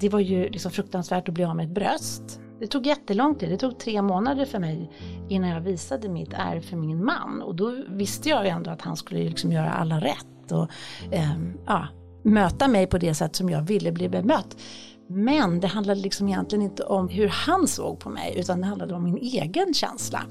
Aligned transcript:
det 0.00 0.08
var 0.08 0.20
ju 0.20 0.48
liksom 0.48 0.70
fruktansvärt 0.70 1.28
att 1.28 1.34
bli 1.34 1.44
av 1.44 1.56
med 1.56 1.66
ett 1.66 1.74
bröst. 1.74 2.40
Det 2.60 2.66
tog 2.66 2.86
jättelång 2.86 3.34
tid, 3.34 3.50
det 3.50 3.56
tog 3.56 3.78
tre 3.78 4.02
månader 4.02 4.44
för 4.44 4.58
mig 4.58 4.90
innan 5.28 5.50
jag 5.50 5.60
visade 5.60 6.08
mitt 6.08 6.32
ärr 6.32 6.60
för 6.60 6.76
min 6.76 7.04
man. 7.04 7.42
Och 7.42 7.54
då 7.54 7.84
visste 7.88 8.28
jag 8.28 8.44
ju 8.44 8.50
ändå 8.50 8.70
att 8.70 8.82
han 8.82 8.96
skulle 8.96 9.24
liksom 9.24 9.52
göra 9.52 9.72
alla 9.72 10.00
rätt 10.00 10.52
och 10.52 10.68
eh, 11.12 11.32
ja, 11.66 11.88
möta 12.22 12.68
mig 12.68 12.86
på 12.86 12.98
det 12.98 13.14
sätt 13.14 13.36
som 13.36 13.50
jag 13.50 13.62
ville 13.62 13.92
bli 13.92 14.08
bemött. 14.08 14.56
Men 15.08 15.60
det 15.60 15.66
handlade 15.66 16.00
liksom 16.00 16.28
egentligen 16.28 16.62
inte 16.62 16.82
om 16.82 17.08
hur 17.08 17.28
han 17.28 17.68
såg 17.68 18.00
på 18.00 18.10
mig 18.10 18.34
utan 18.36 18.60
det 18.60 18.66
handlade 18.66 18.94
om 18.94 19.04
min 19.04 19.16
egen 19.16 19.74
känsla. 19.74 20.22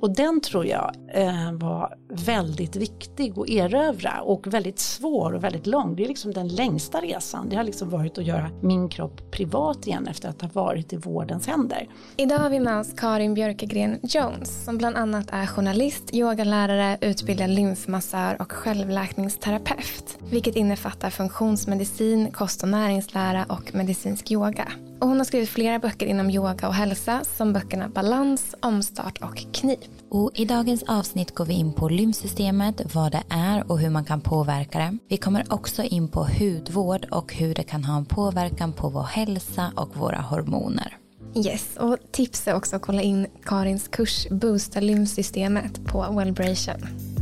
Och 0.00 0.14
den 0.14 0.40
tror 0.40 0.66
jag 0.66 0.94
eh, 1.14 1.52
var 1.52 1.94
väldigt 2.08 2.76
viktig 2.76 3.38
att 3.38 3.48
erövra 3.48 4.20
och 4.20 4.46
väldigt 4.46 4.78
svår 4.78 5.32
och 5.32 5.44
väldigt 5.44 5.66
lång. 5.66 5.96
Det 5.96 6.04
är 6.04 6.08
liksom 6.08 6.32
den 6.32 6.48
längsta 6.48 7.00
resan. 7.00 7.48
Det 7.48 7.56
har 7.56 7.64
liksom 7.64 7.90
varit 7.90 8.18
att 8.18 8.24
göra 8.24 8.50
min 8.62 8.88
kropp 8.88 9.30
privat 9.30 9.86
igen 9.86 10.08
efter 10.08 10.28
att 10.28 10.42
ha 10.42 10.48
varit 10.52 10.92
i 10.92 10.96
vårdens 10.96 11.46
händer. 11.46 11.88
Idag 12.16 12.38
har 12.38 12.50
vi 12.50 12.60
med 12.60 12.78
oss 12.78 12.92
Karin 12.96 13.34
Björkegren 13.34 13.98
Jones 14.02 14.64
som 14.64 14.78
bland 14.78 14.96
annat 14.96 15.26
är 15.30 15.46
journalist, 15.46 16.14
yogalärare, 16.14 16.98
utbildad 17.00 17.50
lymfmassör 17.50 18.36
och 18.40 18.52
självläkningsterapeut. 18.52 20.18
Vilket 20.30 20.56
innefattar 20.56 21.10
funktionsmedicin, 21.10 22.30
kost 22.30 22.62
och 22.62 22.68
näringslära 22.68 23.44
och 23.48 23.74
medicinsk 24.14 24.30
yoga. 24.30 24.72
Och 25.00 25.08
hon 25.08 25.18
har 25.18 25.24
skrivit 25.24 25.48
flera 25.48 25.78
böcker 25.78 26.06
inom 26.06 26.30
yoga 26.30 26.68
och 26.68 26.74
hälsa 26.74 27.24
som 27.24 27.52
böckerna 27.52 27.88
Balans, 27.88 28.54
Omstart 28.62 29.18
och 29.22 29.54
Knip. 29.54 29.80
Och 30.10 30.30
I 30.34 30.44
dagens 30.44 30.82
avsnitt 30.82 31.34
går 31.34 31.44
vi 31.44 31.54
in 31.54 31.72
på 31.72 31.88
lymfsystemet, 31.88 32.94
vad 32.94 33.12
det 33.12 33.22
är 33.30 33.70
och 33.70 33.78
hur 33.78 33.90
man 33.90 34.04
kan 34.04 34.20
påverka 34.20 34.78
det. 34.78 34.98
Vi 35.08 35.16
kommer 35.16 35.44
också 35.48 35.82
in 35.82 36.08
på 36.08 36.26
hudvård 36.38 37.06
och 37.10 37.34
hur 37.34 37.54
det 37.54 37.64
kan 37.64 37.84
ha 37.84 37.96
en 37.96 38.06
påverkan 38.06 38.72
på 38.72 38.88
vår 38.88 39.02
hälsa 39.02 39.72
och 39.76 39.96
våra 39.96 40.20
hormoner. 40.20 40.96
Yes, 41.36 41.76
och 41.76 41.96
tips 42.12 42.48
är 42.48 42.54
också 42.54 42.76
att 42.76 42.82
kolla 42.82 43.02
in 43.02 43.26
Karins 43.44 43.88
kurs 43.88 44.28
Boosta 44.30 44.80
lymfsystemet 44.80 45.84
på 45.86 46.12
Wellbration. 46.12 47.13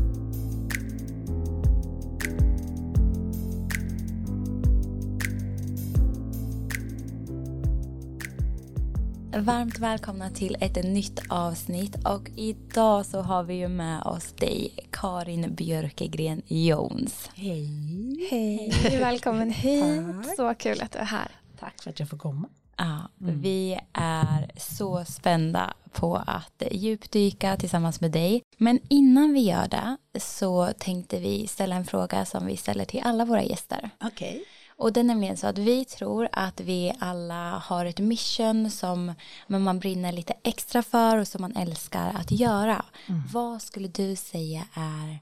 Varmt 9.36 9.78
välkomna 9.78 10.30
till 10.30 10.56
ett 10.60 10.84
nytt 10.84 11.20
avsnitt 11.28 11.96
och 12.04 12.30
idag 12.36 13.06
så 13.06 13.20
har 13.20 13.42
vi 13.42 13.54
ju 13.54 13.68
med 13.68 14.02
oss 14.02 14.32
dig 14.32 14.74
Karin 14.90 15.54
Björkegren 15.54 16.42
Jones. 16.46 17.30
Hej! 17.34 18.28
Hej, 18.30 18.70
välkommen 18.98 19.50
hit. 19.50 20.04
Tack. 20.24 20.36
Så 20.36 20.54
kul 20.54 20.80
att 20.82 20.92
du 20.92 20.98
är 20.98 21.04
här. 21.04 21.28
Tack 21.58 21.82
för 21.82 21.90
att 21.90 22.00
jag 22.00 22.08
får 22.08 22.18
komma. 22.18 22.48
Ja, 22.76 22.98
mm. 23.20 23.40
Vi 23.40 23.78
är 23.92 24.50
så 24.56 25.04
spända 25.04 25.74
på 25.92 26.16
att 26.16 26.62
djupdyka 26.70 27.56
tillsammans 27.56 28.00
med 28.00 28.10
dig. 28.10 28.42
Men 28.56 28.80
innan 28.88 29.32
vi 29.32 29.40
gör 29.40 29.68
det 29.68 30.20
så 30.20 30.72
tänkte 30.78 31.20
vi 31.20 31.46
ställa 31.46 31.76
en 31.76 31.84
fråga 31.84 32.24
som 32.24 32.46
vi 32.46 32.56
ställer 32.56 32.84
till 32.84 33.02
alla 33.04 33.24
våra 33.24 33.42
gäster. 33.42 33.90
Okej. 34.00 34.28
Okay. 34.28 34.44
Och 34.82 34.92
det 34.92 35.00
är 35.00 35.04
nämligen 35.04 35.36
så 35.36 35.46
att 35.46 35.58
vi 35.58 35.84
tror 35.84 36.28
att 36.32 36.60
vi 36.60 36.92
alla 36.98 37.50
har 37.50 37.86
ett 37.86 37.98
mission 37.98 38.70
som 38.70 39.14
man 39.46 39.78
brinner 39.78 40.12
lite 40.12 40.34
extra 40.42 40.82
för 40.82 41.18
och 41.18 41.28
som 41.28 41.40
man 41.42 41.56
älskar 41.56 42.12
att 42.14 42.30
göra. 42.30 42.84
Mm. 43.06 43.22
Vad 43.32 43.62
skulle 43.62 43.88
du 43.88 44.16
säga 44.16 44.64
är 44.74 45.18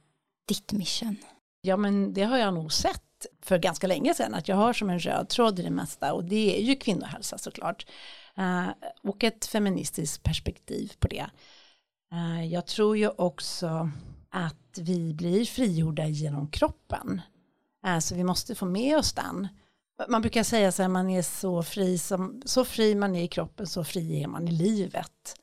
ditt 0.48 0.72
mission? 0.72 1.16
Ja 1.60 1.76
men 1.76 2.12
det 2.12 2.22
har 2.22 2.38
jag 2.38 2.54
nog 2.54 2.72
sett 2.72 3.26
för 3.42 3.58
ganska 3.58 3.86
länge 3.86 4.14
sedan 4.14 4.34
att 4.34 4.48
jag 4.48 4.56
har 4.56 4.72
som 4.72 4.90
en 4.90 4.98
röd 4.98 5.28
tråd 5.28 5.58
i 5.58 5.62
det 5.62 5.70
mesta 5.70 6.12
och 6.12 6.24
det 6.24 6.60
är 6.60 6.62
ju 6.62 6.76
kvinnohälsa 6.76 7.38
såklart. 7.38 7.86
Uh, 8.38 8.68
och 9.02 9.24
ett 9.24 9.46
feministiskt 9.46 10.22
perspektiv 10.22 10.92
på 10.98 11.08
det. 11.08 11.26
Uh, 12.12 12.46
jag 12.46 12.66
tror 12.66 12.96
ju 12.96 13.08
också 13.08 13.90
att 14.30 14.78
vi 14.78 15.14
blir 15.14 15.44
frigjorda 15.44 16.06
genom 16.06 16.48
kroppen. 16.48 17.20
Så 18.00 18.14
vi 18.14 18.24
måste 18.24 18.54
få 18.54 18.66
med 18.66 18.98
oss 18.98 19.12
den. 19.12 19.48
Man 20.08 20.22
brukar 20.22 20.42
säga 20.42 20.72
så 20.72 20.82
här, 20.82 20.88
man 20.88 21.10
är 21.10 21.22
så 21.22 21.62
fri, 21.62 21.98
som, 21.98 22.42
så 22.44 22.64
fri 22.64 22.94
man 22.94 23.16
är 23.16 23.24
i 23.24 23.28
kroppen, 23.28 23.66
så 23.66 23.84
fri 23.84 24.22
är 24.22 24.28
man 24.28 24.48
i 24.48 24.52
livet. 24.52 25.36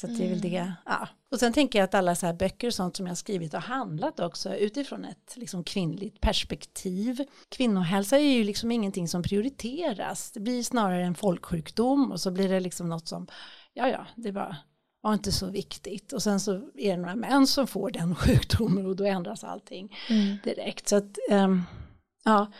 Så 0.00 0.06
det 0.06 0.24
är 0.24 0.30
väl 0.30 0.40
det. 0.40 0.56
Mm. 0.56 0.72
Ja. 0.86 1.08
Och 1.30 1.38
sen 1.38 1.52
tänker 1.52 1.78
jag 1.78 1.84
att 1.84 1.94
alla 1.94 2.14
så 2.14 2.26
här 2.26 2.32
böcker 2.32 2.66
och 2.66 2.74
sånt 2.74 2.96
som 2.96 3.06
jag 3.06 3.16
skrivit 3.18 3.52
har 3.52 3.60
handlat 3.60 4.20
också 4.20 4.54
utifrån 4.54 5.04
ett 5.04 5.36
liksom 5.36 5.64
kvinnligt 5.64 6.20
perspektiv. 6.20 7.24
Kvinnohälsa 7.48 8.18
är 8.18 8.32
ju 8.32 8.44
liksom 8.44 8.70
ingenting 8.72 9.08
som 9.08 9.22
prioriteras. 9.22 10.32
Det 10.32 10.40
blir 10.40 10.62
snarare 10.62 11.04
en 11.04 11.14
folksjukdom 11.14 12.12
och 12.12 12.20
så 12.20 12.30
blir 12.30 12.48
det 12.48 12.60
liksom 12.60 12.88
något 12.88 13.08
som, 13.08 13.26
ja 13.72 13.88
ja, 13.88 14.06
det 14.16 14.30
var, 14.30 14.56
var 15.00 15.14
inte 15.14 15.32
så 15.32 15.46
viktigt. 15.46 16.12
Och 16.12 16.22
sen 16.22 16.40
så 16.40 16.52
är 16.74 16.90
det 16.90 16.96
några 16.96 17.16
män 17.16 17.46
som 17.46 17.66
får 17.66 17.90
den 17.90 18.14
sjukdomen 18.14 18.86
och 18.86 18.96
då 18.96 19.04
ändras 19.04 19.44
allting 19.44 19.96
mm. 20.10 20.36
direkt. 20.44 20.88
Så 20.88 20.96
att, 20.96 21.18
um, 21.30 21.64
ja, 22.24 22.52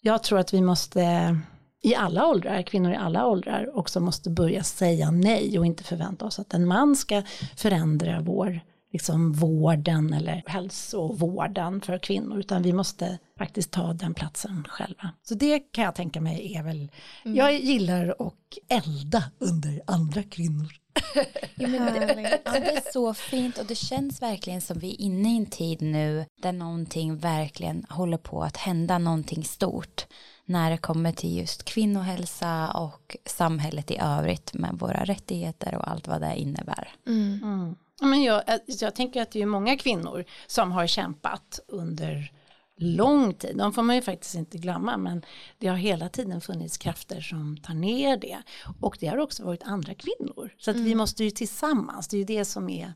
jag 0.00 0.22
tror 0.22 0.38
att 0.38 0.54
vi 0.54 0.60
måste 0.60 1.36
i 1.82 1.94
alla 1.94 2.26
åldrar, 2.26 2.62
kvinnor 2.62 2.92
i 2.92 2.96
alla 2.96 3.26
åldrar 3.26 3.76
också 3.78 4.00
måste 4.00 4.30
börja 4.30 4.62
säga 4.62 5.10
nej 5.10 5.58
och 5.58 5.66
inte 5.66 5.84
förvänta 5.84 6.24
oss 6.24 6.38
att 6.38 6.54
en 6.54 6.66
man 6.66 6.96
ska 6.96 7.22
förändra 7.56 8.20
vår 8.20 8.60
liksom 8.92 9.32
vården 9.32 10.12
eller 10.12 10.42
hälsovården 10.46 11.80
för 11.80 11.98
kvinnor 11.98 12.38
utan 12.38 12.62
vi 12.62 12.72
måste 12.72 13.18
faktiskt 13.38 13.70
ta 13.70 13.92
den 13.92 14.14
platsen 14.14 14.64
själva. 14.68 15.10
Så 15.22 15.34
det 15.34 15.58
kan 15.58 15.84
jag 15.84 15.94
tänka 15.94 16.20
mig 16.20 16.54
är 16.54 16.62
väl, 16.62 16.90
mm. 17.24 17.36
jag 17.36 17.60
gillar 17.60 18.08
att 18.18 18.34
elda 18.68 19.24
under 19.38 19.82
andra 19.86 20.22
kvinnor. 20.22 20.81
Ja, 21.54 21.68
men 21.68 21.94
det, 21.94 22.40
ja, 22.44 22.52
det 22.52 22.76
är 22.76 22.92
så 22.92 23.14
fint 23.14 23.58
och 23.58 23.66
det 23.66 23.74
känns 23.74 24.22
verkligen 24.22 24.60
som 24.60 24.78
vi 24.78 24.90
är 24.90 25.00
inne 25.00 25.32
i 25.32 25.36
en 25.36 25.46
tid 25.46 25.82
nu 25.82 26.24
där 26.42 26.52
någonting 26.52 27.16
verkligen 27.16 27.86
håller 27.88 28.16
på 28.16 28.42
att 28.42 28.56
hända 28.56 28.98
någonting 28.98 29.44
stort 29.44 30.06
när 30.44 30.70
det 30.70 30.78
kommer 30.78 31.12
till 31.12 31.38
just 31.38 31.64
kvinnohälsa 31.64 32.70
och 32.70 33.16
samhället 33.26 33.90
i 33.90 33.98
övrigt 34.02 34.54
med 34.54 34.78
våra 34.78 35.04
rättigheter 35.04 35.74
och 35.74 35.88
allt 35.90 36.08
vad 36.08 36.20
det 36.20 36.36
innebär. 36.36 36.88
Mm. 37.06 37.40
Mm. 37.42 37.76
Men 38.00 38.22
jag, 38.22 38.42
jag 38.66 38.94
tänker 38.94 39.22
att 39.22 39.30
det 39.30 39.42
är 39.42 39.46
många 39.46 39.76
kvinnor 39.76 40.24
som 40.46 40.72
har 40.72 40.86
kämpat 40.86 41.60
under 41.68 42.32
lång 42.76 43.34
tid. 43.34 43.56
De 43.56 43.72
får 43.72 43.82
man 43.82 43.96
ju 43.96 44.02
faktiskt 44.02 44.34
inte 44.34 44.58
glömma 44.58 44.96
men 44.96 45.24
det 45.58 45.66
har 45.66 45.76
hela 45.76 46.08
tiden 46.08 46.40
funnits 46.40 46.78
krafter 46.78 47.20
som 47.20 47.56
tar 47.56 47.74
ner 47.74 48.16
det. 48.16 48.42
Och 48.80 48.96
det 49.00 49.06
har 49.06 49.18
också 49.18 49.44
varit 49.44 49.62
andra 49.62 49.94
kvinnor. 49.94 50.54
Så 50.58 50.70
att 50.70 50.76
mm. 50.76 50.88
vi 50.88 50.94
måste 50.94 51.24
ju 51.24 51.30
tillsammans, 51.30 52.08
det 52.08 52.16
är 52.16 52.18
ju 52.18 52.24
det 52.24 52.44
som 52.44 52.68
är 52.68 52.92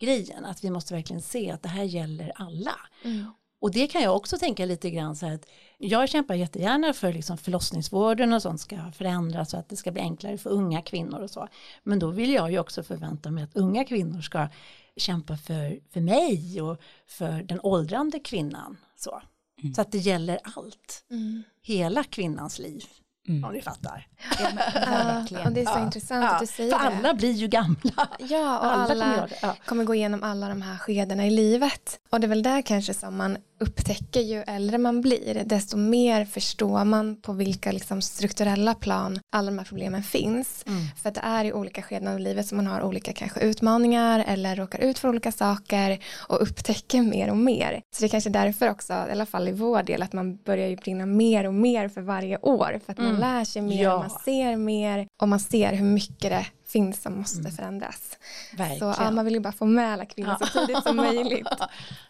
grejen, 0.00 0.44
att 0.44 0.64
vi 0.64 0.70
måste 0.70 0.94
verkligen 0.94 1.22
se 1.22 1.50
att 1.50 1.62
det 1.62 1.68
här 1.68 1.84
gäller 1.84 2.32
alla. 2.34 2.76
Mm. 3.04 3.26
Och 3.60 3.72
det 3.72 3.86
kan 3.86 4.02
jag 4.02 4.16
också 4.16 4.38
tänka 4.38 4.66
lite 4.66 4.90
grann 4.90 5.16
så 5.16 5.26
att 5.26 5.46
jag 5.78 6.08
kämpar 6.08 6.34
jättegärna 6.34 6.92
för 6.92 7.12
liksom 7.12 7.38
förlossningsvården 7.38 8.32
och 8.32 8.42
sånt 8.42 8.60
ska 8.60 8.92
förändras 8.92 9.50
så 9.50 9.56
att 9.56 9.68
det 9.68 9.76
ska 9.76 9.92
bli 9.92 10.02
enklare 10.02 10.38
för 10.38 10.50
unga 10.50 10.82
kvinnor 10.82 11.20
och 11.20 11.30
så. 11.30 11.48
Men 11.82 11.98
då 11.98 12.10
vill 12.10 12.32
jag 12.32 12.52
ju 12.52 12.58
också 12.58 12.82
förvänta 12.82 13.30
mig 13.30 13.44
att 13.44 13.56
unga 13.56 13.84
kvinnor 13.84 14.20
ska 14.20 14.48
kämpa 14.96 15.36
för, 15.36 15.80
för 15.90 16.00
mig 16.00 16.62
och 16.62 16.80
för 17.06 17.42
den 17.42 17.60
åldrande 17.62 18.18
kvinnan. 18.18 18.76
Så, 18.96 19.22
mm. 19.62 19.74
så 19.74 19.80
att 19.80 19.92
det 19.92 19.98
gäller 19.98 20.40
allt, 20.44 21.04
mm. 21.10 21.42
hela 21.62 22.04
kvinnans 22.04 22.58
liv. 22.58 22.84
Mm. 23.28 23.44
Om 23.44 23.52
ni 23.52 23.62
fattar. 23.62 24.06
Ja, 24.40 24.48
ja, 25.30 25.44
och 25.44 25.52
det 25.52 25.60
är 25.60 25.64
så 25.64 25.78
ja, 25.78 25.84
intressant 25.84 26.24
ja, 26.24 26.30
att 26.30 26.40
du 26.40 26.46
säger 26.46 26.78
för 26.78 26.90
det. 26.90 26.96
alla 26.96 27.14
blir 27.14 27.32
ju 27.32 27.48
gamla. 27.48 28.08
Ja, 28.18 28.58
och 28.58 28.64
alla, 28.64 29.04
alla 29.04 29.14
kommer, 29.14 29.32
ja. 29.42 29.56
kommer, 29.66 29.84
gå 29.84 29.94
igenom 29.94 30.22
alla 30.22 30.48
de 30.48 30.62
här 30.62 30.76
skedena 30.76 31.26
i 31.26 31.30
livet. 31.30 31.98
Och 32.10 32.20
det 32.20 32.26
är 32.26 32.28
väl 32.28 32.42
där 32.42 32.62
kanske 32.62 32.94
som 32.94 33.16
man 33.16 33.38
upptäcker 33.60 34.20
ju 34.20 34.42
äldre 34.46 34.78
man 34.78 35.00
blir, 35.00 35.42
desto 35.44 35.76
mer 35.76 36.24
förstår 36.24 36.84
man 36.84 37.20
på 37.20 37.32
vilka 37.32 37.72
liksom 37.72 38.02
strukturella 38.02 38.74
plan 38.74 39.20
alla 39.32 39.50
de 39.50 39.58
här 39.58 39.64
problemen 39.64 40.02
finns. 40.02 40.64
Mm. 40.66 40.82
För 41.02 41.08
att 41.08 41.14
det 41.14 41.20
är 41.24 41.44
i 41.44 41.52
olika 41.52 41.82
skeden 41.82 42.08
av 42.08 42.18
livet 42.18 42.46
som 42.46 42.56
man 42.56 42.66
har 42.66 42.82
olika 42.82 43.12
kanske 43.12 43.40
utmaningar 43.40 44.24
eller 44.26 44.56
råkar 44.56 44.78
ut 44.78 44.98
för 44.98 45.08
olika 45.08 45.32
saker 45.32 45.98
och 46.28 46.42
upptäcker 46.42 47.02
mer 47.02 47.30
och 47.30 47.36
mer. 47.36 47.82
Så 47.94 48.00
det 48.00 48.06
är 48.06 48.08
kanske 48.08 48.30
därför 48.30 48.70
också, 48.70 48.92
i 48.92 49.12
alla 49.12 49.26
fall 49.26 49.48
i 49.48 49.52
vår 49.52 49.82
del, 49.82 50.02
att 50.02 50.12
man 50.12 50.36
börjar 50.36 50.68
ju 50.68 50.76
brinna 50.76 51.06
mer 51.06 51.46
och 51.46 51.54
mer 51.54 51.88
för 51.88 52.00
varje 52.00 52.38
år. 52.38 52.80
För 52.86 52.92
att 52.92 52.98
mm. 52.98 53.13
Man 53.20 53.20
lär 53.20 53.44
sig 53.44 53.62
mer, 53.62 53.82
ja. 53.82 53.98
man 53.98 54.10
ser 54.10 54.56
mer 54.56 55.08
och 55.20 55.28
man 55.28 55.40
ser 55.40 55.72
hur 55.72 55.84
mycket 55.84 56.30
det 56.30 56.46
finns 56.66 57.02
som 57.02 57.18
måste 57.18 57.40
mm. 57.40 57.52
förändras. 57.52 58.18
Verkligen. 58.56 58.94
Så 58.94 59.02
ja, 59.02 59.10
man 59.10 59.24
vill 59.24 59.34
ju 59.34 59.40
bara 59.40 59.52
få 59.52 59.66
med 59.66 59.92
alla 59.92 60.06
kvinnor 60.06 60.36
så 60.40 60.46
tidigt 60.46 60.82
som 60.82 60.96
möjligt. 61.06 61.48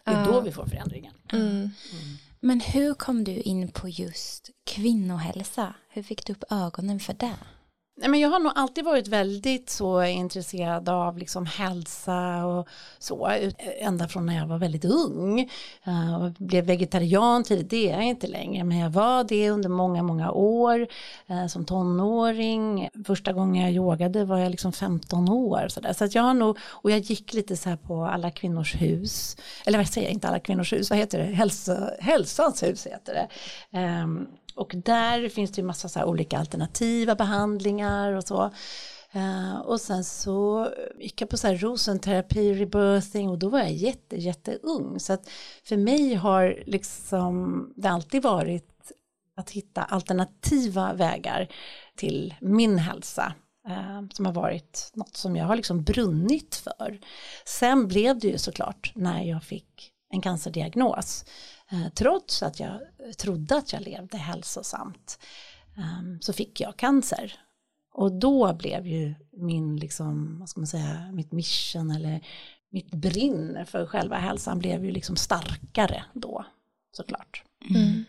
Det 0.03 0.11
är 0.11 0.25
då 0.25 0.41
vi 0.41 0.51
får 0.51 0.65
förändringen. 0.65 1.13
Mm. 1.31 1.47
Mm. 1.47 1.71
Men 2.39 2.59
hur 2.59 2.93
kom 2.93 3.23
du 3.23 3.31
in 3.31 3.71
på 3.71 3.89
just 3.89 4.49
kvinnohälsa? 4.65 5.73
Hur 5.89 6.03
fick 6.03 6.25
du 6.25 6.33
upp 6.33 6.43
ögonen 6.49 6.99
för 6.99 7.13
det? 7.13 7.37
Nej, 7.97 8.09
men 8.09 8.19
jag 8.19 8.29
har 8.29 8.39
nog 8.39 8.51
alltid 8.55 8.85
varit 8.85 9.07
väldigt 9.07 9.69
så 9.69 10.03
intresserad 10.03 10.89
av 10.89 11.17
liksom 11.17 11.45
hälsa 11.45 12.45
och 12.45 12.67
så, 12.99 13.31
ända 13.79 14.07
från 14.07 14.25
när 14.25 14.35
jag 14.35 14.47
var 14.47 14.57
väldigt 14.57 14.85
ung. 14.85 15.39
Eh, 15.83 16.11
jag 16.11 16.31
blev 16.31 16.65
vegetarian 16.65 17.43
tidigt, 17.43 17.69
det 17.69 17.89
är 17.89 17.93
jag 17.93 18.03
inte 18.03 18.27
längre, 18.27 18.63
men 18.63 18.77
jag 18.77 18.89
var 18.89 19.23
det 19.23 19.49
under 19.49 19.69
många, 19.69 20.03
många 20.03 20.31
år 20.31 20.87
eh, 21.27 21.47
som 21.47 21.65
tonåring. 21.65 22.89
Första 23.05 23.33
gången 23.33 23.63
jag 23.63 23.71
yogade 23.71 24.25
var 24.25 24.37
jag 24.37 24.51
liksom 24.51 24.73
15 24.73 25.29
år. 25.29 25.67
Så, 25.67 25.79
där. 25.79 25.93
så 25.93 26.05
att 26.05 26.15
jag 26.15 26.23
har 26.23 26.33
nog, 26.33 26.57
och 26.63 26.91
jag 26.91 26.99
gick 26.99 27.33
lite 27.33 27.57
så 27.57 27.69
här 27.69 27.77
på 27.77 28.05
alla 28.05 28.31
kvinnors 28.31 28.75
hus, 28.75 29.37
eller 29.65 29.77
vad 29.77 29.87
säger 29.87 30.07
jag, 30.07 30.13
inte 30.13 30.27
alla 30.27 30.39
kvinnors 30.39 30.73
hus, 30.73 30.89
vad 30.89 30.99
heter 30.99 31.17
det, 31.17 31.25
Hälsa, 31.25 31.91
hälsans 31.99 32.63
hus 32.63 32.87
heter 32.87 33.13
det. 33.13 33.27
Ehm, 33.77 34.27
och 34.55 34.73
där 34.75 35.29
finns 35.29 35.51
det 35.51 35.61
ju 35.61 35.67
massa 35.67 35.89
så 35.89 36.03
olika 36.03 36.37
alternativa 36.37 37.15
behandlingar 37.15 38.11
och 38.11 38.23
så. 38.23 38.51
Uh, 39.15 39.57
och 39.57 39.81
sen 39.81 40.03
så 40.03 40.69
gick 40.99 41.21
jag 41.21 41.29
på 41.29 41.37
så 41.37 41.47
här 41.47 41.57
rosenterapi, 41.57 42.53
rebirthing 42.53 43.29
och 43.29 43.39
då 43.39 43.49
var 43.49 43.59
jag 43.59 43.73
jätte, 43.73 44.15
jätteung. 44.15 44.99
Så 44.99 45.13
att 45.13 45.29
för 45.63 45.77
mig 45.77 46.15
har 46.15 46.63
liksom 46.65 47.73
det 47.75 47.89
alltid 47.89 48.23
varit 48.23 48.91
att 49.37 49.49
hitta 49.49 49.83
alternativa 49.83 50.93
vägar 50.93 51.47
till 51.95 52.35
min 52.41 52.77
hälsa. 52.77 53.33
Uh, 53.69 54.07
som 54.13 54.25
har 54.25 54.33
varit 54.33 54.91
något 54.93 55.17
som 55.17 55.35
jag 55.35 55.45
har 55.45 55.55
liksom 55.55 55.83
brunnit 55.83 56.55
för. 56.55 56.99
Sen 57.45 57.87
blev 57.87 58.19
det 58.19 58.27
ju 58.27 58.37
såklart 58.37 58.91
när 58.95 59.23
jag 59.23 59.43
fick 59.43 59.91
en 60.09 60.21
cancerdiagnos 60.21 61.25
Eh, 61.71 61.89
trots 61.93 62.43
att 62.43 62.59
jag 62.59 62.73
eh, 62.73 63.11
trodde 63.17 63.57
att 63.57 63.73
jag 63.73 63.81
levde 63.81 64.17
hälsosamt 64.17 65.19
ehm, 65.77 66.21
så 66.21 66.33
fick 66.33 66.61
jag 66.61 66.77
cancer. 66.77 67.33
Och 67.93 68.11
då 68.11 68.53
blev 68.53 68.87
ju 68.87 69.15
min, 69.31 69.77
liksom, 69.77 70.39
vad 70.39 70.49
ska 70.49 70.59
man 70.59 70.67
säga, 70.67 71.11
mitt 71.11 71.31
mission 71.31 71.91
eller 71.91 72.21
mitt 72.69 72.91
brinn 72.91 73.65
för 73.65 73.85
själva 73.85 74.17
hälsan 74.17 74.59
blev 74.59 74.85
ju 74.85 74.91
liksom 74.91 75.15
starkare 75.15 76.03
då 76.13 76.45
såklart. 76.91 77.43
Mm. 77.69 78.05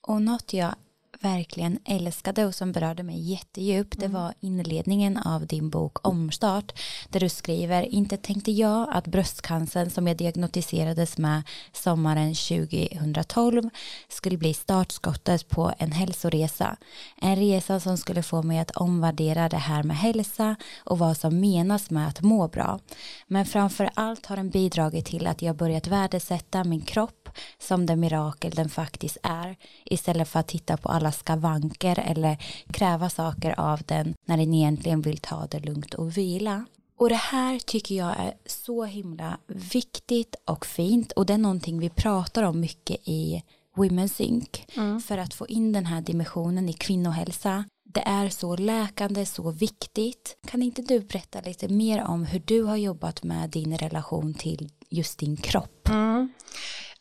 Och 0.00 0.22
något 0.22 0.52
jag 0.52 0.74
verkligen 1.20 1.78
älskade 1.84 2.46
och 2.46 2.54
som 2.54 2.72
berörde 2.72 3.02
mig 3.02 3.30
jättedjupt. 3.30 3.98
Det 3.98 4.06
mm. 4.06 4.22
var 4.22 4.34
inledningen 4.40 5.16
av 5.16 5.46
din 5.46 5.70
bok 5.70 6.08
Omstart 6.08 6.72
där 7.08 7.20
du 7.20 7.28
skriver 7.28 7.82
inte 7.82 8.16
tänkte 8.16 8.52
jag 8.52 8.88
att 8.92 9.06
bröstcancern 9.06 9.90
som 9.90 10.06
jag 10.06 10.16
diagnostiserades 10.16 11.18
med 11.18 11.42
sommaren 11.72 12.34
2012 12.34 13.70
skulle 14.08 14.36
bli 14.36 14.54
startskottet 14.54 15.48
på 15.48 15.72
en 15.78 15.92
hälsoresa. 15.92 16.76
En 17.16 17.36
resa 17.36 17.80
som 17.80 17.96
skulle 17.96 18.22
få 18.22 18.42
mig 18.42 18.58
att 18.58 18.70
omvärdera 18.70 19.48
det 19.48 19.56
här 19.56 19.82
med 19.82 19.96
hälsa 19.96 20.56
och 20.84 20.98
vad 20.98 21.16
som 21.16 21.40
menas 21.40 21.90
med 21.90 22.08
att 22.08 22.22
må 22.22 22.48
bra. 22.48 22.78
Men 23.26 23.46
framför 23.46 23.90
allt 23.94 24.26
har 24.26 24.36
den 24.36 24.50
bidragit 24.50 25.06
till 25.06 25.26
att 25.26 25.42
jag 25.42 25.56
börjat 25.56 25.86
värdesätta 25.86 26.64
min 26.64 26.80
kropp 26.80 27.28
som 27.58 27.86
det 27.86 27.96
mirakel 27.96 28.50
den 28.50 28.68
faktiskt 28.68 29.16
är 29.22 29.56
istället 29.84 30.28
för 30.28 30.40
att 30.40 30.48
titta 30.48 30.76
på 30.76 30.88
alla 30.88 31.09
skavanker 31.12 31.98
eller 31.98 32.36
kräva 32.72 33.10
saker 33.10 33.60
av 33.60 33.80
den 33.86 34.14
när 34.24 34.36
den 34.36 34.54
egentligen 34.54 35.00
vill 35.00 35.18
ta 35.18 35.46
det 35.46 35.60
lugnt 35.60 35.94
och 35.94 36.16
vila. 36.16 36.64
Och 36.98 37.08
det 37.08 37.14
här 37.14 37.58
tycker 37.58 37.94
jag 37.94 38.10
är 38.18 38.34
så 38.46 38.84
himla 38.84 39.38
viktigt 39.46 40.34
och 40.44 40.66
fint 40.66 41.12
och 41.12 41.26
det 41.26 41.32
är 41.32 41.38
någonting 41.38 41.78
vi 41.78 41.88
pratar 41.88 42.42
om 42.42 42.60
mycket 42.60 43.08
i 43.08 43.42
Women's 43.76 44.22
Inc. 44.22 44.64
Mm. 44.76 45.00
För 45.00 45.18
att 45.18 45.34
få 45.34 45.46
in 45.46 45.72
den 45.72 45.86
här 45.86 46.00
dimensionen 46.00 46.68
i 46.68 46.72
kvinnohälsa. 46.72 47.64
Det 47.84 48.02
är 48.06 48.28
så 48.28 48.56
läkande, 48.56 49.26
så 49.26 49.50
viktigt. 49.50 50.36
Kan 50.46 50.62
inte 50.62 50.82
du 50.82 51.00
berätta 51.00 51.40
lite 51.40 51.68
mer 51.68 52.04
om 52.04 52.24
hur 52.24 52.42
du 52.44 52.62
har 52.62 52.76
jobbat 52.76 53.22
med 53.22 53.50
din 53.50 53.78
relation 53.78 54.34
till 54.34 54.70
just 54.88 55.18
din 55.18 55.36
kropp? 55.36 55.88
Mm. 55.88 56.32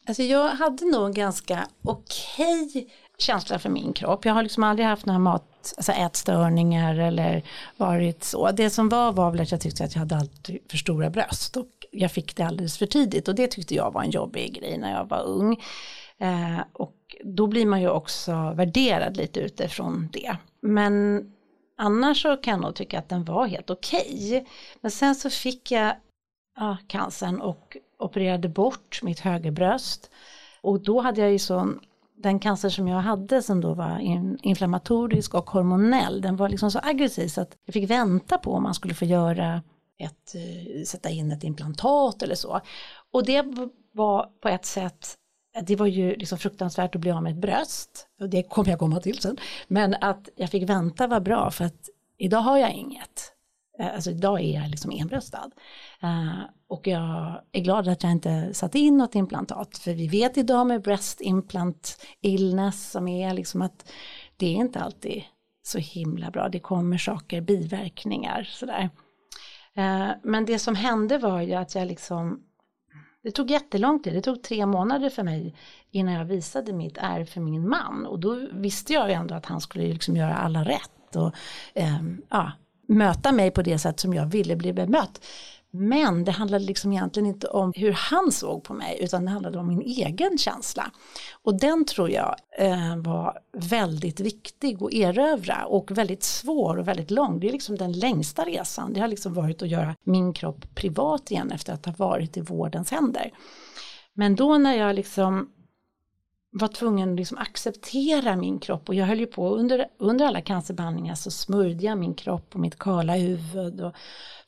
Alltså 0.05 0.23
jag 0.23 0.50
hade 0.50 0.85
nog 0.85 1.13
ganska 1.13 1.67
okej 1.83 2.89
känsla 3.21 3.60
för 3.60 3.69
min 3.69 3.94
kropp. 3.94 4.25
Jag 4.25 4.33
har 4.33 4.44
liksom 4.44 4.63
aldrig 4.63 4.88
haft 4.88 5.06
några 5.06 5.19
mat, 5.19 5.74
alltså 5.77 5.92
ätstörningar 5.92 7.00
eller 7.00 7.44
varit 7.77 8.24
så. 8.24 8.51
Det 8.51 8.69
som 8.69 8.89
var 8.89 9.12
var 9.12 9.31
väl 9.31 9.42
att 9.42 9.51
jag 9.51 9.62
tyckte 9.62 9.83
att 9.83 9.95
jag 9.95 10.00
hade 10.00 10.16
alltid 10.16 10.60
för 10.69 10.77
stora 10.77 11.10
bröst 11.10 11.57
och 11.57 11.69
jag 11.92 12.12
fick 12.12 12.36
det 12.36 12.44
alldeles 12.44 12.77
för 12.77 12.86
tidigt 12.86 13.27
och 13.27 13.36
det 13.36 13.48
tyckte 13.48 13.75
jag 13.75 13.94
var 13.94 14.04
en 14.04 14.12
jobbig 14.12 14.54
grej 14.54 14.77
när 14.77 14.92
jag 14.94 15.06
var 15.06 15.24
ung. 15.24 15.54
Eh, 16.19 16.60
och 16.74 16.95
då 17.24 17.48
blir 17.48 17.66
man 17.66 17.81
ju 17.81 17.89
också 17.89 18.54
värderad 18.56 19.18
lite 19.18 19.39
utifrån 19.39 20.10
det. 20.13 20.38
Men 20.62 21.25
annars 21.77 22.22
så 22.22 22.38
kan 22.38 22.51
jag 22.51 22.62
nog 22.62 22.75
tycka 22.75 23.00
att 23.00 23.10
den 23.10 23.24
var 23.24 23.48
helt 23.48 23.69
okej. 23.69 24.27
Okay. 24.27 24.45
Men 24.81 24.92
sen 24.92 25.15
så 25.15 25.30
fick 25.30 25.72
jag 25.72 25.95
ja, 26.56 26.77
cancern 26.88 27.42
och 27.42 27.77
opererade 28.00 28.50
bort 28.50 29.00
mitt 29.04 29.19
högerbröst. 29.19 30.10
Och 30.62 30.83
då 30.83 31.01
hade 31.01 31.22
jag 31.22 31.31
ju 31.31 31.39
sån, 31.39 31.80
den 32.24 32.39
cancer 32.39 32.69
som 32.69 32.88
jag 32.88 33.00
hade 33.00 33.42
som 33.42 33.62
då 33.62 33.74
var 33.74 34.00
inflammatorisk 34.44 35.33
och 35.33 35.50
hormonell, 35.50 36.21
den 36.21 36.36
var 36.36 36.50
liksom 36.50 36.71
så 36.71 36.80
aggressiv 36.83 37.27
så 37.27 37.42
att 37.42 37.57
jag 37.66 37.74
fick 37.74 37.89
vänta 37.89 38.38
på 38.38 38.54
om 38.54 38.63
man 38.63 38.74
skulle 38.74 38.94
få 38.94 39.06
göra 39.06 39.62
ett, 39.98 40.36
eh, 40.36 40.83
sätta 40.83 41.10
in 41.10 41.31
ett 41.31 41.44
implantat 41.44 42.24
eller 42.24 42.36
så. 42.36 42.62
Och 43.12 43.25
det 43.25 43.45
var 43.92 44.25
på 44.42 44.50
ett 44.50 44.66
sätt, 44.66 45.16
det 45.63 45.75
var 45.75 45.88
ju 45.88 46.16
liksom 46.16 46.38
fruktansvärt 46.38 46.95
att 46.95 47.01
bli 47.01 47.12
av 47.12 47.24
med 47.24 47.31
ett 47.31 47.42
bröst, 47.42 48.07
och 48.19 48.30
det 48.30 48.44
kommer 48.44 48.69
jag 48.69 48.80
komma 48.80 49.00
till 49.00 49.19
sen, 49.19 49.38
men 49.68 49.95
att 50.01 50.30
jag 50.36 50.50
fick 50.50 50.69
vänta 50.69 51.07
var 51.07 51.19
bra 51.19 51.51
för 51.51 51.65
att 51.65 51.89
idag 52.18 52.39
har 52.39 52.57
jag 52.57 52.74
inget. 52.74 53.33
Eh, 53.79 53.93
alltså 53.93 54.11
idag 54.11 54.41
är 54.41 54.61
jag 54.61 54.69
liksom 54.69 54.91
enbröstad. 54.91 55.51
Uh, 56.03 56.29
eh, 56.29 56.43
och 56.67 56.87
jag 56.87 57.41
är 57.51 57.61
glad 57.61 57.87
att 57.87 58.03
jag 58.03 58.11
inte 58.11 58.53
satt 58.53 58.75
in 58.75 58.97
något 58.97 59.15
implantat. 59.15 59.77
För 59.77 59.93
vi 59.93 60.07
vet 60.07 60.37
idag 60.37 60.67
med 60.67 60.81
breast 60.81 61.21
implant 61.21 62.05
illness 62.21 62.91
som 62.91 63.07
är 63.07 63.33
liksom 63.33 63.61
att 63.61 63.91
det 64.37 64.47
är 64.47 64.55
inte 64.55 64.79
alltid 64.79 65.23
så 65.63 65.77
himla 65.77 66.31
bra. 66.31 66.49
Det 66.49 66.59
kommer 66.59 66.97
saker, 66.97 67.41
biverkningar 67.41 68.43
sådär. 68.43 68.89
Uh, 69.77 70.11
men 70.23 70.45
det 70.45 70.59
som 70.59 70.75
hände 70.75 71.17
var 71.17 71.41
ju 71.41 71.53
att 71.53 71.75
jag 71.75 71.87
liksom 71.87 72.43
det 73.23 73.31
tog 73.31 73.51
jättelång 73.51 74.03
tid, 74.03 74.13
det 74.13 74.21
tog 74.21 74.43
tre 74.43 74.65
månader 74.65 75.09
för 75.09 75.23
mig 75.23 75.55
innan 75.91 76.13
jag 76.13 76.25
visade 76.25 76.73
mitt 76.73 76.97
ärr 76.97 77.25
för 77.25 77.41
min 77.41 77.69
man 77.69 78.05
och 78.05 78.19
då 78.19 78.47
visste 78.51 78.93
jag 78.93 79.07
ju 79.09 79.13
ändå 79.13 79.35
att 79.35 79.45
han 79.45 79.61
skulle 79.61 79.87
liksom 79.87 80.15
göra 80.15 80.35
alla 80.35 80.63
rätt 80.63 81.15
och 81.15 81.33
um, 81.75 82.21
ja, 82.29 82.51
möta 82.89 83.31
mig 83.31 83.51
på 83.51 83.62
det 83.62 83.80
sätt 83.80 84.00
som 84.00 84.13
jag 84.13 84.25
ville 84.25 84.56
bli 84.56 84.74
bemött. 84.74 85.21
Men 85.71 86.24
det 86.24 86.31
handlade 86.31 86.65
liksom 86.65 86.91
egentligen 86.91 87.27
inte 87.27 87.47
om 87.47 87.74
hur 87.75 87.91
han 87.91 88.31
såg 88.31 88.63
på 88.63 88.74
mig 88.74 88.97
utan 89.01 89.25
det 89.25 89.31
handlade 89.31 89.59
om 89.59 89.68
min 89.68 89.81
egen 89.81 90.38
känsla. 90.38 90.91
Och 91.43 91.60
den 91.60 91.86
tror 91.86 92.10
jag 92.10 92.36
eh, 92.60 92.98
var 92.98 93.39
väldigt 93.58 94.19
viktig 94.19 94.84
att 94.84 94.93
erövra 94.93 95.65
och 95.65 95.91
väldigt 95.91 96.24
svår 96.24 96.77
och 96.77 96.88
väldigt 96.88 97.12
lång. 97.12 97.39
Det 97.39 97.48
är 97.48 97.51
liksom 97.51 97.77
den 97.77 97.91
längsta 97.91 98.46
resan. 98.46 98.93
Det 98.93 99.00
har 99.00 99.08
liksom 99.08 99.34
varit 99.34 99.62
att 99.62 99.69
göra 99.69 99.96
min 100.03 100.34
kropp 100.34 100.75
privat 100.75 101.31
igen 101.31 101.51
efter 101.51 101.74
att 101.74 101.86
ha 101.86 101.93
varit 101.98 102.38
i 102.38 102.41
vårdens 102.41 102.91
händer. 102.91 103.31
Men 104.13 104.36
då 104.36 104.58
när 104.58 104.77
jag 104.77 104.96
liksom 104.96 105.50
var 106.51 106.68
tvungen 106.68 107.12
att 107.12 107.15
liksom 107.15 107.38
acceptera 107.38 108.36
min 108.36 108.60
kropp. 108.60 108.89
Och 108.89 108.96
jag 108.96 109.06
höll 109.06 109.20
ju 109.20 109.27
på 109.27 109.56
under, 109.56 109.88
under 109.98 110.25
alla 110.25 110.41
cancerbehandlingar 110.41 111.15
så 111.15 111.32
smörjde 111.32 111.86
jag 111.86 111.98
min 111.98 112.13
kropp 112.13 112.56
och 112.56 112.60
mitt 112.60 112.79
kala 112.79 113.15
huvud. 113.15 113.82
Och 113.82 113.94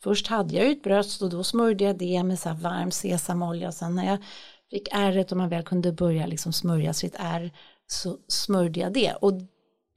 först 0.03 0.27
hade 0.27 0.55
jag 0.55 0.65
ju 0.65 0.71
ett 0.71 0.83
bröst 0.83 1.21
och 1.21 1.29
då 1.29 1.43
smörjde 1.43 1.83
jag 1.83 1.97
det 1.97 2.23
med 2.23 2.39
så 2.39 2.49
här 2.49 2.55
varm 2.55 2.91
sesamolja. 2.91 3.67
Och 3.67 3.73
sen 3.73 3.95
när 3.95 4.05
jag 4.05 4.17
fick 4.69 4.87
ärret 4.91 5.31
och 5.31 5.37
man 5.37 5.49
väl 5.49 5.63
kunde 5.63 5.91
börja 5.91 6.25
liksom 6.25 6.53
smörja 6.53 6.93
sitt 6.93 7.15
ärr 7.19 7.51
så 7.87 8.17
smörjde 8.27 8.79
jag 8.79 8.93
det. 8.93 9.13
Och 9.13 9.33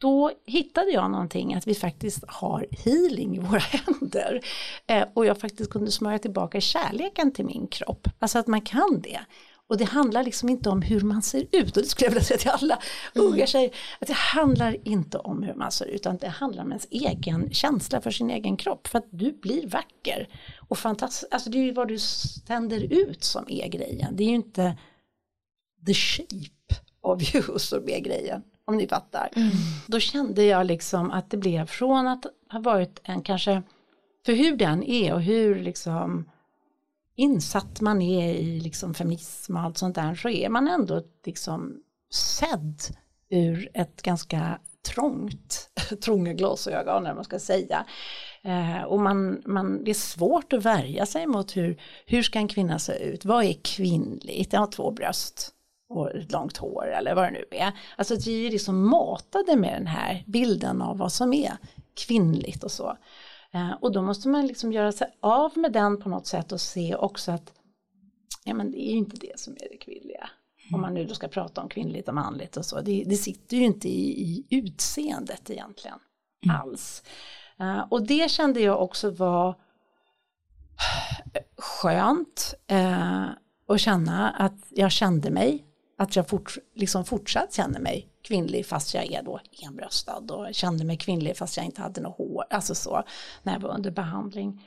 då 0.00 0.30
hittade 0.46 0.90
jag 0.90 1.10
någonting 1.10 1.54
att 1.54 1.66
vi 1.66 1.74
faktiskt 1.74 2.24
har 2.28 2.66
healing 2.70 3.36
i 3.36 3.38
våra 3.38 3.58
händer. 3.86 4.40
Eh, 4.86 5.04
och 5.14 5.26
jag 5.26 5.38
faktiskt 5.40 5.70
kunde 5.70 5.90
smörja 5.90 6.18
tillbaka 6.18 6.60
kärleken 6.60 7.32
till 7.32 7.44
min 7.44 7.66
kropp, 7.66 8.08
alltså 8.18 8.38
att 8.38 8.46
man 8.46 8.60
kan 8.60 9.00
det 9.02 9.20
och 9.68 9.76
det 9.78 9.84
handlar 9.84 10.22
liksom 10.22 10.48
inte 10.48 10.70
om 10.70 10.82
hur 10.82 11.00
man 11.00 11.22
ser 11.22 11.46
ut 11.52 11.76
och 11.76 11.82
det 11.82 11.88
skulle 11.88 12.06
jag 12.06 12.10
vilja 12.10 12.24
säga 12.24 12.38
till 12.38 12.50
alla 12.50 12.78
mm. 13.14 13.28
unga 13.28 13.46
tjejer. 13.46 13.70
Att 14.00 14.06
det 14.06 14.12
handlar 14.12 14.88
inte 14.88 15.18
om 15.18 15.42
hur 15.42 15.54
man 15.54 15.72
ser 15.72 15.84
ut 15.86 15.94
utan 15.94 16.16
det 16.16 16.28
handlar 16.28 16.62
om 16.62 16.68
ens 16.68 16.86
egen 16.90 17.50
känsla 17.50 18.00
för 18.00 18.10
sin 18.10 18.30
egen 18.30 18.56
kropp. 18.56 18.86
För 18.86 18.98
att 18.98 19.08
du 19.10 19.32
blir 19.32 19.68
vacker 19.68 20.28
och 20.68 20.78
fantastisk. 20.78 21.34
Alltså 21.34 21.50
det 21.50 21.58
är 21.58 21.64
ju 21.64 21.72
vad 21.72 21.88
du 21.88 21.98
tänder 22.46 22.80
ut 22.92 23.24
som 23.24 23.44
är 23.48 23.68
grejen. 23.68 24.16
Det 24.16 24.24
är 24.24 24.28
ju 24.28 24.34
inte 24.34 24.78
the 25.86 25.94
shape 25.94 26.74
of 27.00 27.34
you 27.34 27.58
som 27.58 27.88
är 27.88 28.00
grejen. 28.00 28.42
Om 28.66 28.76
ni 28.76 28.88
fattar. 28.88 29.28
Mm. 29.36 29.50
Då 29.86 30.00
kände 30.00 30.44
jag 30.44 30.66
liksom 30.66 31.10
att 31.10 31.30
det 31.30 31.36
blev 31.36 31.66
från 31.66 32.06
att 32.06 32.26
ha 32.52 32.60
varit 32.60 33.00
en 33.04 33.22
kanske 33.22 33.62
för 34.26 34.32
hur 34.32 34.56
den 34.56 34.82
är 34.82 35.14
och 35.14 35.22
hur 35.22 35.54
liksom 35.54 36.30
insatt 37.16 37.80
man 37.80 38.02
är 38.02 38.34
i 38.34 38.60
liksom 38.60 38.94
feminism 38.94 39.56
och 39.56 39.62
allt 39.62 39.78
sånt 39.78 39.94
där 39.94 40.14
så 40.14 40.28
är 40.28 40.48
man 40.48 40.68
ändå 40.68 41.02
liksom 41.24 41.76
sedd 42.14 42.80
ur 43.30 43.68
ett 43.74 44.02
ganska 44.02 44.58
trångt, 44.84 45.70
trånga 46.04 46.32
glasögon 46.32 47.04
eller 47.04 47.14
man 47.14 47.24
ska 47.24 47.38
säga. 47.38 47.84
Eh, 48.42 48.82
och 48.82 49.00
man, 49.00 49.42
man, 49.46 49.84
det 49.84 49.90
är 49.90 49.94
svårt 49.94 50.52
att 50.52 50.64
värja 50.64 51.06
sig 51.06 51.26
mot 51.26 51.56
hur, 51.56 51.80
hur 52.06 52.22
ska 52.22 52.38
en 52.38 52.48
kvinna 52.48 52.78
se 52.78 52.92
ut, 52.92 53.24
vad 53.24 53.44
är 53.44 53.56
kvinnligt, 53.62 54.52
jag 54.52 54.60
har 54.60 54.66
två 54.66 54.90
bröst 54.90 55.50
och 55.88 56.14
ett 56.14 56.32
långt 56.32 56.56
hår 56.56 56.92
eller 56.98 57.14
vad 57.14 57.24
det 57.24 57.30
nu 57.30 57.44
är. 57.50 57.72
Alltså 57.96 58.14
att 58.14 58.26
vi 58.26 58.46
är 58.46 58.50
liksom 58.50 58.88
matade 58.88 59.56
med 59.56 59.72
den 59.72 59.86
här 59.86 60.24
bilden 60.26 60.82
av 60.82 60.98
vad 60.98 61.12
som 61.12 61.32
är 61.32 61.52
kvinnligt 62.06 62.64
och 62.64 62.72
så. 62.72 62.96
Eh, 63.54 63.72
och 63.80 63.92
då 63.92 64.02
måste 64.02 64.28
man 64.28 64.46
liksom 64.46 64.72
göra 64.72 64.92
sig 64.92 65.16
av 65.20 65.58
med 65.58 65.72
den 65.72 66.00
på 66.00 66.08
något 66.08 66.26
sätt 66.26 66.52
och 66.52 66.60
se 66.60 66.94
också 66.94 67.32
att 67.32 67.52
ja 68.44 68.54
men 68.54 68.70
det 68.70 68.88
är 68.88 68.90
ju 68.90 68.98
inte 68.98 69.16
det 69.16 69.40
som 69.40 69.52
är 69.52 69.68
det 69.70 69.76
kvinnliga. 69.76 70.30
Om 70.72 70.80
man 70.80 70.94
nu 70.94 71.04
då 71.04 71.14
ska 71.14 71.28
prata 71.28 71.60
om 71.60 71.68
kvinnligt 71.68 72.08
och 72.08 72.14
manligt 72.14 72.56
och 72.56 72.64
så. 72.64 72.80
Det, 72.80 73.04
det 73.06 73.16
sitter 73.16 73.56
ju 73.56 73.64
inte 73.64 73.88
i, 73.88 74.20
i 74.20 74.46
utseendet 74.50 75.50
egentligen 75.50 75.98
mm. 76.44 76.56
alls. 76.56 77.02
Uh, 77.60 77.80
och 77.90 78.06
det 78.06 78.30
kände 78.30 78.60
jag 78.60 78.82
också 78.82 79.10
var 79.10 79.60
skönt 81.56 82.54
uh, 82.72 83.28
att 83.68 83.80
känna 83.80 84.30
att 84.30 84.66
jag 84.70 84.92
kände 84.92 85.30
mig, 85.30 85.64
att 85.98 86.16
jag 86.16 86.28
fort, 86.28 86.58
liksom 86.74 87.04
fortsatt 87.04 87.54
känner 87.54 87.80
mig 87.80 88.13
kvinnlig 88.24 88.66
fast 88.66 88.94
jag 88.94 89.12
är 89.12 89.22
då 89.22 89.40
enbröstad 89.62 90.34
och 90.34 90.54
kände 90.54 90.84
mig 90.84 90.96
kvinnlig 90.96 91.36
fast 91.36 91.56
jag 91.56 91.66
inte 91.66 91.82
hade 91.82 92.00
något 92.00 92.18
hår, 92.18 92.44
alltså 92.50 92.74
så, 92.74 93.02
när 93.42 93.52
jag 93.52 93.60
var 93.60 93.74
under 93.74 93.90
behandling. 93.90 94.66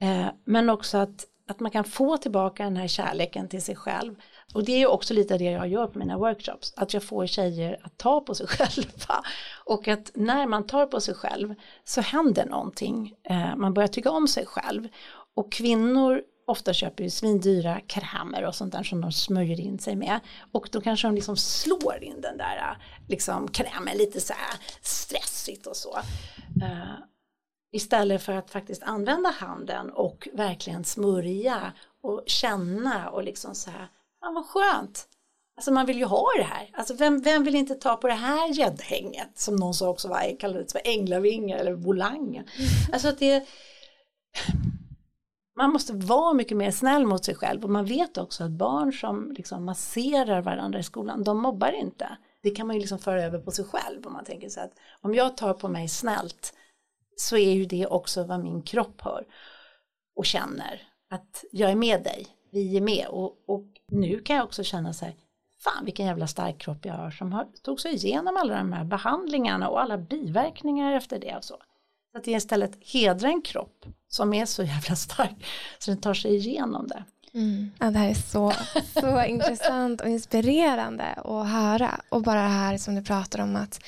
Eh, 0.00 0.26
men 0.44 0.70
också 0.70 0.98
att, 0.98 1.26
att 1.48 1.60
man 1.60 1.70
kan 1.70 1.84
få 1.84 2.16
tillbaka 2.16 2.64
den 2.64 2.76
här 2.76 2.88
kärleken 2.88 3.48
till 3.48 3.62
sig 3.62 3.76
själv 3.76 4.14
och 4.54 4.64
det 4.64 4.72
är 4.72 4.78
ju 4.78 4.86
också 4.86 5.14
lite 5.14 5.38
det 5.38 5.44
jag 5.44 5.68
gör 5.68 5.86
på 5.86 5.98
mina 5.98 6.18
workshops, 6.18 6.74
att 6.76 6.94
jag 6.94 7.02
får 7.02 7.26
tjejer 7.26 7.78
att 7.82 7.98
ta 7.98 8.20
på 8.20 8.34
sig 8.34 8.46
själva. 8.48 9.22
Och 9.64 9.88
att 9.88 10.10
när 10.14 10.46
man 10.46 10.66
tar 10.66 10.86
på 10.86 11.00
sig 11.00 11.14
själv 11.14 11.54
så 11.84 12.00
händer 12.00 12.46
någonting, 12.46 13.14
eh, 13.24 13.56
man 13.56 13.74
börjar 13.74 13.88
tycka 13.88 14.10
om 14.10 14.28
sig 14.28 14.46
själv. 14.46 14.88
Och 15.34 15.52
kvinnor 15.52 16.22
ofta 16.46 16.72
köper 16.72 17.04
ju 17.04 17.10
svindyra 17.10 17.80
krämer 17.80 18.44
och 18.44 18.54
sånt 18.54 18.72
där 18.72 18.82
som 18.82 19.00
de 19.00 19.12
smörjer 19.12 19.60
in 19.60 19.78
sig 19.78 19.96
med. 19.96 20.20
Och 20.52 20.68
då 20.72 20.80
kanske 20.80 21.08
de 21.08 21.14
liksom 21.14 21.36
slår 21.36 21.98
in 22.02 22.20
den 22.20 22.36
där 22.36 22.76
liksom, 23.08 23.48
krämen 23.48 23.96
lite 23.96 24.20
så 24.20 24.32
här 24.32 24.58
stressigt 24.82 25.66
och 25.66 25.76
så. 25.76 25.98
Uh, 26.62 26.98
istället 27.72 28.22
för 28.22 28.32
att 28.32 28.50
faktiskt 28.50 28.82
använda 28.82 29.30
handen 29.30 29.90
och 29.90 30.28
verkligen 30.32 30.84
smörja 30.84 31.72
och 32.02 32.22
känna 32.26 33.10
och 33.10 33.24
liksom 33.24 33.54
så 33.54 33.70
här 33.70 33.88
ja, 34.20 34.32
vad 34.34 34.46
skönt. 34.46 35.06
Alltså 35.56 35.72
man 35.72 35.86
vill 35.86 35.98
ju 35.98 36.04
ha 36.04 36.26
det 36.36 36.42
här. 36.42 36.70
Alltså 36.72 36.94
vem, 36.94 37.20
vem 37.22 37.44
vill 37.44 37.54
inte 37.54 37.74
ta 37.74 37.96
på 37.96 38.06
det 38.06 38.14
här 38.14 38.48
gäddhänget 38.48 39.38
som 39.38 39.56
någon 39.56 39.74
sa 39.74 39.88
också 39.88 40.08
var, 40.08 40.40
kallades 40.40 40.72
för 40.72 40.82
änglavingar 40.84 41.58
eller 41.58 41.72
volangen. 41.72 42.48
Mm. 42.56 42.70
Alltså 42.92 43.08
att 43.08 43.18
det 43.18 43.46
man 45.60 45.72
måste 45.72 45.92
vara 45.92 46.34
mycket 46.34 46.56
mer 46.56 46.70
snäll 46.70 47.06
mot 47.06 47.24
sig 47.24 47.34
själv 47.34 47.64
och 47.64 47.70
man 47.70 47.84
vet 47.84 48.18
också 48.18 48.44
att 48.44 48.50
barn 48.50 48.92
som 48.92 49.32
liksom 49.32 49.64
masserar 49.64 50.42
varandra 50.42 50.78
i 50.78 50.82
skolan, 50.82 51.24
de 51.24 51.42
mobbar 51.42 51.72
inte. 51.72 52.16
Det 52.42 52.50
kan 52.50 52.66
man 52.66 52.76
ju 52.76 52.80
liksom 52.80 52.98
föra 52.98 53.22
över 53.22 53.38
på 53.38 53.50
sig 53.50 53.64
själv 53.64 54.06
om 54.06 54.12
man 54.12 54.24
tänker 54.24 54.48
så 54.48 54.60
att 54.60 54.72
om 55.00 55.14
jag 55.14 55.36
tar 55.36 55.54
på 55.54 55.68
mig 55.68 55.88
snällt 55.88 56.54
så 57.16 57.36
är 57.36 57.52
ju 57.52 57.64
det 57.64 57.86
också 57.86 58.24
vad 58.24 58.40
min 58.40 58.62
kropp 58.62 59.00
hör 59.00 59.26
och 60.16 60.26
känner 60.26 60.82
att 61.10 61.44
jag 61.52 61.70
är 61.70 61.76
med 61.76 62.02
dig, 62.02 62.26
vi 62.52 62.76
är 62.76 62.80
med 62.80 63.06
och, 63.08 63.44
och 63.46 63.66
nu 63.88 64.18
kan 64.18 64.36
jag 64.36 64.44
också 64.44 64.64
känna 64.64 64.92
så 64.92 65.04
här, 65.04 65.14
fan 65.64 65.84
vilken 65.84 66.06
jävla 66.06 66.26
stark 66.26 66.58
kropp 66.58 66.84
jag 66.86 66.94
har 66.94 67.10
som 67.10 67.32
har, 67.32 67.46
tog 67.62 67.80
sig 67.80 67.94
igenom 67.94 68.36
alla 68.36 68.56
de 68.56 68.72
här 68.72 68.84
behandlingarna 68.84 69.68
och 69.68 69.82
alla 69.82 69.98
biverkningar 69.98 70.92
efter 70.92 71.18
det 71.18 71.36
och 71.36 71.44
så. 71.44 71.56
Så 72.12 72.18
att 72.18 72.24
det 72.24 72.30
istället 72.30 72.72
hedra 72.92 73.28
en 73.28 73.42
kropp 73.42 73.86
som 74.08 74.34
är 74.34 74.46
så 74.46 74.62
jävla 74.62 74.96
stark 74.96 75.46
så 75.78 75.90
den 75.90 76.00
tar 76.00 76.14
sig 76.14 76.36
igenom 76.36 76.88
det. 76.88 77.04
Mm. 77.34 77.70
Ja, 77.78 77.90
det 77.90 77.98
här 77.98 78.10
är 78.10 78.14
så, 78.14 78.52
så 79.00 79.24
intressant 79.28 80.00
och 80.00 80.08
inspirerande 80.08 81.04
att 81.04 81.48
höra. 81.48 82.00
Och 82.08 82.22
bara 82.22 82.42
det 82.42 82.48
här 82.48 82.78
som 82.78 82.94
du 82.94 83.02
pratar 83.02 83.40
om 83.40 83.56
att 83.56 83.80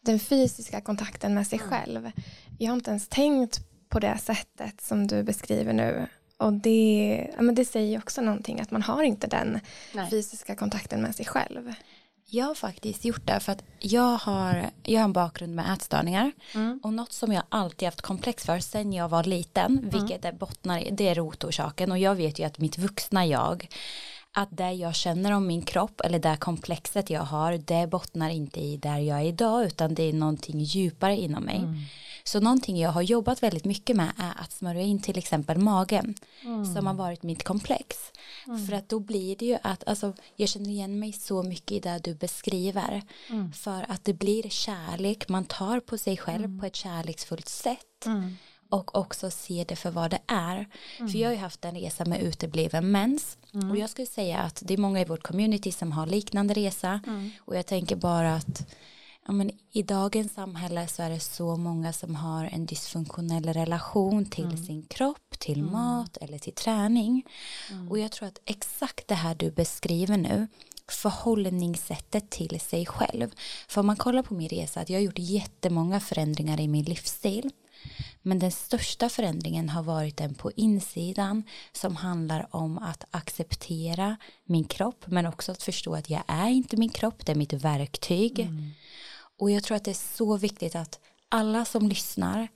den 0.00 0.20
fysiska 0.20 0.80
kontakten 0.80 1.34
med 1.34 1.46
sig 1.46 1.58
själv. 1.58 2.10
Jag 2.58 2.70
har 2.70 2.76
inte 2.76 2.90
ens 2.90 3.08
tänkt 3.08 3.60
på 3.88 3.98
det 3.98 4.18
sättet 4.18 4.80
som 4.80 5.06
du 5.06 5.22
beskriver 5.22 5.72
nu. 5.72 6.06
Och 6.36 6.52
det, 6.52 7.30
ja, 7.36 7.42
men 7.42 7.54
det 7.54 7.64
säger 7.64 7.98
också 7.98 8.20
någonting 8.20 8.60
att 8.60 8.70
man 8.70 8.82
har 8.82 9.02
inte 9.02 9.26
den 9.26 9.60
Nej. 9.94 10.10
fysiska 10.10 10.54
kontakten 10.54 11.02
med 11.02 11.14
sig 11.14 11.26
själv. 11.26 11.74
Jag 12.30 12.46
har 12.46 12.54
faktiskt 12.54 13.04
gjort 13.04 13.26
det 13.26 13.40
för 13.40 13.52
att 13.52 13.62
jag 13.78 14.18
har, 14.18 14.70
jag 14.82 15.00
har 15.00 15.04
en 15.04 15.12
bakgrund 15.12 15.54
med 15.54 15.72
ätstörningar 15.72 16.32
mm. 16.54 16.80
och 16.82 16.92
något 16.92 17.12
som 17.12 17.32
jag 17.32 17.42
alltid 17.48 17.86
haft 17.86 18.02
komplex 18.02 18.44
för 18.44 18.58
sen 18.58 18.92
jag 18.92 19.08
var 19.08 19.24
liten, 19.24 19.78
mm. 19.78 19.90
vilket 19.90 20.24
är 20.24 20.32
bottnar 20.32 20.78
i, 20.78 20.90
det 20.90 21.08
är 21.08 21.14
rotorsaken 21.14 21.92
och 21.92 21.98
jag 21.98 22.14
vet 22.14 22.38
ju 22.38 22.44
att 22.44 22.58
mitt 22.58 22.78
vuxna 22.78 23.26
jag 23.26 23.68
att 24.32 24.48
det 24.50 24.72
jag 24.72 24.94
känner 24.94 25.32
om 25.32 25.46
min 25.46 25.62
kropp 25.62 26.00
eller 26.00 26.18
det 26.18 26.36
komplexet 26.36 27.10
jag 27.10 27.22
har 27.22 27.52
det 27.58 27.86
bottnar 27.86 28.30
inte 28.30 28.60
i 28.60 28.76
där 28.76 28.98
jag 28.98 29.20
är 29.20 29.24
idag 29.24 29.64
utan 29.64 29.94
det 29.94 30.02
är 30.02 30.12
någonting 30.12 30.60
djupare 30.60 31.16
inom 31.16 31.44
mig. 31.44 31.58
Mm. 31.58 31.80
Så 32.26 32.40
någonting 32.40 32.78
jag 32.78 32.90
har 32.90 33.02
jobbat 33.02 33.42
väldigt 33.42 33.64
mycket 33.64 33.96
med 33.96 34.12
är 34.18 34.32
att 34.42 34.52
smörja 34.52 34.82
in 34.82 35.02
till 35.02 35.18
exempel 35.18 35.58
magen 35.58 36.14
mm. 36.42 36.74
som 36.74 36.86
har 36.86 36.94
varit 36.94 37.22
mitt 37.22 37.44
komplex. 37.44 37.96
Mm. 38.46 38.66
För 38.66 38.72
att 38.72 38.88
då 38.88 38.98
blir 38.98 39.36
det 39.36 39.46
ju 39.46 39.58
att, 39.62 39.88
alltså 39.88 40.12
jag 40.36 40.48
känner 40.48 40.70
igen 40.70 40.98
mig 40.98 41.12
så 41.12 41.42
mycket 41.42 41.72
i 41.72 41.80
det 41.80 42.00
du 42.04 42.14
beskriver. 42.14 43.02
Mm. 43.30 43.52
För 43.52 43.86
att 43.88 44.04
det 44.04 44.12
blir 44.12 44.48
kärlek, 44.48 45.28
man 45.28 45.44
tar 45.44 45.80
på 45.80 45.98
sig 45.98 46.16
själv 46.16 46.44
mm. 46.44 46.60
på 46.60 46.66
ett 46.66 46.76
kärleksfullt 46.76 47.48
sätt 47.48 48.06
mm. 48.06 48.36
och 48.70 48.98
också 48.98 49.30
ser 49.30 49.64
det 49.64 49.76
för 49.76 49.90
vad 49.90 50.10
det 50.10 50.20
är. 50.26 50.68
Mm. 50.98 51.12
För 51.12 51.18
jag 51.18 51.28
har 51.28 51.34
ju 51.34 51.40
haft 51.40 51.64
en 51.64 51.74
resa 51.74 52.04
med 52.04 52.22
utebliven 52.22 52.90
mens 52.90 53.38
mm. 53.54 53.70
och 53.70 53.76
jag 53.76 53.90
skulle 53.90 54.06
säga 54.06 54.38
att 54.38 54.62
det 54.64 54.74
är 54.74 54.78
många 54.78 55.00
i 55.00 55.04
vårt 55.04 55.22
community 55.22 55.72
som 55.72 55.92
har 55.92 56.06
liknande 56.06 56.54
resa 56.54 57.00
mm. 57.06 57.30
och 57.40 57.56
jag 57.56 57.66
tänker 57.66 57.96
bara 57.96 58.34
att 58.34 58.66
ja, 59.26 59.32
men 59.32 59.50
i 59.72 59.82
dagens 59.82 60.34
samhälle 60.34 60.88
så 60.88 61.02
är 61.02 61.10
det 61.10 61.20
så 61.20 61.56
många 61.56 61.92
som 61.92 62.14
har 62.14 62.44
en 62.44 62.66
dysfunktionell 62.66 63.52
relation 63.52 64.26
till 64.26 64.44
mm. 64.44 64.64
sin 64.64 64.82
kropp, 64.82 65.38
till 65.38 65.60
mm. 65.60 65.72
mat 65.72 66.16
eller 66.16 66.38
till 66.38 66.54
träning. 66.54 67.26
Mm. 67.70 67.90
Och 67.90 67.98
jag 67.98 68.12
tror 68.12 68.28
att 68.28 68.40
exakt 68.44 69.08
det 69.08 69.14
här 69.14 69.34
du 69.34 69.50
beskriver 69.50 70.16
nu, 70.16 70.48
förhållningssättet 70.88 72.30
till 72.30 72.60
sig 72.60 72.86
själv. 72.86 73.30
För 73.68 73.80
om 73.80 73.86
man 73.86 73.96
kollar 73.96 74.22
på 74.22 74.34
min 74.34 74.48
resa, 74.48 74.80
att 74.80 74.90
jag 74.90 74.98
har 74.98 75.04
gjort 75.04 75.18
jättemånga 75.18 76.00
förändringar 76.00 76.60
i 76.60 76.68
min 76.68 76.84
livsstil. 76.84 77.50
Men 78.22 78.38
den 78.38 78.52
största 78.52 79.08
förändringen 79.08 79.68
har 79.68 79.82
varit 79.82 80.16
den 80.16 80.34
på 80.34 80.52
insidan 80.56 81.42
som 81.72 81.96
handlar 81.96 82.56
om 82.56 82.78
att 82.78 83.04
acceptera 83.10 84.16
min 84.44 84.64
kropp 84.64 85.04
men 85.06 85.26
också 85.26 85.52
att 85.52 85.62
förstå 85.62 85.94
att 85.94 86.10
jag 86.10 86.22
är 86.26 86.48
inte 86.48 86.76
min 86.76 86.88
kropp, 86.88 87.26
det 87.26 87.32
är 87.32 87.36
mitt 87.36 87.52
verktyg. 87.52 88.40
Mm. 88.40 88.70
Och 89.38 89.50
jag 89.50 89.62
tror 89.62 89.76
att 89.76 89.84
det 89.84 89.90
är 89.90 90.16
så 90.16 90.36
viktigt 90.36 90.74
att 90.74 91.00
alla 91.28 91.64
som 91.64 91.88
lyssnar 91.88 92.48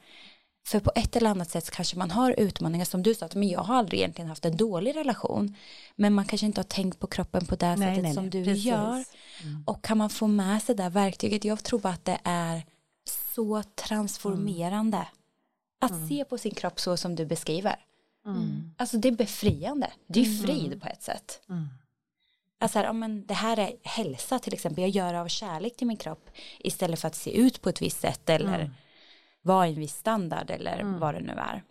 för 0.66 0.80
på 0.80 0.92
ett 0.94 1.16
eller 1.16 1.30
annat 1.30 1.50
sätt 1.50 1.70
kanske 1.70 1.98
man 1.98 2.10
har 2.10 2.34
utmaningar 2.38 2.84
som 2.84 3.02
du 3.02 3.14
sa 3.14 3.26
att 3.26 3.34
men 3.34 3.48
jag 3.48 3.60
har 3.60 3.74
aldrig 3.74 4.00
egentligen 4.00 4.28
haft 4.28 4.44
en 4.44 4.56
dålig 4.56 4.96
relation 4.96 5.56
men 5.96 6.14
man 6.14 6.24
kanske 6.24 6.46
inte 6.46 6.58
har 6.58 6.64
tänkt 6.64 6.98
på 6.98 7.06
kroppen 7.06 7.46
på 7.46 7.56
det 7.56 7.76
nej, 7.76 7.88
sättet 7.88 8.02
nej, 8.02 8.14
som 8.14 8.22
nej, 8.22 8.30
du 8.30 8.44
precis. 8.44 8.64
gör 8.64 9.04
mm. 9.42 9.64
och 9.66 9.84
kan 9.84 9.98
man 9.98 10.10
få 10.10 10.26
med 10.26 10.62
sig 10.62 10.74
det 10.74 10.88
verktyget 10.88 11.44
jag 11.44 11.64
tror 11.64 11.78
bara 11.78 11.92
att 11.92 12.04
det 12.04 12.18
är 12.24 12.62
så 13.34 13.62
transformerande 13.62 14.96
mm. 14.96 15.08
att 15.80 15.90
mm. 15.90 16.08
se 16.08 16.24
på 16.24 16.38
sin 16.38 16.54
kropp 16.54 16.80
så 16.80 16.96
som 16.96 17.16
du 17.16 17.26
beskriver 17.26 17.76
mm. 18.26 18.74
alltså 18.76 18.98
det 18.98 19.08
är 19.08 19.12
befriande 19.12 19.90
det 20.06 20.20
är 20.20 20.26
mm. 20.26 20.42
frid 20.42 20.82
på 20.82 20.88
ett 20.88 21.02
sätt 21.02 21.40
mm. 21.48 21.68
Alltså 22.62 22.78
här, 22.78 22.86
ja, 22.86 22.92
men 22.92 23.26
det 23.26 23.34
här 23.34 23.58
är 23.58 23.72
hälsa 23.82 24.38
till 24.38 24.54
exempel. 24.54 24.82
Jag 24.82 24.90
gör 24.90 25.14
av 25.14 25.28
kärlek 25.28 25.76
till 25.76 25.86
min 25.86 25.96
kropp 25.96 26.30
istället 26.58 27.00
för 27.00 27.08
att 27.08 27.14
se 27.14 27.38
ut 27.38 27.62
på 27.62 27.68
ett 27.68 27.82
visst 27.82 28.00
sätt 28.00 28.30
eller 28.30 28.60
mm. 28.60 28.70
vara 29.42 29.66
i 29.66 29.70
en 29.70 29.80
viss 29.80 29.96
standard 29.96 30.50
eller 30.50 30.78
mm. 30.78 31.00
vad 31.00 31.14
det 31.14 31.20
nu 31.20 31.32
är. 31.32 31.62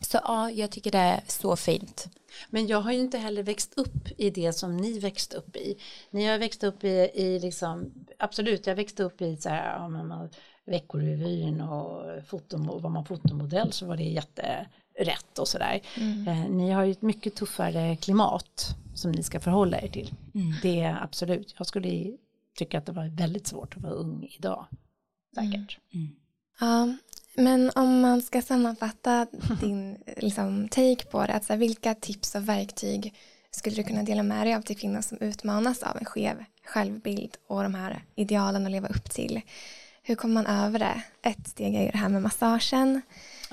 Så 0.00 0.18
ja, 0.24 0.50
jag 0.50 0.70
tycker 0.70 0.90
det 0.90 0.98
är 0.98 1.20
så 1.26 1.56
fint. 1.56 2.06
Men 2.50 2.66
jag 2.66 2.80
har 2.80 2.92
ju 2.92 3.00
inte 3.00 3.18
heller 3.18 3.42
växt 3.42 3.74
upp 3.76 4.08
i 4.18 4.30
det 4.30 4.52
som 4.52 4.76
ni 4.76 4.98
växte 4.98 5.36
upp 5.36 5.56
i. 5.56 5.76
Ni 6.10 6.26
har 6.26 6.38
växt 6.38 6.64
upp 6.64 6.84
i, 6.84 7.10
i 7.14 7.38
liksom, 7.38 7.92
absolut, 8.18 8.66
jag 8.66 8.74
växte 8.74 9.02
upp 9.02 9.22
i 9.22 9.36
så 9.36 9.48
här, 9.48 9.78
ja, 9.78 9.88
man, 9.88 10.30
Veckorevyn 10.66 11.60
och 11.60 12.24
fotom, 12.26 12.66
var 12.66 12.90
man 12.90 13.04
fotomodell 13.04 13.72
så 13.72 13.86
var 13.86 13.96
det 13.96 14.04
jätterätt 14.04 15.38
och 15.38 15.48
sådär. 15.48 15.80
Mm. 15.96 16.28
Eh, 16.28 16.50
ni 16.50 16.70
har 16.70 16.84
ju 16.84 16.92
ett 16.92 17.02
mycket 17.02 17.34
tuffare 17.34 17.96
klimat 17.96 18.76
som 18.94 19.12
ni 19.12 19.22
ska 19.22 19.40
förhålla 19.40 19.80
er 19.80 19.88
till. 19.88 20.14
Mm. 20.34 20.54
Det 20.62 20.80
är 20.80 21.02
absolut, 21.02 21.54
jag 21.58 21.66
skulle 21.66 22.16
tycka 22.58 22.78
att 22.78 22.86
det 22.86 22.92
var 22.92 23.16
väldigt 23.16 23.46
svårt 23.46 23.76
att 23.76 23.82
vara 23.82 23.92
ung 23.92 24.28
idag. 24.38 24.66
Säkert. 25.34 25.78
Mm. 25.94 26.06
Mm. 26.06 26.16
Ja, 26.60 26.96
men 27.36 27.70
om 27.74 28.00
man 28.00 28.22
ska 28.22 28.42
sammanfatta 28.42 29.26
din 29.60 29.98
liksom, 30.16 30.68
take 30.68 31.04
på 31.04 31.26
det, 31.26 31.32
att, 31.32 31.44
så 31.44 31.52
här, 31.52 31.60
vilka 31.60 31.94
tips 31.94 32.34
och 32.34 32.48
verktyg 32.48 33.14
skulle 33.50 33.76
du 33.76 33.82
kunna 33.82 34.02
dela 34.02 34.22
med 34.22 34.46
dig 34.46 34.54
av 34.54 34.62
till 34.62 34.78
kvinnor 34.78 35.00
som 35.00 35.18
utmanas 35.18 35.82
av 35.82 35.96
en 35.96 36.04
skev 36.04 36.44
självbild 36.66 37.36
och 37.48 37.62
de 37.62 37.74
här 37.74 38.04
idealen 38.14 38.66
att 38.66 38.72
leva 38.72 38.88
upp 38.88 39.10
till? 39.10 39.42
hur 40.06 40.14
kommer 40.14 40.34
man 40.34 40.46
över 40.46 40.78
det? 40.78 41.02
Ett 41.22 41.48
steg 41.48 41.74
är 41.74 41.82
ju 41.82 41.90
det 41.90 41.98
här 41.98 42.08
med 42.08 42.22
massagen. 42.22 43.02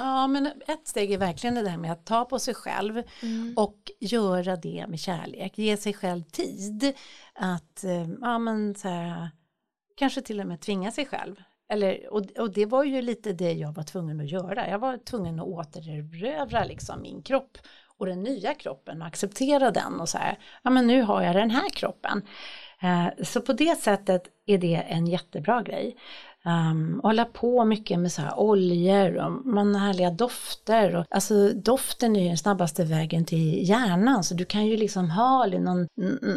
Ja, 0.03 0.27
men 0.27 0.45
ett 0.45 0.87
steg 0.87 1.11
är 1.11 1.17
verkligen 1.17 1.55
det 1.55 1.61
där 1.61 1.77
med 1.77 1.91
att 1.91 2.05
ta 2.05 2.25
på 2.25 2.39
sig 2.39 2.53
själv 2.53 3.03
mm. 3.21 3.53
och 3.57 3.77
göra 3.99 4.55
det 4.55 4.85
med 4.87 4.99
kärlek. 4.99 5.57
Ge 5.57 5.77
sig 5.77 5.93
själv 5.93 6.23
tid 6.23 6.93
att, 7.33 7.83
eh, 7.83 8.09
ja 8.21 8.39
men 8.39 8.75
så 8.75 8.87
här, 8.87 9.29
kanske 9.97 10.21
till 10.21 10.39
och 10.39 10.47
med 10.47 10.61
tvinga 10.61 10.91
sig 10.91 11.05
själv. 11.05 11.35
Eller, 11.69 12.13
och, 12.13 12.21
och 12.37 12.53
det 12.53 12.65
var 12.65 12.83
ju 12.83 13.01
lite 13.01 13.33
det 13.33 13.53
jag 13.53 13.73
var 13.73 13.83
tvungen 13.83 14.19
att 14.19 14.31
göra. 14.31 14.69
Jag 14.69 14.79
var 14.79 14.97
tvungen 14.97 15.39
att 15.39 15.47
återerövra 15.47 16.63
liksom 16.63 17.01
min 17.01 17.21
kropp 17.21 17.57
och 17.97 18.05
den 18.05 18.23
nya 18.23 18.53
kroppen 18.53 19.01
och 19.01 19.07
acceptera 19.07 19.71
den 19.71 19.99
och 19.99 20.09
så 20.09 20.17
här, 20.17 20.39
ja 20.63 20.69
men 20.69 20.87
nu 20.87 21.01
har 21.01 21.21
jag 21.21 21.35
den 21.35 21.51
här 21.51 21.69
kroppen. 21.69 22.21
Eh, 22.81 23.23
så 23.23 23.41
på 23.41 23.53
det 23.53 23.75
sättet 23.75 24.23
är 24.45 24.57
det 24.57 24.75
en 24.75 25.07
jättebra 25.07 25.61
grej. 25.61 25.97
Um, 26.45 26.99
hålla 27.03 27.25
på 27.25 27.65
mycket 27.65 27.99
med 27.99 28.11
så 28.11 28.21
här 28.21 28.39
oljor 28.39 29.17
och 29.17 29.45
man 29.45 29.75
härliga 29.75 30.11
dofter. 30.11 30.95
Och, 30.95 31.05
alltså 31.09 31.49
doften 31.49 32.15
är 32.15 32.21
ju 32.21 32.27
den 32.27 32.37
snabbaste 32.37 32.83
vägen 32.83 33.25
till 33.25 33.69
hjärnan 33.69 34.23
så 34.23 34.33
du 34.33 34.45
kan 34.45 34.65
ju 34.65 34.77
liksom 34.77 35.09
ha 35.09 35.45
någon, 35.45 35.87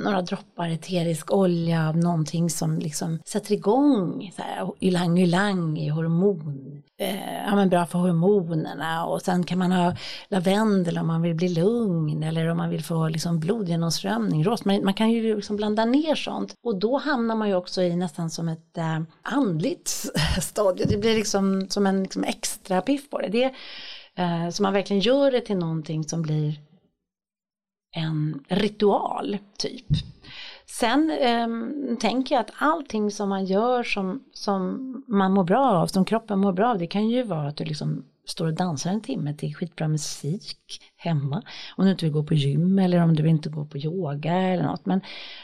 några 0.04 0.22
droppar 0.22 0.68
eterisk 0.68 1.32
olja 1.32 1.88
av 1.88 1.96
någonting 1.96 2.50
som 2.50 2.78
liksom 2.78 3.18
sätter 3.26 3.52
igång 3.52 4.32
så 4.36 4.42
här, 4.42 4.72
ylang 4.80 5.18
ylang 5.18 5.78
i 5.78 5.88
hormon. 5.88 6.82
Eh, 6.98 7.44
ja 7.46 7.54
men 7.54 7.68
bra 7.68 7.86
för 7.86 7.98
hormonerna 7.98 9.06
och 9.06 9.22
sen 9.22 9.44
kan 9.44 9.58
man 9.58 9.72
ha 9.72 9.96
lavendel 10.28 10.98
om 10.98 11.06
man 11.06 11.22
vill 11.22 11.34
bli 11.34 11.48
lugn 11.48 12.22
eller 12.22 12.48
om 12.48 12.56
man 12.56 12.70
vill 12.70 12.84
få 12.84 13.08
liksom 13.08 13.40
blodgenomströmning, 13.40 14.44
rosmarin. 14.44 14.84
Man 14.84 14.94
kan 14.94 15.10
ju 15.10 15.36
liksom 15.36 15.56
blanda 15.56 15.84
ner 15.84 16.14
sånt 16.14 16.54
och 16.66 16.78
då 16.78 16.98
hamnar 16.98 17.36
man 17.36 17.48
ju 17.48 17.54
också 17.54 17.82
i 17.82 17.96
nästan 17.96 18.30
som 18.30 18.48
ett 18.48 18.78
eh, 18.78 19.00
andligt 19.22 19.93
stadie. 20.40 20.86
Det 20.86 20.96
blir 20.96 21.14
liksom 21.14 21.66
som 21.68 21.86
en 21.86 22.02
liksom 22.02 22.24
extra 22.24 22.80
piff 22.80 23.10
på 23.10 23.18
det. 23.18 23.28
det 23.28 23.54
eh, 24.22 24.50
så 24.50 24.62
man 24.62 24.72
verkligen 24.72 25.00
gör 25.00 25.30
det 25.30 25.40
till 25.40 25.56
någonting 25.56 26.04
som 26.04 26.22
blir 26.22 26.60
en 27.96 28.44
ritual 28.48 29.38
typ. 29.58 29.86
Sen 30.66 31.10
eh, 31.10 31.48
tänker 32.00 32.34
jag 32.34 32.40
att 32.40 32.52
allting 32.56 33.10
som 33.10 33.28
man 33.28 33.44
gör 33.44 33.82
som, 33.82 34.24
som 34.32 35.04
man 35.08 35.32
mår 35.32 35.44
bra 35.44 35.66
av, 35.66 35.86
som 35.86 36.04
kroppen 36.04 36.38
mår 36.38 36.52
bra 36.52 36.70
av, 36.70 36.78
det 36.78 36.86
kan 36.86 37.08
ju 37.08 37.22
vara 37.22 37.48
att 37.48 37.56
du 37.56 37.64
liksom 37.64 38.04
står 38.26 38.46
och 38.46 38.54
dansar 38.54 38.90
en 38.90 39.00
timme 39.00 39.34
till 39.34 39.54
skitbra 39.54 39.88
musik 39.88 40.82
hemma. 40.96 41.42
Om 41.76 41.84
du 41.84 41.90
inte 41.90 42.04
vill 42.04 42.14
gå 42.14 42.22
på 42.22 42.34
gym 42.34 42.78
eller 42.78 43.02
om 43.02 43.16
du 43.16 43.28
inte 43.28 43.48
går 43.48 43.64
på 43.64 43.78
yoga 43.78 44.32
eller 44.32 44.62
något. 44.62 44.86
Men, 44.86 45.00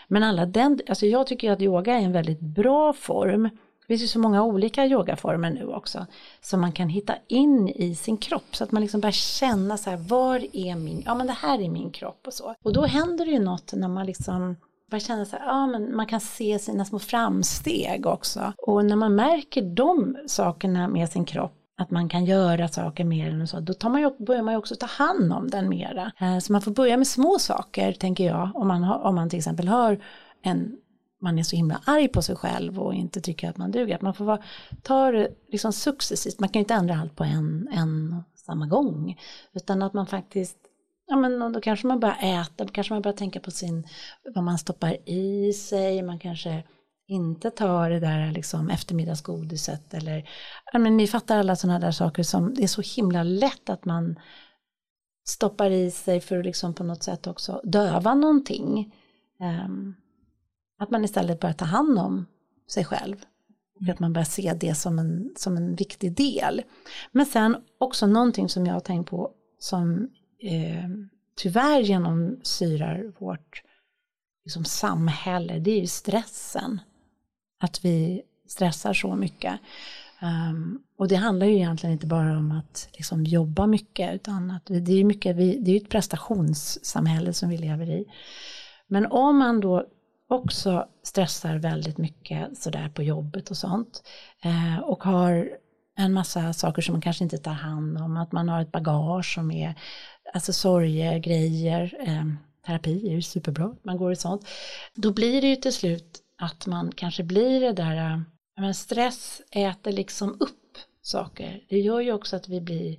men 0.08 0.22
alla 0.22 0.46
den, 0.46 0.80
alltså 0.88 1.06
jag 1.06 1.26
tycker 1.26 1.50
att 1.50 1.62
yoga 1.62 1.94
är 1.94 2.00
en 2.00 2.12
väldigt 2.12 2.40
bra 2.40 2.92
form 2.92 3.48
finns 3.90 4.02
ju 4.02 4.06
så 4.06 4.18
många 4.18 4.44
olika 4.44 4.86
yogaformer 4.86 5.50
nu 5.50 5.66
också 5.66 6.06
som 6.40 6.60
man 6.60 6.72
kan 6.72 6.88
hitta 6.88 7.14
in 7.28 7.68
i 7.68 7.94
sin 7.94 8.16
kropp 8.16 8.56
så 8.56 8.64
att 8.64 8.72
man 8.72 8.82
liksom 8.82 9.00
börjar 9.00 9.12
känna 9.12 9.76
så 9.76 9.90
här 9.90 9.96
var 9.96 10.56
är 10.56 10.76
min, 10.76 11.02
ja 11.06 11.14
men 11.14 11.26
det 11.26 11.32
här 11.32 11.60
är 11.60 11.68
min 11.68 11.90
kropp 11.90 12.26
och 12.26 12.34
så. 12.34 12.54
Och 12.64 12.72
då 12.72 12.86
händer 12.86 13.24
det 13.24 13.30
ju 13.30 13.38
något 13.38 13.72
när 13.72 13.88
man 13.88 14.06
liksom 14.06 14.56
börjar 14.90 15.00
känna 15.00 15.24
så 15.24 15.36
här, 15.36 15.46
ja 15.46 15.66
men 15.66 15.96
man 15.96 16.06
kan 16.06 16.20
se 16.20 16.58
sina 16.58 16.84
små 16.84 16.98
framsteg 16.98 18.06
också. 18.06 18.52
Och 18.58 18.84
när 18.84 18.96
man 18.96 19.14
märker 19.14 19.62
de 19.62 20.16
sakerna 20.26 20.88
med 20.88 21.08
sin 21.08 21.24
kropp 21.24 21.56
att 21.80 21.90
man 21.90 22.08
kan 22.08 22.24
göra 22.24 22.68
saker 22.68 23.04
mer 23.04 23.30
än 23.30 23.48
så, 23.48 23.60
då 23.60 23.74
tar 23.74 23.90
man 23.90 24.00
ju, 24.00 24.10
börjar 24.18 24.42
man 24.42 24.54
ju 24.54 24.58
också 24.58 24.74
ta 24.74 24.86
hand 24.86 25.32
om 25.32 25.50
den 25.50 25.68
mera. 25.68 26.12
Eh, 26.20 26.38
så 26.38 26.52
man 26.52 26.62
får 26.62 26.70
börja 26.70 26.96
med 26.96 27.06
små 27.06 27.38
saker, 27.38 27.92
tänker 27.92 28.26
jag, 28.26 28.50
om 28.54 28.68
man, 28.68 28.84
har, 28.84 28.98
om 28.98 29.14
man 29.14 29.30
till 29.30 29.38
exempel 29.38 29.68
har 29.68 29.98
en 30.42 30.76
man 31.20 31.38
är 31.38 31.42
så 31.42 31.56
himla 31.56 31.80
arg 31.86 32.08
på 32.08 32.22
sig 32.22 32.36
själv 32.36 32.80
och 32.80 32.94
inte 32.94 33.20
tycker 33.20 33.50
att 33.50 33.56
man 33.56 33.70
duger. 33.70 33.94
Att 33.94 34.02
man 34.02 34.14
får 34.14 34.24
vara, 34.24 34.42
ta 34.82 35.10
det 35.10 35.28
liksom 35.48 35.72
successivt, 35.72 36.40
man 36.40 36.48
kan 36.48 36.60
ju 36.60 36.64
inte 36.64 36.74
ändra 36.74 36.96
allt 36.96 37.16
på 37.16 37.24
en, 37.24 37.68
en 37.72 38.22
samma 38.34 38.66
gång. 38.66 39.18
Utan 39.52 39.82
att 39.82 39.92
man 39.92 40.06
faktiskt, 40.06 40.56
ja 41.06 41.16
men 41.16 41.52
då 41.52 41.60
kanske 41.60 41.86
man 41.86 42.00
börjar 42.00 42.18
äta, 42.42 42.64
då 42.64 42.72
kanske 42.72 42.94
man 42.94 43.02
börjar 43.02 43.16
tänka 43.16 43.40
på 43.40 43.50
sin, 43.50 43.86
vad 44.34 44.44
man 44.44 44.58
stoppar 44.58 45.08
i 45.08 45.52
sig, 45.52 46.02
man 46.02 46.18
kanske 46.18 46.62
inte 47.06 47.50
tar 47.50 47.90
det 47.90 48.00
där 48.00 48.32
liksom 48.32 48.70
eftermiddagsgodiset 48.70 49.94
eller, 49.94 50.28
ja 50.72 50.78
men 50.78 50.96
ni 50.96 51.06
fattar 51.06 51.38
alla 51.38 51.56
sådana 51.56 51.78
där 51.78 51.90
saker 51.90 52.22
som, 52.22 52.54
det 52.54 52.62
är 52.62 52.66
så 52.66 52.82
himla 52.96 53.22
lätt 53.22 53.70
att 53.70 53.84
man 53.84 54.18
stoppar 55.28 55.70
i 55.70 55.90
sig 55.90 56.20
för 56.20 56.38
att 56.38 56.44
liksom 56.44 56.74
på 56.74 56.84
något 56.84 57.02
sätt 57.02 57.26
också 57.26 57.60
döva 57.64 58.14
någonting. 58.14 58.94
Um, 59.40 59.94
att 60.80 60.90
man 60.90 61.04
istället 61.04 61.40
börjar 61.40 61.54
ta 61.54 61.64
hand 61.64 61.98
om 61.98 62.26
sig 62.68 62.84
själv. 62.84 63.16
Och 63.80 63.88
att 63.88 63.98
man 63.98 64.12
börjar 64.12 64.24
se 64.24 64.54
det 64.60 64.74
som 64.74 64.98
en, 64.98 65.32
som 65.36 65.56
en 65.56 65.74
viktig 65.74 66.12
del. 66.12 66.62
Men 67.12 67.26
sen 67.26 67.56
också 67.78 68.06
någonting 68.06 68.48
som 68.48 68.66
jag 68.66 68.74
har 68.74 68.80
tänkt 68.80 69.10
på 69.10 69.30
som 69.58 70.08
eh, 70.38 70.88
tyvärr 71.36 71.80
genomsyrar 71.80 73.12
vårt 73.18 73.62
liksom, 74.44 74.64
samhälle, 74.64 75.58
det 75.58 75.70
är 75.70 75.80
ju 75.80 75.86
stressen. 75.86 76.80
Att 77.60 77.84
vi 77.84 78.22
stressar 78.48 78.92
så 78.92 79.16
mycket. 79.16 79.60
Um, 80.22 80.82
och 80.96 81.08
det 81.08 81.16
handlar 81.16 81.46
ju 81.46 81.54
egentligen 81.54 81.92
inte 81.92 82.06
bara 82.06 82.38
om 82.38 82.52
att 82.52 82.88
liksom, 82.92 83.24
jobba 83.24 83.66
mycket, 83.66 84.14
utan 84.14 84.50
att 84.50 84.66
det 84.66 84.92
är 84.92 85.04
mycket, 85.04 85.36
vi, 85.36 85.58
det 85.58 85.70
är 85.72 85.76
ett 85.76 85.88
prestationssamhälle 85.88 87.32
som 87.32 87.48
vi 87.48 87.58
lever 87.58 87.90
i. 87.90 88.04
Men 88.86 89.06
om 89.06 89.38
man 89.38 89.60
då 89.60 89.86
också 90.30 90.88
stressar 91.02 91.56
väldigt 91.56 91.98
mycket 91.98 92.58
sådär 92.58 92.88
på 92.88 93.02
jobbet 93.02 93.50
och 93.50 93.56
sånt. 93.56 94.02
Eh, 94.42 94.78
och 94.78 95.04
har 95.04 95.50
en 95.96 96.12
massa 96.12 96.52
saker 96.52 96.82
som 96.82 96.92
man 96.92 97.00
kanske 97.00 97.24
inte 97.24 97.38
tar 97.38 97.52
hand 97.52 97.98
om, 97.98 98.16
att 98.16 98.32
man 98.32 98.48
har 98.48 98.62
ett 98.62 98.72
bagage 98.72 99.34
som 99.34 99.50
är 99.50 99.74
alltså 100.34 100.52
sorgegrejer, 100.52 101.96
eh, 102.00 102.24
terapi 102.66 103.08
är 103.08 103.12
ju 103.12 103.22
superbra, 103.22 103.74
man 103.82 103.96
går 103.96 104.12
i 104.12 104.16
sånt. 104.16 104.48
Då 104.94 105.12
blir 105.12 105.40
det 105.40 105.48
ju 105.48 105.56
till 105.56 105.72
slut 105.72 106.20
att 106.38 106.66
man 106.66 106.92
kanske 106.92 107.22
blir 107.22 107.60
det 107.60 107.72
där, 107.72 107.96
eh, 107.96 108.20
men 108.56 108.74
stress 108.74 109.42
äter 109.50 109.92
liksom 109.92 110.36
upp 110.40 110.78
saker. 111.02 111.64
Det 111.68 111.78
gör 111.78 112.00
ju 112.00 112.12
också 112.12 112.36
att 112.36 112.48
vi 112.48 112.60
blir, 112.60 112.96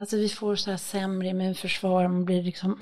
alltså 0.00 0.16
vi 0.16 0.28
får 0.28 0.56
så 0.56 0.70
här 0.70 0.78
sämre 0.78 1.28
immunförsvar, 1.28 2.08
man 2.08 2.24
blir 2.24 2.42
liksom 2.42 2.78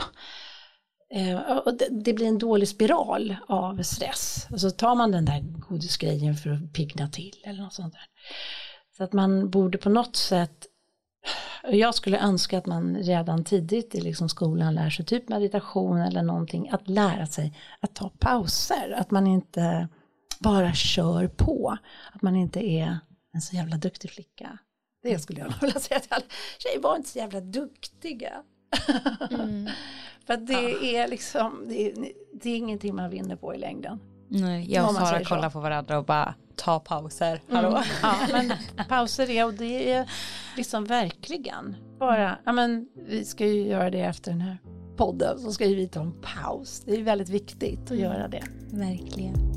Eh, 1.14 1.58
och 1.58 1.72
det 1.90 2.12
blir 2.12 2.26
en 2.26 2.38
dålig 2.38 2.68
spiral 2.68 3.36
av 3.48 3.82
stress. 3.82 4.46
Och 4.50 4.60
så 4.60 4.70
tar 4.70 4.94
man 4.94 5.10
den 5.10 5.24
där 5.24 5.40
godisgrejen 5.40 6.34
för 6.34 6.50
att 6.50 6.72
pigna 6.72 7.08
till 7.08 7.42
eller 7.44 7.62
något 7.62 7.72
sånt 7.72 7.92
där. 7.92 8.06
Så 8.96 9.04
att 9.04 9.12
man 9.12 9.50
borde 9.50 9.78
på 9.78 9.88
något 9.88 10.16
sätt 10.16 10.66
jag 11.70 11.94
skulle 11.94 12.18
önska 12.18 12.58
att 12.58 12.66
man 12.66 12.96
redan 12.96 13.44
tidigt 13.44 13.94
i 13.94 14.00
liksom 14.00 14.28
skolan 14.28 14.74
lär 14.74 14.90
sig 14.90 15.04
typ 15.04 15.28
meditation 15.28 16.00
eller 16.00 16.22
någonting, 16.22 16.68
att 16.68 16.88
lära 16.88 17.26
sig 17.26 17.58
att 17.80 17.94
ta 17.94 18.10
pauser, 18.18 18.94
att 18.98 19.10
man 19.10 19.26
inte 19.26 19.88
bara 20.40 20.74
kör 20.74 21.28
på, 21.28 21.78
att 22.12 22.22
man 22.22 22.36
inte 22.36 22.60
är 22.60 22.98
en 23.32 23.40
så 23.40 23.56
jävla 23.56 23.76
duktig 23.76 24.10
flicka. 24.10 24.58
Det 25.02 25.18
skulle 25.18 25.40
jag 25.40 25.52
vilja 25.60 25.80
säga 25.80 26.00
till 26.00 26.12
alla 26.12 26.24
tjejer, 26.58 26.80
var 26.80 26.96
inte 26.96 27.08
så 27.08 27.18
jävla 27.18 27.40
duktiga. 27.40 28.42
Mm. 29.30 29.68
För 30.26 30.36
det 30.36 30.52
ja. 30.52 31.02
är 31.02 31.08
liksom, 31.08 31.64
det 31.68 31.86
är, 31.86 31.94
det 32.32 32.50
är 32.50 32.56
ingenting 32.56 32.94
man 32.94 33.10
vinner 33.10 33.36
på 33.36 33.54
i 33.54 33.58
längden. 33.58 34.00
Nej, 34.28 34.72
jag 34.72 34.88
och 34.88 34.94
Sara 34.94 35.24
kollar 35.24 35.50
på 35.50 35.60
varandra 35.60 35.98
och 35.98 36.04
bara 36.04 36.34
ta 36.56 36.80
pauser. 36.80 37.40
Mm. 37.50 37.64
Ja, 38.02 38.16
men 38.32 38.52
pauser 38.88 39.30
är, 39.30 39.44
och 39.44 39.54
det 39.54 39.92
är 39.92 40.10
liksom 40.56 40.84
verkligen 40.84 41.76
bara, 41.98 42.38
ja 42.44 42.52
men 42.52 42.88
vi 42.94 43.24
ska 43.24 43.46
ju 43.46 43.66
göra 43.66 43.90
det 43.90 44.00
efter 44.00 44.30
den 44.30 44.40
här 44.40 44.58
podden 44.96 45.38
så 45.38 45.52
ska 45.52 45.66
ju 45.66 45.74
vi 45.74 45.88
ta 45.88 46.00
en 46.00 46.14
paus. 46.22 46.82
Det 46.86 46.96
är 46.96 47.02
väldigt 47.02 47.28
viktigt 47.28 47.82
att 47.84 47.90
mm. 47.90 48.02
göra 48.02 48.28
det. 48.28 48.42
Verkligen. 48.70 49.53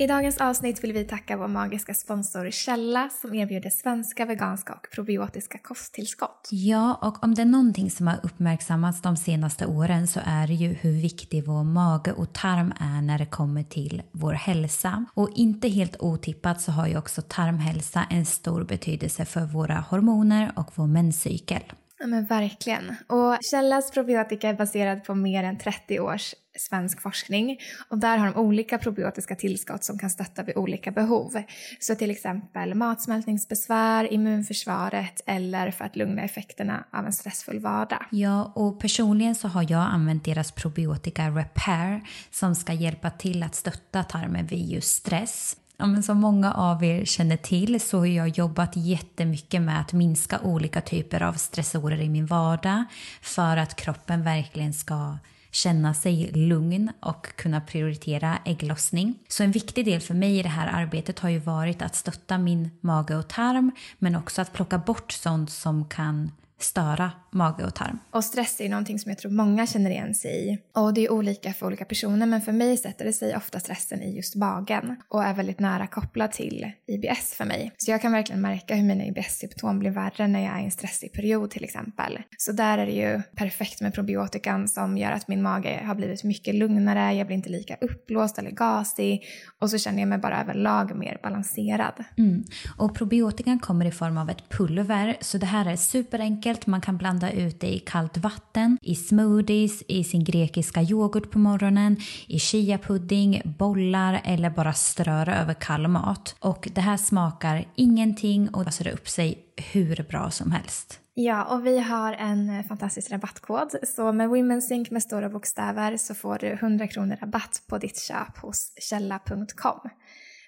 I 0.00 0.06
dagens 0.06 0.38
avsnitt 0.38 0.84
vill 0.84 0.92
vi 0.92 1.04
tacka 1.04 1.36
vår 1.36 1.48
magiska 1.48 1.94
sponsor 1.94 2.50
Källa 2.50 3.10
som 3.20 3.34
erbjuder 3.34 3.70
svenska, 3.70 4.26
veganska 4.26 4.72
och 4.72 4.86
probiotiska 4.94 5.58
kosttillskott. 5.58 6.48
Ja, 6.50 6.98
och 7.02 7.24
om 7.24 7.34
det 7.34 7.42
är 7.42 7.46
någonting 7.46 7.90
som 7.90 8.06
har 8.06 8.20
uppmärksammats 8.22 9.02
de 9.02 9.16
senaste 9.16 9.66
åren 9.66 10.06
så 10.06 10.20
är 10.24 10.46
det 10.46 10.54
ju 10.54 10.68
hur 10.68 10.92
viktig 11.02 11.46
vår 11.46 11.64
mage 11.64 12.12
och 12.12 12.32
tarm 12.32 12.72
är 12.80 13.02
när 13.02 13.18
det 13.18 13.26
kommer 13.26 13.62
till 13.62 14.02
vår 14.12 14.32
hälsa. 14.32 15.04
Och 15.14 15.30
inte 15.34 15.68
helt 15.68 15.96
otippat 15.98 16.60
så 16.60 16.72
har 16.72 16.86
ju 16.86 16.98
också 16.98 17.22
tarmhälsa 17.22 18.06
en 18.10 18.26
stor 18.26 18.64
betydelse 18.64 19.24
för 19.24 19.44
våra 19.44 19.84
hormoner 19.90 20.52
och 20.56 20.70
vår 20.74 20.86
menscykel. 20.86 21.62
Ja, 22.00 22.06
men 22.06 22.24
verkligen. 22.24 22.94
Och 23.06 23.38
Källas 23.50 23.90
probiotika 23.90 24.48
är 24.48 24.54
baserad 24.54 25.04
på 25.04 25.14
mer 25.14 25.44
än 25.44 25.58
30 25.58 26.00
års 26.00 26.34
svensk 26.58 27.00
forskning 27.00 27.58
och 27.88 27.98
där 27.98 28.18
har 28.18 28.26
de 28.26 28.36
olika 28.36 28.78
probiotiska 28.78 29.36
tillskott 29.36 29.84
som 29.84 29.98
kan 29.98 30.10
stötta 30.10 30.42
vid 30.42 30.56
olika 30.56 30.90
behov. 30.90 31.42
Så 31.80 31.94
till 31.94 32.10
exempel 32.10 32.74
matsmältningsbesvär, 32.74 34.12
immunförsvaret 34.12 35.20
eller 35.26 35.70
för 35.70 35.84
att 35.84 35.96
lugna 35.96 36.22
effekterna 36.22 36.84
av 36.92 37.06
en 37.06 37.12
stressfull 37.12 37.60
vardag. 37.60 38.04
Ja, 38.10 38.52
och 38.54 38.80
personligen 38.80 39.34
så 39.34 39.48
har 39.48 39.66
jag 39.68 39.82
använt 39.82 40.24
deras 40.24 40.52
probiotika 40.52 41.28
Repair 41.28 42.00
som 42.30 42.54
ska 42.54 42.72
hjälpa 42.72 43.10
till 43.10 43.42
att 43.42 43.54
stötta 43.54 44.04
tarmen 44.04 44.46
vid 44.46 44.68
just 44.68 44.96
stress. 44.96 45.56
Ja, 45.80 45.86
men 45.86 46.02
som 46.02 46.18
många 46.18 46.52
av 46.52 46.84
er 46.84 47.04
känner 47.04 47.36
till 47.36 47.80
så 47.80 47.98
har 47.98 48.06
jag 48.06 48.28
jobbat 48.28 48.76
jättemycket 48.76 49.62
med 49.62 49.80
att 49.80 49.92
minska 49.92 50.40
olika 50.40 50.80
typer 50.80 51.22
av 51.22 51.32
stressorer 51.32 52.00
i 52.00 52.08
min 52.08 52.26
vardag 52.26 52.84
för 53.22 53.56
att 53.56 53.76
kroppen 53.76 54.22
verkligen 54.22 54.74
ska 54.74 55.18
känna 55.50 55.94
sig 55.94 56.30
lugn 56.32 56.92
och 57.00 57.36
kunna 57.36 57.60
prioritera 57.60 58.38
ägglossning. 58.44 59.18
Så 59.28 59.42
en 59.42 59.52
viktig 59.52 59.84
del 59.84 60.00
för 60.00 60.14
mig 60.14 60.38
i 60.38 60.42
det 60.42 60.48
här 60.48 60.68
arbetet 60.82 61.18
har 61.18 61.28
ju 61.28 61.38
varit 61.38 61.82
att 61.82 61.94
stötta 61.94 62.38
min 62.38 62.70
mage 62.80 63.16
och 63.16 63.28
tarm 63.28 63.72
men 63.98 64.16
också 64.16 64.42
att 64.42 64.52
plocka 64.52 64.78
bort 64.78 65.12
sånt 65.12 65.50
som 65.50 65.84
kan 65.84 66.32
störa 66.58 67.10
mage 67.30 67.64
och 67.64 67.74
tarm. 67.74 67.98
Och 68.10 68.24
stress 68.24 68.60
är 68.60 68.68
någonting 68.68 68.98
som 68.98 69.10
jag 69.10 69.18
tror 69.18 69.32
många 69.32 69.66
känner 69.66 69.90
igen 69.90 70.14
sig 70.14 70.48
i. 70.48 70.58
Och 70.74 70.94
det 70.94 71.04
är 71.04 71.12
olika 71.12 71.52
för 71.52 71.66
olika 71.66 71.84
personer 71.84 72.26
men 72.26 72.40
för 72.40 72.52
mig 72.52 72.76
sätter 72.76 73.04
det 73.04 73.12
sig 73.12 73.36
ofta 73.36 73.60
stressen 73.60 74.02
i 74.02 74.16
just 74.16 74.36
magen 74.36 74.96
och 75.08 75.24
är 75.24 75.34
väldigt 75.34 75.60
nära 75.60 75.86
kopplad 75.86 76.32
till 76.32 76.72
IBS 76.86 77.34
för 77.34 77.44
mig. 77.44 77.72
Så 77.76 77.90
jag 77.90 78.02
kan 78.02 78.12
verkligen 78.12 78.40
märka 78.40 78.74
hur 78.74 78.84
mina 78.84 79.04
IBS-symptom 79.04 79.78
blir 79.78 79.90
värre 79.90 80.26
när 80.26 80.40
jag 80.44 80.56
är 80.56 80.60
i 80.60 80.64
en 80.64 80.70
stressig 80.70 81.12
period 81.12 81.50
till 81.50 81.64
exempel. 81.64 82.18
Så 82.38 82.52
där 82.52 82.78
är 82.78 82.86
det 82.86 82.92
ju 82.92 83.22
perfekt 83.36 83.80
med 83.80 83.94
probiotikan 83.94 84.68
som 84.68 84.98
gör 84.98 85.10
att 85.12 85.28
min 85.28 85.42
mage 85.42 85.82
har 85.86 85.94
blivit 85.94 86.24
mycket 86.24 86.54
lugnare, 86.54 87.14
jag 87.14 87.26
blir 87.26 87.36
inte 87.36 87.48
lika 87.48 87.76
uppblåst 87.80 88.38
eller 88.38 88.50
gasig 88.50 89.22
och 89.58 89.70
så 89.70 89.78
känner 89.78 89.98
jag 90.00 90.08
mig 90.08 90.18
bara 90.18 90.40
överlag 90.40 90.96
mer 90.96 91.18
balanserad. 91.22 92.04
Mm. 92.18 92.44
Och 92.76 92.94
probiotikan 92.94 93.58
kommer 93.58 93.84
i 93.84 93.90
form 93.90 94.18
av 94.18 94.30
ett 94.30 94.48
pulver 94.48 95.16
så 95.20 95.38
det 95.38 95.46
här 95.46 95.66
är 95.66 95.76
superenkelt, 95.76 96.66
man 96.66 96.80
kan 96.80 96.96
blanda 96.96 97.19
blanda 97.20 97.32
ut 97.32 97.60
det 97.60 97.66
i 97.66 97.78
kallt 97.78 98.16
vatten, 98.16 98.78
i 98.82 98.94
smoothies, 98.94 99.82
i 99.88 100.04
sin 100.04 100.24
grekiska 100.24 100.82
yoghurt 100.82 101.30
på 101.30 101.38
morgonen, 101.38 101.96
i 102.28 102.38
chiapudding, 102.38 103.42
bollar 103.58 104.20
eller 104.24 104.50
bara 104.50 104.72
ströra 104.72 105.36
över 105.36 105.54
kall 105.54 105.88
mat. 105.88 106.36
Och 106.40 106.68
det 106.74 106.80
här 106.80 106.96
smakar 106.96 107.64
ingenting 107.74 108.48
och 108.48 108.64
löser 108.64 108.88
upp 108.88 109.08
sig 109.08 109.38
hur 109.72 110.06
bra 110.08 110.30
som 110.30 110.52
helst. 110.52 111.00
Ja, 111.14 111.44
och 111.44 111.66
vi 111.66 111.78
har 111.78 112.12
en 112.12 112.50
eh, 112.50 112.64
fantastisk 112.66 113.12
rabattkod. 113.12 113.74
Så 113.82 114.12
med 114.12 114.28
WomenSync 114.28 114.90
med 114.90 115.02
stora 115.02 115.28
bokstäver 115.28 115.96
så 115.96 116.14
får 116.14 116.38
du 116.38 116.46
100 116.46 116.86
kronor 116.86 117.16
rabatt 117.20 117.62
på 117.68 117.78
ditt 117.78 118.00
köp 118.00 118.38
hos 118.38 118.72
källa.com. 118.90 119.80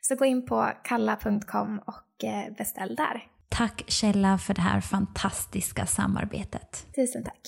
Så 0.01 0.17
gå 0.17 0.25
in 0.25 0.47
på 0.47 0.73
kalla.com 0.85 1.81
och 1.87 2.25
eh, 2.25 2.55
beställ 2.59 2.95
där. 2.97 3.32
Tack 3.55 3.85
Källa 3.87 4.39
för 4.39 4.55
det 4.55 4.61
här 4.61 4.81
fantastiska 4.81 5.87
samarbetet. 5.87 6.87
Tusen 6.95 7.25
tack. 7.25 7.41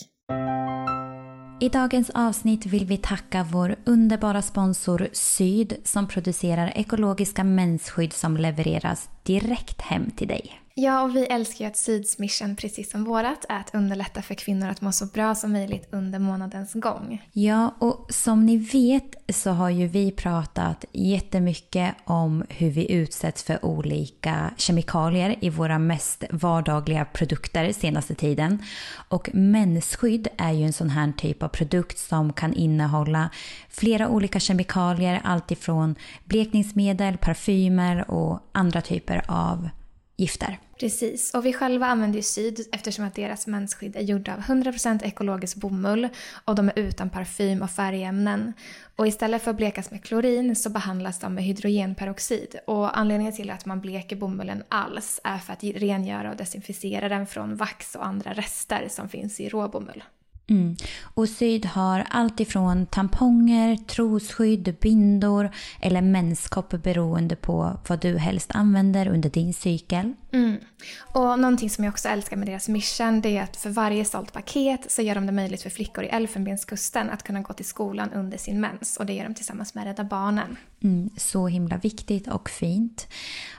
I 1.61 1.69
dagens 1.69 2.11
avsnitt 2.11 2.67
vill 2.67 2.87
vi 2.87 2.97
tacka 2.97 3.47
vår 3.53 3.77
underbara 3.85 4.43
sponsor 4.43 5.09
Syd 5.13 5.77
som 5.85 6.09
producerar 6.09 6.73
ekologiska 6.77 7.45
mensskydd 7.45 8.13
som 8.13 8.37
levereras 8.37 9.11
direkt 9.23 9.81
hem 9.81 10.11
till 10.11 10.29
dig. 10.29 10.64
Ja, 10.77 11.03
och 11.03 11.17
vi 11.17 11.27
älskar 11.27 11.65
ju 11.65 11.69
att 11.71 11.77
Syds 11.77 12.19
mission, 12.19 12.57
precis 12.57 12.91
som 12.91 13.05
vårat, 13.05 13.45
är 13.49 13.59
att 13.59 13.75
underlätta 13.75 14.23
för 14.23 14.35
kvinnor 14.35 14.69
att 14.69 14.81
må 14.81 14.93
så 14.93 15.07
bra 15.07 15.35
som 15.35 15.53
möjligt 15.53 15.89
under 15.91 16.19
månadens 16.19 16.73
gång. 16.73 17.23
Ja, 17.33 17.75
och 17.79 18.07
som 18.11 18.47
ni 18.47 18.57
vet 18.57 19.35
så 19.35 19.51
har 19.51 19.71
ju 19.71 19.87
vi 19.87 20.11
pratat 20.11 20.85
jättemycket 20.93 21.95
om 22.05 22.45
hur 22.49 22.71
vi 22.71 22.93
utsätts 22.93 23.43
för 23.43 23.65
olika 23.65 24.51
kemikalier 24.57 25.37
i 25.41 25.51
våra 25.51 25.79
mest 25.79 26.25
vardagliga 26.31 27.05
produkter 27.05 27.73
senaste 27.73 28.15
tiden. 28.15 28.63
Och 29.09 29.31
mensskydd 29.35 30.29
är 30.39 30.53
ju 30.53 30.65
en 30.65 30.73
sån 30.73 30.91
här 30.91 31.13
typ 31.17 31.43
av 31.43 31.49
produkt 31.49 31.99
som 31.99 32.33
kan 32.33 32.55
innehålla 32.55 33.31
flera 33.69 34.09
olika 34.09 34.41
kemikalier, 34.41 35.21
alltifrån 35.25 35.95
blekningsmedel, 36.25 37.17
parfymer 37.17 38.11
och 38.11 38.41
andra 38.53 38.81
typer 38.81 39.23
av 39.29 39.69
gifter. 40.17 40.59
Precis, 40.81 41.35
och 41.35 41.47
vi 41.47 41.53
själva 41.53 41.87
använder 41.87 42.17
ju 42.17 42.23
Syd 42.23 42.69
eftersom 42.73 43.05
att 43.05 43.15
deras 43.15 43.47
mensskydd 43.47 43.97
är 43.97 44.01
gjorda 44.01 44.35
av 44.35 44.41
100% 44.41 45.05
ekologisk 45.05 45.57
bomull 45.57 46.09
och 46.45 46.55
de 46.55 46.69
är 46.69 46.79
utan 46.79 47.11
parfym 47.11 47.63
och 47.63 47.71
färgämnen. 47.71 48.53
Och 48.97 49.07
istället 49.07 49.43
för 49.43 49.51
att 49.51 49.57
blekas 49.57 49.91
med 49.91 50.05
klorin 50.05 50.57
så 50.57 50.71
behandlas 50.71 51.19
de 51.19 51.35
med 51.35 51.45
hydrogenperoxid. 51.45 52.57
Och 52.67 52.99
anledningen 52.99 53.33
till 53.33 53.51
att 53.51 53.67
man 53.67 53.81
bleker 53.81 54.17
bomullen 54.17 54.63
alls 54.69 55.21
är 55.25 55.39
för 55.39 55.53
att 55.53 55.65
rengöra 55.65 56.31
och 56.31 56.37
desinficera 56.37 57.09
den 57.09 57.27
från 57.27 57.57
vax 57.57 57.95
och 57.95 58.07
andra 58.07 58.33
rester 58.33 58.87
som 58.91 59.09
finns 59.09 59.41
i 59.41 59.49
råbomull. 59.49 60.05
Mm. 60.47 60.77
Och 61.03 61.29
Syd 61.29 61.67
har 61.67 62.07
allt 62.11 62.41
ifrån 62.41 62.87
tamponger, 62.87 63.77
trosskydd, 63.77 64.77
bindor 64.81 65.51
eller 65.81 66.03
menskopp 66.03 66.83
beroende 66.83 67.37
på 67.37 67.79
vad 67.89 68.01
du 68.01 68.19
helst 68.19 68.51
använder 68.55 69.09
under 69.09 69.31
din 69.31 69.55
cykel. 69.55 70.13
Mm. 70.33 70.57
Och 71.01 71.39
någonting 71.39 71.71
som 71.71 71.85
jag 71.85 71.93
också 71.93 72.09
älskar 72.09 72.37
med 72.37 72.49
deras 72.49 72.69
mission 72.69 73.21
det 73.21 73.37
är 73.37 73.43
att 73.43 73.57
för 73.57 73.71
varje 73.71 74.05
sålt 74.05 74.33
paket 74.33 74.93
så 74.93 75.03
gör 75.03 75.15
de 75.15 75.27
det 75.27 75.33
möjligt 75.33 75.63
för 75.63 75.71
flickor 75.71 76.05
i 76.05 76.09
Elfenbenskusten 76.09 77.11
att 77.11 77.23
kunna 77.23 77.41
gå 77.41 77.53
till 77.53 77.65
skolan 77.65 78.13
under 78.13 78.39
sin 78.39 78.61
mens 78.61 78.97
och 78.97 79.07
det 79.07 79.13
gör 79.13 79.25
de 79.25 79.35
tillsammans 79.35 79.75
med 79.75 79.85
Rädda 79.85 80.05
Barnen. 80.05 80.57
Mm, 80.85 81.11
så 81.17 81.47
himla 81.47 81.77
viktigt 81.77 82.29
och 82.29 82.51
fint. 82.51 83.09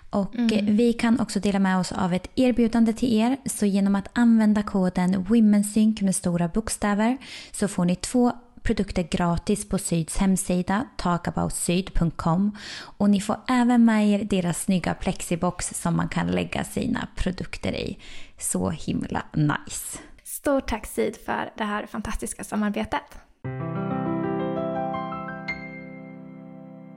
Och 0.10 0.36
mm. 0.36 0.76
vi 0.76 0.94
kan 0.94 1.20
också 1.20 1.40
dela 1.40 1.60
med 1.60 1.80
oss 1.80 1.92
av 1.92 2.14
ett 2.14 2.30
erbjudande 2.36 2.94
till 2.94 3.14
er. 3.14 3.38
Så 3.46 3.66
genom 3.66 3.96
att 3.96 4.10
använda 4.14 4.64
koden 4.64 5.24
WomenSync 5.24 6.02
med 6.02 6.16
stora 6.16 6.48
bokstäver 6.48 7.18
så 7.52 7.68
får 7.68 7.86
ni 7.86 7.96
två 7.96 8.32
produkter 8.62 9.04
gratis 9.04 9.70
på 9.70 9.78
Syds 9.78 10.18
hemsida 10.18 10.88
talkaboutsyd.com 10.98 12.58
och 12.98 13.10
ni 13.10 13.22
får 13.22 13.38
även 13.48 13.86
med 13.86 14.10
er 14.10 14.24
deras 14.24 14.62
snygga 14.64 14.94
plexibox 14.94 15.74
som 15.74 15.96
man 15.98 16.10
kan 16.10 16.28
lägga 16.28 16.64
sina 16.64 17.08
produkter 17.16 17.76
i. 17.76 17.98
Så 18.40 18.70
himla 18.70 19.26
nice! 19.34 20.00
Stort 20.24 20.68
tack 20.68 20.86
Syd 20.86 21.18
för 21.26 21.52
det 21.58 21.64
här 21.64 21.86
fantastiska 21.86 22.44
samarbetet. 22.44 23.02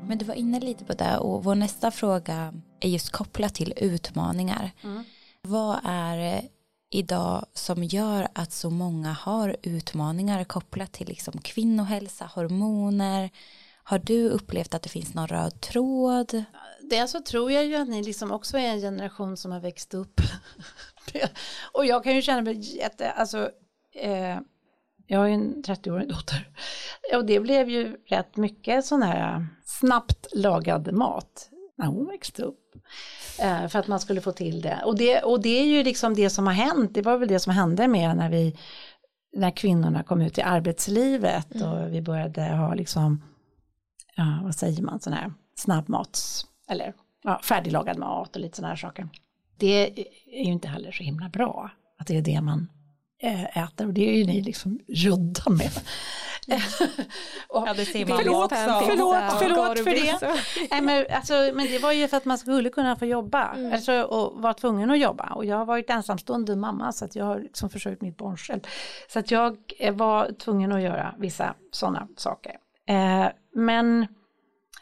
Men 0.09 0.18
du 0.18 0.25
var 0.25 0.35
inne 0.35 0.61
lite 0.61 0.85
på 0.85 0.92
det 0.92 1.18
och 1.18 1.44
vår 1.44 1.55
nästa 1.55 1.90
fråga 1.90 2.55
är 2.81 2.88
just 2.88 3.11
kopplat 3.11 3.55
till 3.55 3.75
utmaningar. 3.77 4.71
Mm. 4.83 5.05
Vad 5.42 5.81
är 5.85 6.16
det 6.16 6.42
idag 6.90 7.47
som 7.55 7.85
gör 7.85 8.29
att 8.33 8.53
så 8.53 8.71
många 8.71 9.12
har 9.12 9.57
utmaningar 9.62 10.44
kopplat 10.44 10.92
till 10.92 11.09
liksom 11.09 11.38
kvinnohälsa, 11.38 12.31
hormoner? 12.35 13.31
Har 13.83 13.99
du 13.99 14.29
upplevt 14.29 14.75
att 14.75 14.83
det 14.83 14.88
finns 14.88 15.14
någon 15.14 15.29
röd 15.29 15.61
tråd? 15.61 16.44
Det 16.90 17.09
så 17.09 17.21
tror 17.21 17.53
jag 17.53 17.66
ju 17.66 17.77
att 17.77 17.88
ni 17.88 18.03
liksom 18.03 18.33
också 18.33 18.59
är 18.59 18.68
en 18.68 18.81
generation 18.81 19.37
som 19.37 19.53
har 19.53 19.61
växt 19.61 19.94
upp. 19.94 20.21
och 21.73 21.87
jag 21.87 22.05
kan 22.05 22.14
ju 22.14 22.23
känna 22.23 22.42
mig 22.42 22.77
jätte, 22.77 23.11
alltså 23.11 23.51
eh, 23.94 24.38
jag 25.07 25.18
har 25.18 25.27
ju 25.27 25.35
en 25.35 25.62
30-årig 25.62 26.09
dotter. 26.09 26.49
Och 27.14 27.27
det 27.27 27.40
blev 27.40 27.68
ju 27.68 27.97
rätt 28.07 28.37
mycket 28.37 28.85
sån 28.85 29.03
här 29.03 29.47
snabbt 29.64 30.27
lagad 30.33 30.92
mat 30.92 31.51
när 31.77 31.87
hon 31.87 32.07
växte 32.07 32.42
upp. 32.42 32.75
Eh, 33.40 33.68
för 33.68 33.79
att 33.79 33.88
man 33.88 34.01
skulle 34.01 34.21
få 34.21 34.33
till 34.33 34.61
det. 34.61 34.83
Och, 34.85 34.99
det. 34.99 35.23
och 35.23 35.42
det 35.42 35.61
är 35.61 35.64
ju 35.64 35.83
liksom 35.83 36.14
det 36.14 36.31
som 36.31 36.47
har 36.47 36.55
hänt, 36.55 36.94
det 36.94 37.03
var 37.03 37.18
väl 37.18 37.29
det 37.29 37.40
som 37.40 37.53
hände 37.53 37.88
med 37.88 38.16
när 38.16 38.31
vi 38.31 38.57
när 39.33 39.51
kvinnorna 39.51 40.03
kom 40.03 40.21
ut 40.21 40.38
i 40.38 40.42
arbetslivet 40.42 41.55
mm. 41.55 41.68
och 41.68 41.92
vi 41.92 42.03
började 42.03 42.42
ha 42.42 42.75
liksom, 42.75 43.23
ja 44.16 44.40
vad 44.42 44.55
säger 44.55 44.83
man, 44.83 45.01
sån 45.01 45.12
här 45.12 45.33
snabbmats, 45.57 46.47
eller 46.68 46.94
ja, 47.23 47.40
färdiglagad 47.42 47.99
mat 47.99 48.37
och 48.37 48.42
lite 48.42 48.57
sådana 48.57 48.68
här 48.68 48.77
saker. 48.77 49.09
Det 49.57 50.01
är 50.35 50.44
ju 50.44 50.53
inte 50.53 50.68
heller 50.68 50.92
så 50.92 51.03
himla 51.03 51.29
bra 51.29 51.71
att 51.99 52.07
det 52.07 52.16
är 52.16 52.23
det 52.23 52.40
man 52.40 52.68
Eh, 53.23 53.59
äter 53.64 53.87
och 53.87 53.94
det 53.94 54.09
är 54.09 54.16
ju 54.16 54.25
ni 54.25 54.42
liksom 54.42 54.81
rudda 54.88 55.51
med. 55.51 55.71
och, 57.49 57.69
ja, 57.69 57.75
det 57.77 57.85
ser 57.85 58.07
man 58.07 58.19
förlåt, 58.19 58.53
också. 58.53 58.81
Förlåt, 58.87 59.39
förlåt 59.39 59.79
för 59.79 59.91
det. 59.91 60.35
Nej, 60.71 60.83
men, 60.83 61.07
alltså, 61.17 61.33
men 61.33 61.67
det 61.67 61.79
var 61.79 61.93
ju 61.93 62.09
för 62.09 62.17
att 62.17 62.25
man 62.25 62.39
skulle 62.39 62.71
kunna 62.71 62.97
få 62.97 63.05
jobba 63.05 63.53
mm. 63.55 63.73
alltså, 63.73 64.03
och 64.03 64.43
vara 64.43 64.55
tvungen 64.55 64.91
att 64.91 64.99
jobba. 64.99 65.33
Och 65.35 65.45
jag 65.45 65.57
har 65.57 65.65
varit 65.65 65.91
ensamstående 65.91 66.57
mamma 66.57 66.93
så 66.93 67.05
att 67.05 67.17
jag 67.17 67.25
har 67.25 67.39
liksom 67.39 67.71
försörjt 67.71 68.01
mitt 68.01 68.17
barn 68.17 68.37
själv. 68.37 68.61
Så 69.09 69.19
att 69.19 69.31
jag 69.31 69.57
var 69.93 70.33
tvungen 70.33 70.73
att 70.73 70.83
göra 70.83 71.15
vissa 71.19 71.55
sådana 71.71 72.09
saker. 72.17 72.53
Eh, 72.89 73.27
men 73.55 74.07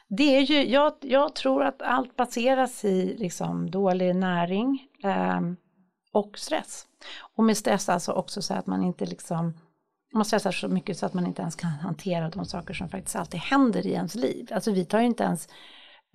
det 0.09 0.37
är 0.37 0.41
ju, 0.41 0.71
jag, 0.71 0.93
jag 1.01 1.35
tror 1.35 1.65
att 1.65 1.83
allt 1.83 2.17
baseras 2.17 2.85
i 2.85 3.17
liksom 3.19 3.71
dålig 3.71 4.17
näring 4.17 4.89
eh, 5.05 5.41
och 6.13 6.39
stress. 6.39 6.87
Och 7.37 7.45
med 7.45 7.57
stress 7.57 7.89
alltså 7.89 8.13
också 8.13 8.43
så 8.43 8.55
att 8.55 8.67
man 8.67 8.83
inte 8.83 9.07
liksom 9.07 9.55
man 10.17 10.25
stressar 10.25 10.53
så 10.53 10.69
mycket 10.69 10.99
så 10.99 11.07
att 11.07 11.15
man 11.15 11.27
inte 11.27 11.43
ens 11.43 11.57
kan 11.57 11.71
hantera 11.71 12.31
de 12.31 12.45
saker 12.45 12.75
som 12.75 12.89
faktiskt 12.89 13.17
alltid 13.17 13.41
händer 13.41 13.87
i 13.87 13.93
ens 13.93 14.15
liv. 14.15 14.49
Alltså 14.53 14.73
vi 14.73 14.85
tar 14.85 15.01
ju 15.01 15.07
inte 15.07 15.25
ens, 15.25 15.49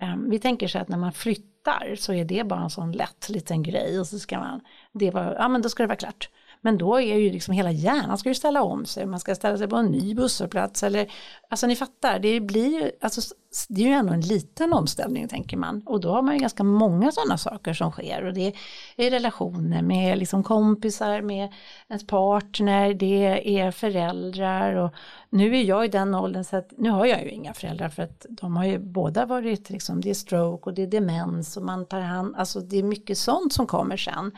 um, 0.02 0.30
vi 0.30 0.38
tänker 0.38 0.68
så 0.68 0.78
att 0.78 0.88
när 0.88 0.98
man 0.98 1.12
flyttar 1.12 1.94
så 1.98 2.12
är 2.12 2.24
det 2.24 2.44
bara 2.44 2.60
en 2.60 2.70
sån 2.70 2.92
lätt 2.92 3.28
liten 3.28 3.62
grej 3.62 4.00
och 4.00 4.06
så 4.06 4.18
ska 4.18 4.38
man, 4.38 4.60
det 4.92 5.10
var, 5.10 5.36
ja 5.38 5.48
men 5.48 5.62
då 5.62 5.68
ska 5.68 5.82
det 5.82 5.86
vara 5.86 5.96
klart. 5.96 6.28
Men 6.64 6.78
då 6.78 7.00
är 7.00 7.16
ju 7.16 7.32
liksom 7.32 7.54
hela 7.54 7.70
hjärnan 7.70 8.18
ska 8.18 8.28
ju 8.28 8.34
ställa 8.34 8.62
om 8.62 8.86
sig, 8.86 9.06
man 9.06 9.20
ska 9.20 9.34
ställa 9.34 9.58
sig 9.58 9.68
på 9.68 9.76
en 9.76 9.86
ny 9.86 10.14
busshållplats 10.14 10.82
eller, 10.82 11.12
alltså 11.48 11.66
ni 11.66 11.76
fattar, 11.76 12.18
det 12.18 12.40
blir 12.40 12.82
ju, 12.82 12.90
alltså 13.00 13.34
det 13.68 13.82
är 13.82 13.86
ju 13.86 13.92
ändå 13.92 14.12
en 14.12 14.20
liten 14.20 14.72
omställning 14.72 15.28
tänker 15.28 15.56
man. 15.56 15.82
Och 15.86 16.00
då 16.00 16.12
har 16.12 16.22
man 16.22 16.34
ju 16.34 16.40
ganska 16.40 16.64
många 16.64 17.12
sådana 17.12 17.38
saker 17.38 17.72
som 17.72 17.90
sker. 17.90 18.24
Och 18.24 18.34
det 18.34 18.52
är 18.96 19.10
relationer 19.10 19.82
med 19.82 20.18
liksom 20.18 20.42
kompisar, 20.42 21.20
med 21.20 21.52
ens 21.88 22.06
partner, 22.06 22.94
det 22.94 23.60
är 23.60 23.70
föräldrar. 23.70 24.74
Och 24.74 24.94
nu 25.30 25.56
är 25.56 25.62
jag 25.62 25.84
i 25.84 25.88
den 25.88 26.14
åldern 26.14 26.44
så 26.44 26.56
att 26.56 26.72
nu 26.78 26.90
har 26.90 27.06
jag 27.06 27.22
ju 27.22 27.30
inga 27.30 27.54
föräldrar 27.54 27.88
för 27.88 28.02
att 28.02 28.26
de 28.28 28.56
har 28.56 28.64
ju 28.64 28.78
båda 28.78 29.26
varit 29.26 29.70
liksom, 29.70 30.00
det 30.00 30.10
är 30.10 30.14
stroke 30.14 30.70
och 30.70 30.74
det 30.74 30.82
är 30.82 30.86
demens 30.86 31.56
och 31.56 31.62
man 31.62 31.86
tar 31.86 32.00
hand, 32.00 32.36
alltså 32.36 32.60
det 32.60 32.78
är 32.78 32.82
mycket 32.82 33.18
sånt 33.18 33.52
som 33.52 33.66
kommer 33.66 33.96
sen. 33.96 34.32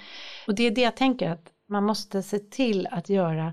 Och 0.46 0.54
det 0.54 0.66
är 0.66 0.70
det 0.70 0.80
jag 0.80 0.96
tänker 0.96 1.30
att 1.30 1.50
man 1.68 1.84
måste 1.84 2.22
se 2.22 2.38
till 2.38 2.86
att 2.90 3.08
göra 3.08 3.52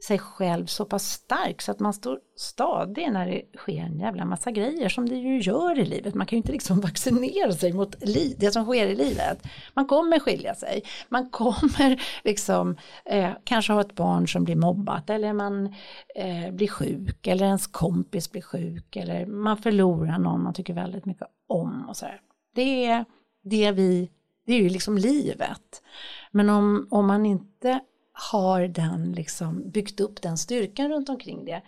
sig 0.00 0.18
själv 0.18 0.66
så 0.66 0.84
pass 0.84 1.10
stark 1.10 1.62
så 1.62 1.72
att 1.72 1.80
man 1.80 1.92
står 1.92 2.20
stadig 2.36 3.12
när 3.12 3.26
det 3.26 3.42
sker 3.58 3.80
en 3.80 3.98
jävla 3.98 4.24
massa 4.24 4.50
grejer 4.50 4.88
som 4.88 5.08
det 5.08 5.14
ju 5.14 5.40
gör 5.40 5.78
i 5.78 5.84
livet. 5.84 6.14
Man 6.14 6.26
kan 6.26 6.36
ju 6.36 6.40
inte 6.40 6.52
liksom 6.52 6.80
vaccinera 6.80 7.52
sig 7.52 7.72
mot 7.72 7.94
det 8.36 8.52
som 8.52 8.64
sker 8.64 8.86
i 8.86 8.96
livet. 8.96 9.42
Man 9.74 9.86
kommer 9.86 10.18
skilja 10.18 10.54
sig, 10.54 10.82
man 11.08 11.30
kommer 11.30 12.02
liksom 12.24 12.76
eh, 13.04 13.30
kanske 13.44 13.72
ha 13.72 13.80
ett 13.80 13.94
barn 13.94 14.28
som 14.28 14.44
blir 14.44 14.56
mobbat 14.56 15.10
eller 15.10 15.32
man 15.32 15.74
eh, 16.14 16.50
blir 16.52 16.68
sjuk 16.68 17.26
eller 17.26 17.46
ens 17.46 17.66
kompis 17.66 18.32
blir 18.32 18.42
sjuk 18.42 18.96
eller 18.96 19.26
man 19.26 19.56
förlorar 19.56 20.18
någon 20.18 20.42
man 20.42 20.54
tycker 20.54 20.74
väldigt 20.74 21.04
mycket 21.04 21.28
om 21.48 21.88
och 21.88 21.96
sådär. 21.96 22.20
Det 22.54 22.86
är 22.86 23.04
det 23.42 23.72
vi, 23.72 24.10
det 24.46 24.52
är 24.52 24.62
ju 24.62 24.68
liksom 24.68 24.98
livet. 24.98 25.82
Men 26.30 26.50
om, 26.50 26.88
om 26.90 27.06
man 27.06 27.26
inte 27.26 27.80
har 28.12 28.68
den 28.68 29.12
liksom 29.12 29.70
byggt 29.70 30.00
upp 30.00 30.22
den 30.22 30.38
styrkan 30.38 30.88
runt 30.88 31.08
omkring 31.08 31.44
det 31.44 31.62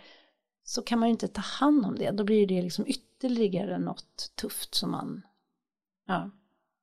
så 0.64 0.82
kan 0.82 0.98
man 0.98 1.08
ju 1.08 1.10
inte 1.10 1.28
ta 1.28 1.40
hand 1.40 1.84
om 1.84 1.98
det. 1.98 2.10
Då 2.10 2.24
blir 2.24 2.46
det 2.46 2.62
liksom 2.62 2.86
ytterligare 2.86 3.78
något 3.78 4.32
tufft 4.40 4.74
som 4.74 4.90
man 4.90 5.22
ja, 6.06 6.30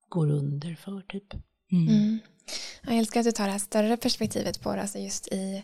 går 0.09 0.31
under 0.31 0.75
för 0.75 1.01
typ. 1.01 1.33
Mm. 1.71 1.87
Mm. 1.87 2.19
Jag 2.81 2.97
älskar 2.97 3.19
att 3.19 3.25
du 3.25 3.31
tar 3.31 3.45
det 3.45 3.51
här 3.51 3.59
större 3.59 3.97
perspektivet 3.97 4.61
på 4.61 4.75
det, 4.75 4.81
alltså 4.81 4.99
just 4.99 5.27
i 5.27 5.63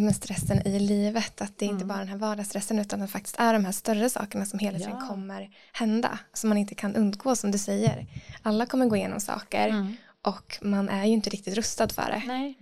men 0.00 0.14
stressen 0.14 0.66
i 0.66 0.78
livet, 0.78 1.40
att 1.40 1.58
det 1.58 1.64
är 1.64 1.68
mm. 1.68 1.76
inte 1.76 1.86
bara 1.86 1.98
den 1.98 2.08
här 2.08 2.16
vardagsstressen 2.16 2.78
utan 2.78 3.02
att 3.02 3.08
det 3.08 3.12
faktiskt 3.12 3.36
är 3.38 3.52
de 3.52 3.64
här 3.64 3.72
större 3.72 4.10
sakerna 4.10 4.46
som 4.46 4.58
hela 4.58 4.78
tiden 4.78 4.96
ja. 5.00 5.08
kommer 5.08 5.50
hända, 5.72 6.18
som 6.32 6.48
man 6.48 6.58
inte 6.58 6.74
kan 6.74 6.96
undgå 6.96 7.36
som 7.36 7.50
du 7.50 7.58
säger. 7.58 8.06
Alla 8.42 8.66
kommer 8.66 8.86
gå 8.86 8.96
igenom 8.96 9.20
saker 9.20 9.68
mm. 9.68 9.96
Och 10.24 10.58
man 10.62 10.88
är 10.88 11.04
ju 11.04 11.12
inte 11.12 11.30
riktigt 11.30 11.54
rustad 11.54 11.88
för 11.88 12.10
det. 12.10 12.22
Nej. 12.26 12.58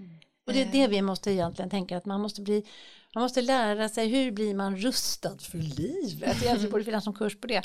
Och 0.47 0.53
det 0.53 0.63
är 0.63 0.73
det 0.73 0.87
vi 0.89 1.03
måste 1.03 1.31
egentligen 1.31 1.71
tänka 1.71 1.97
att 1.97 2.05
man 2.05 2.21
måste 2.21 2.43
bli 2.43 2.65
man 3.15 3.23
måste 3.23 3.43
lära 3.43 3.89
sig 3.89 4.09
hur 4.09 4.33
blir 4.33 4.55
man 4.55 4.77
rustad 4.77 5.39
för 5.39 5.59
livet. 5.59 6.43
Egentligen 6.43 6.71
borde 6.71 6.85
finnas 6.85 7.05
som 7.05 7.15
kurs 7.15 7.41
på 7.41 7.47
det. 7.47 7.63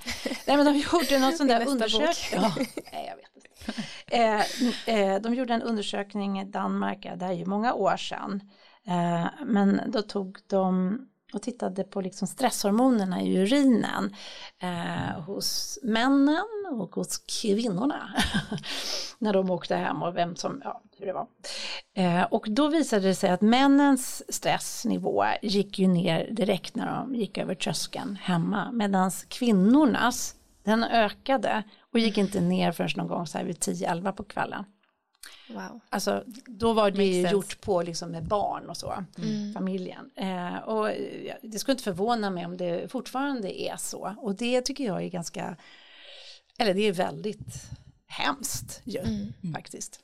Nej 0.47 0.57
men 0.57 0.65
de 0.65 0.77
gjorde 0.77 1.19
någon 1.19 1.33
sån 1.33 1.47
där 1.47 1.67
undersökning. 1.67 2.41
Ja, 2.41 2.53
nej, 2.93 3.09
jag 3.09 3.15
vet 3.15 3.35
inte. 3.35 3.47
Eh, 4.07 4.95
eh, 4.95 5.21
de 5.21 5.33
gjorde 5.33 5.53
en 5.53 5.61
undersökning 5.61 6.39
i 6.39 6.45
Danmark, 6.45 7.03
det 7.15 7.25
är 7.25 7.31
ju 7.31 7.45
många 7.45 7.73
år 7.73 7.97
sedan. 7.97 8.41
Eh, 8.87 9.27
men 9.45 9.81
då 9.87 10.01
tog 10.01 10.37
de 10.47 10.97
och 11.33 11.41
tittade 11.41 11.83
på 11.83 12.01
liksom 12.01 12.27
stresshormonerna 12.27 13.21
i 13.21 13.37
urinen 13.37 14.15
eh, 14.59 15.21
hos 15.21 15.79
männen 15.83 16.45
och 16.71 16.95
hos 16.95 17.17
kvinnorna 17.17 18.09
när 19.19 19.33
de 19.33 19.49
åkte 19.49 19.75
hem 19.75 20.03
och 20.03 20.17
vem 20.17 20.35
som, 20.35 20.61
ja, 20.63 20.81
hur 20.97 21.05
det 21.05 21.13
var. 21.13 21.27
Eh, 21.95 22.23
och 22.23 22.45
då 22.49 22.67
visade 22.67 23.07
det 23.07 23.15
sig 23.15 23.29
att 23.29 23.41
männens 23.41 24.33
stressnivå 24.35 25.25
gick 25.41 25.79
ju 25.79 25.87
ner 25.87 26.31
direkt 26.31 26.75
när 26.75 26.95
de 26.95 27.15
gick 27.15 27.37
över 27.37 27.55
tröskeln 27.55 28.15
hemma 28.21 28.71
medan 28.71 29.11
kvinnornas 29.27 30.35
den 30.63 30.83
ökade 30.83 31.63
och 31.93 31.99
gick 31.99 32.17
inte 32.17 32.41
ner 32.41 32.71
förrän 32.71 32.89
någon 32.95 33.07
gång 33.07 33.27
så 33.27 33.37
här 33.37 33.45
vid 33.45 33.55
10-11 33.57 34.11
på 34.11 34.23
kvällen. 34.23 34.65
Wow. 35.49 35.79
Alltså, 35.89 36.23
då 36.45 36.73
var 36.73 36.91
det 36.91 37.03
ju 37.03 37.29
gjort 37.29 37.61
på 37.61 37.81
liksom 37.81 38.11
med 38.11 38.23
barn 38.23 38.69
och 38.69 38.77
så, 38.77 39.03
mm. 39.17 39.53
familjen. 39.53 40.09
Eh, 40.15 40.57
och 40.57 40.91
det 41.41 41.59
skulle 41.59 41.73
inte 41.73 41.83
förvåna 41.83 42.29
mig 42.29 42.45
om 42.45 42.57
det 42.57 42.91
fortfarande 42.91 43.61
är 43.61 43.77
så. 43.77 44.15
Och 44.17 44.35
det 44.35 44.61
tycker 44.61 44.85
jag 44.85 45.03
är 45.03 45.09
ganska, 45.09 45.55
eller 46.59 46.73
det 46.73 46.81
är 46.81 46.93
väldigt 46.93 47.69
hemskt 48.07 48.81
ju, 48.83 48.99
mm. 48.99 49.53
faktiskt. 49.53 49.99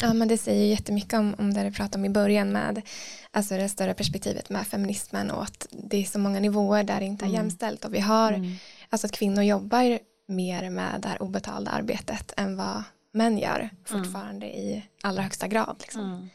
Ja 0.00 0.12
men 0.12 0.28
det 0.28 0.38
säger 0.38 0.66
jättemycket 0.66 1.14
om, 1.14 1.34
om 1.38 1.54
det 1.54 1.62
du 1.62 1.72
pratade 1.72 1.98
om 1.98 2.04
i 2.04 2.08
början 2.08 2.52
med 2.52 2.82
alltså 3.30 3.56
det 3.56 3.68
större 3.68 3.94
perspektivet 3.94 4.50
med 4.50 4.66
feminismen 4.66 5.30
och 5.30 5.42
att 5.42 5.66
det 5.70 5.96
är 5.96 6.04
så 6.04 6.18
många 6.18 6.40
nivåer 6.40 6.84
där 6.84 7.00
det 7.00 7.06
inte 7.06 7.24
är 7.24 7.28
mm. 7.28 7.40
jämställt 7.40 7.84
och 7.84 7.94
vi 7.94 8.00
har 8.00 8.32
mm. 8.32 8.52
alltså 8.90 9.06
att 9.06 9.12
kvinnor 9.12 9.42
jobbar 9.42 9.98
mer 10.28 10.70
med 10.70 11.00
det 11.00 11.08
här 11.08 11.22
obetalda 11.22 11.70
arbetet 11.70 12.32
än 12.36 12.56
vad 12.56 12.82
män 13.14 13.38
gör 13.38 13.60
mm. 13.60 13.70
fortfarande 13.84 14.46
mm. 14.46 14.58
i 14.58 14.84
allra 15.02 15.22
högsta 15.22 15.48
grad. 15.48 15.76
Liksom. 15.80 16.04
Mm. 16.04 16.28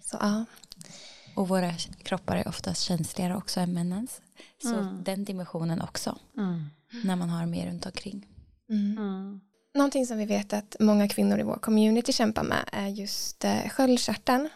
Så, 0.00 0.16
ja. 0.20 0.44
Och 1.34 1.48
våra 1.48 1.72
kroppar 2.02 2.36
är 2.36 2.48
oftast 2.48 2.82
känsligare 2.82 3.36
också 3.36 3.60
än 3.60 3.72
männens. 3.72 4.20
Så 4.62 4.74
mm. 4.74 5.04
den 5.04 5.24
dimensionen 5.24 5.80
också. 5.80 6.18
Mm. 6.36 6.64
När 7.04 7.16
man 7.16 7.28
har 7.28 7.46
mer 7.46 7.66
runt 7.66 7.86
omkring. 7.86 8.26
Mm. 8.70 9.40
Någonting 9.74 10.06
som 10.06 10.18
vi 10.18 10.24
vet 10.24 10.52
att 10.52 10.76
många 10.80 11.08
kvinnor 11.08 11.40
i 11.40 11.42
vår 11.42 11.56
community 11.56 12.12
kämpar 12.12 12.42
med 12.42 12.64
är 12.72 12.88
just 12.88 13.44
eh, 13.44 13.68
sköldkörteln. 13.68 14.48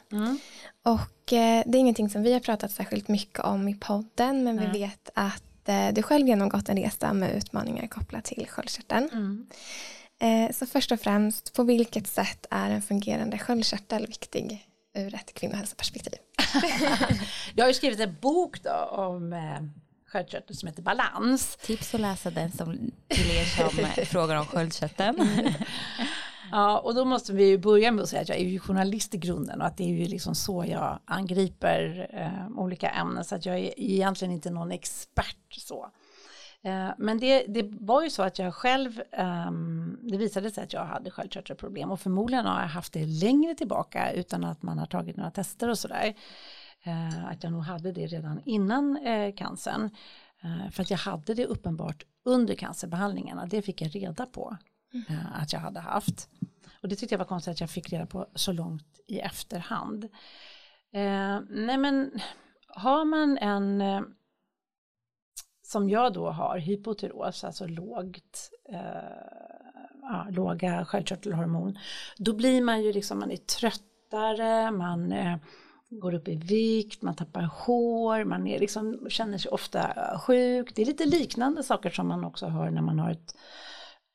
Och 0.83 1.33
eh, 1.33 1.63
det 1.67 1.79
är 1.79 1.81
ingenting 1.81 2.11
som 2.11 2.23
vi 2.23 2.33
har 2.33 2.41
pratat 2.41 2.71
särskilt 2.71 3.09
mycket 3.09 3.41
om 3.41 3.69
i 3.69 3.75
podden 3.75 4.45
men 4.45 4.61
vi 4.61 4.67
vet 4.67 5.11
att 5.15 5.69
eh, 5.69 5.89
du 5.93 6.03
själv 6.03 6.27
genomgått 6.27 6.69
en 6.69 6.77
resa 6.77 7.13
med 7.13 7.37
utmaningar 7.37 7.87
kopplat 7.87 8.25
till 8.25 8.47
sköldkörteln. 8.49 9.09
Eh, 9.13 9.57
så 10.53 10.67
först 10.67 10.93
och 10.93 11.01
främst, 11.01 11.55
på 11.55 11.63
vilket 11.63 12.07
sätt 12.07 12.47
är 12.51 12.71
en 12.71 12.83
fungerande 12.83 13.39
sköldkörtel 13.39 14.07
viktig 14.07 14.69
ur 14.95 15.15
ett 15.15 15.35
kvinnohälsoperspektiv? 15.35 16.19
jag 17.55 17.65
har 17.65 17.69
ju 17.69 17.75
skrivit 17.75 18.01
en 18.01 18.17
bok 18.21 18.63
då 18.63 18.75
om 18.91 19.33
eh, 19.33 19.61
sköldkörtel 20.07 20.57
som 20.57 20.69
heter 20.69 20.83
Balans. 20.83 21.57
Tips 21.57 21.95
att 21.95 22.01
läsa 22.01 22.31
den 22.31 22.53
som, 22.53 22.77
till 23.09 23.31
er 23.31 23.45
som 23.45 24.05
frågar 24.07 24.37
om 24.37 24.47
sköldkörteln. 24.47 25.49
ja, 26.51 26.79
och 26.79 26.95
då 26.95 27.05
måste 27.05 27.33
vi 27.33 27.45
ju 27.45 27.59
börja 27.59 27.93
med 27.93 28.03
att 28.03 28.09
säga 28.09 28.23
att 28.23 28.29
jag 28.29 28.39
är 28.39 28.45
ju 28.45 28.59
journalist 28.59 29.15
i 29.15 29.19
grunden 29.19 29.61
och 29.61 29.67
att 29.67 29.77
det 29.77 29.85
är 29.85 29.95
ju 29.95 30.05
liksom 30.05 30.35
så 30.35 30.65
jag 30.69 30.99
angriper 31.05 32.11
eh, 32.13 32.59
olika 32.59 32.91
ämnen 32.91 33.25
så 33.25 33.35
att 33.35 33.47
jag 33.47 33.59
är 33.59 33.81
egentligen 33.81 34.35
inte 34.35 34.51
någon 34.51 34.73
expert 34.73 35.55
så. 35.59 35.91
Eh, 36.65 36.91
men 36.99 37.19
det, 37.19 37.45
det 37.49 37.63
var 37.81 38.03
ju 38.03 38.11
så 38.11 38.23
att 38.23 38.39
jag 38.39 38.55
själv, 38.55 39.03
um, 39.49 39.99
det 40.03 40.17
visade 40.17 40.51
sig 40.51 40.65
att 40.65 40.73
jag 40.73 40.85
hade 40.85 41.11
sköldkörtelproblem 41.11 41.91
och 41.91 42.01
förmodligen 42.01 42.47
har 42.47 42.61
jag 42.61 42.69
haft 42.69 42.93
det 42.93 43.07
längre 43.07 43.55
tillbaka 43.55 44.13
utan 44.13 44.45
att 44.45 44.63
man 44.63 44.79
har 44.79 44.87
tagit 44.87 45.17
några 45.17 45.31
tester 45.31 45.69
och 45.69 45.79
sådär. 45.79 46.15
Uh, 46.87 47.27
att 47.27 47.43
jag 47.43 47.53
nog 47.53 47.63
hade 47.63 47.93
det 47.93 48.07
redan 48.07 48.41
innan 48.45 49.07
uh, 49.07 49.35
cancern. 49.35 49.91
För 50.73 50.83
att 50.83 50.91
jag 50.91 50.99
hade 50.99 51.35
det 51.35 51.47
uppenbart 51.47 52.05
under 52.25 52.55
cancerbehandlingarna, 52.55 53.47
det 53.47 53.63
fick 53.63 53.83
jag 53.83 53.95
reda 53.95 54.27
på 54.27 54.57
mm. 54.95 55.21
att 55.35 55.53
jag 55.53 55.61
hade 55.61 55.81
haft. 55.81 56.29
Och 56.83 56.89
det 56.89 56.97
tyckte 56.97 57.15
jag 57.15 57.19
var 57.19 57.27
konstigt 57.27 57.53
att 57.53 57.61
jag 57.61 57.71
fick 57.71 57.93
reda 57.93 58.07
på 58.07 58.27
så 58.35 58.53
långt 58.53 59.01
i 59.07 59.19
efterhand. 59.19 60.09
nej 61.49 61.79
men 61.79 62.21
har 62.69 63.05
man 63.05 63.39
en 63.39 63.83
som 65.69 65.91
jag 65.91 66.13
då 66.13 66.31
har, 66.31 66.59
hypotyros, 66.59 67.45
alltså 67.45 67.67
lågt, 67.67 68.51
eh, 68.69 68.79
ja, 70.03 70.27
låga 70.31 70.85
sköldkörtelhormon, 70.85 71.79
då 72.17 72.33
blir 72.33 72.63
man 72.63 72.83
ju 72.83 72.93
liksom, 72.93 73.19
man 73.19 73.31
är 73.31 73.37
tröttare, 73.37 74.71
man 74.71 75.13
eh, 75.13 75.37
går 75.91 76.15
upp 76.15 76.29
i 76.29 76.37
vikt, 76.37 77.03
man 77.03 77.15
tappar 77.15 77.43
hår, 77.43 78.25
man 78.25 78.47
är 78.47 78.59
liksom, 78.59 79.07
känner 79.09 79.39
sig 79.39 79.51
ofta 79.51 79.95
sjuk. 80.27 80.75
Det 80.75 80.83
är 80.83 80.87
lite 80.87 81.07
liknande 81.07 81.63
saker 81.63 81.91
som 81.91 82.09
man 82.09 82.25
också 82.25 82.47
har 82.47 82.71
när 82.71 82.83
man 82.83 82.99
har 82.99 83.11
ett 83.11 83.37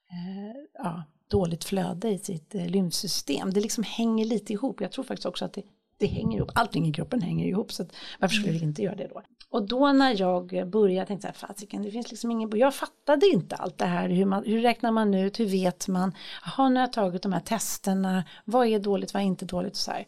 eh, 0.10 0.62
ja, 0.74 1.04
dåligt 1.28 1.64
flöde 1.64 2.10
i 2.10 2.18
sitt 2.18 2.56
eh, 2.56 2.68
lymfsystem. 2.68 3.54
Det 3.54 3.60
liksom 3.62 3.84
hänger 3.84 4.26
lite 4.26 4.54
ihop. 4.54 4.82
Jag 4.82 4.92
tror 4.92 5.04
faktiskt 5.04 5.26
också 5.26 5.46
att 5.46 5.54
det, 5.54 5.64
det 6.04 6.14
hänger 6.14 6.38
ihop. 6.38 6.52
Allting 6.56 6.88
i 6.88 6.94
kroppen 6.94 7.22
hänger 7.22 7.48
ihop. 7.48 7.72
Så 7.72 7.84
att, 7.84 7.96
varför 8.20 8.36
skulle 8.36 8.52
vi 8.52 8.64
inte 8.64 8.82
göra 8.82 8.96
det 8.96 9.08
då? 9.08 9.22
Och 9.50 9.68
då 9.68 9.92
när 9.92 10.22
jag 10.22 10.70
började 10.70 11.08
tänkte 11.08 11.28
jag, 11.28 11.36
fasiken 11.36 11.82
det 11.82 11.92
finns 11.92 12.12
liksom 12.12 12.32
ingen, 12.32 12.52
jag 12.58 12.76
fattade 12.76 13.28
inte 13.28 13.56
allt 13.56 13.78
det 13.78 13.86
här, 13.86 14.10
hur, 14.10 14.26
man, 14.26 14.44
hur 14.46 14.62
räknar 14.62 14.92
man 14.92 15.14
ut, 15.14 15.40
hur 15.40 15.46
vet 15.46 15.88
man, 15.88 16.16
jaha 16.46 16.70
nu 16.70 16.76
har 16.76 16.82
jag 16.82 16.94
tagit 16.94 17.24
de 17.24 17.34
här 17.34 17.40
testerna, 17.40 18.24
vad 18.46 18.68
är 18.68 18.80
dåligt, 18.80 19.14
vad 19.14 19.24
är 19.24 19.28
inte 19.28 19.46
dåligt 19.46 19.74
och 19.74 19.78
så 19.78 19.92
här. 19.92 20.06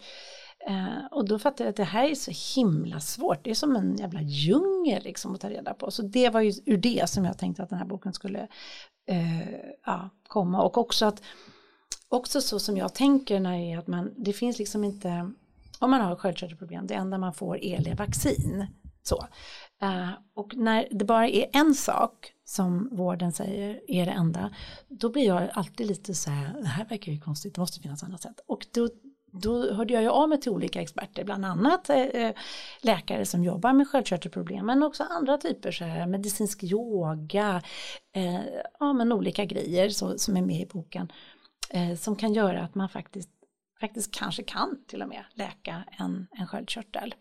Eh, 0.67 1.05
och 1.11 1.27
då 1.27 1.39
fattade 1.39 1.63
jag 1.63 1.69
att 1.69 1.75
det 1.75 1.83
här 1.83 2.09
är 2.09 2.15
så 2.15 2.59
himla 2.59 2.99
svårt. 2.99 3.43
Det 3.43 3.49
är 3.49 3.55
som 3.55 3.75
en 3.75 3.95
jävla 3.95 4.21
djungel 4.21 5.03
liksom 5.03 5.35
att 5.35 5.41
ta 5.41 5.49
reda 5.49 5.73
på. 5.73 5.91
Så 5.91 6.01
det 6.01 6.29
var 6.29 6.41
ju 6.41 6.53
ur 6.65 6.77
det 6.77 7.09
som 7.09 7.25
jag 7.25 7.37
tänkte 7.37 7.63
att 7.63 7.69
den 7.69 7.79
här 7.79 7.85
boken 7.85 8.13
skulle 8.13 8.47
eh, 9.07 9.49
ja, 9.85 10.09
komma. 10.27 10.63
Och 10.63 10.77
också 10.77 11.05
att 11.05 11.21
också 12.09 12.41
så 12.41 12.59
som 12.59 12.77
jag 12.77 12.93
tänker 12.93 13.39
när 13.39 13.53
är 13.53 13.77
att 13.77 13.87
man, 13.87 14.13
det 14.17 14.33
finns 14.33 14.59
liksom 14.59 14.83
inte, 14.83 15.31
om 15.79 15.91
man 15.91 16.01
har 16.01 16.15
sköldkörtelproblem, 16.15 16.87
det 16.87 16.93
enda 16.93 17.17
man 17.17 17.33
får 17.33 17.63
är 17.63 17.95
vaccin. 17.95 18.67
Så. 19.03 19.27
Uh, 19.83 20.11
och 20.35 20.55
när 20.55 20.87
det 20.91 21.05
bara 21.05 21.27
är 21.27 21.45
en 21.53 21.75
sak 21.75 22.33
som 22.45 22.89
vården 22.91 23.31
säger 23.31 23.81
är 23.87 24.05
det 24.05 24.11
enda, 24.11 24.53
då 24.87 25.09
blir 25.09 25.27
jag 25.27 25.49
alltid 25.53 25.87
lite 25.87 26.13
så 26.13 26.29
här, 26.29 26.61
det 26.61 26.67
här 26.67 26.85
verkar 26.85 27.11
ju 27.11 27.19
konstigt, 27.19 27.55
det 27.55 27.61
måste 27.61 27.81
finnas 27.81 28.03
andra 28.03 28.17
sätt. 28.17 28.39
Och 28.47 28.65
då, 28.73 28.89
då 29.31 29.73
hörde 29.73 29.93
jag 29.93 30.03
ju 30.03 30.09
av 30.09 30.29
mig 30.29 30.41
till 30.41 30.51
olika 30.51 30.81
experter, 30.81 31.23
bland 31.23 31.45
annat 31.45 31.89
eh, 31.89 31.97
eh 31.97 32.35
läkare 32.81 33.25
som 33.25 33.43
jobbar 33.43 33.73
med 33.73 33.87
sköldkörtelproblem, 33.87 34.65
men 34.65 34.83
också 34.83 35.03
andra 35.03 35.37
typer, 35.37 35.71
så 35.71 35.83
här, 35.83 36.07
medicinsk 36.07 36.63
yoga, 36.63 37.61
eh, 38.15 38.41
ja 38.79 38.93
men 38.93 39.11
olika 39.11 39.45
grejer 39.45 39.89
så, 39.89 40.17
som 40.17 40.37
är 40.37 40.41
med 40.41 40.61
i 40.61 40.65
boken, 40.65 41.11
eh, 41.69 41.95
som 41.95 42.15
kan 42.15 42.33
göra 42.33 42.61
att 42.61 42.75
man 42.75 42.89
faktiskt, 42.89 43.29
faktiskt 43.79 44.13
kanske 44.13 44.43
kan 44.43 44.83
till 44.87 45.01
och 45.01 45.07
med 45.07 45.23
läka 45.33 45.83
en, 45.97 46.27
en 46.31 46.47
sköldkörtel. 46.47 47.15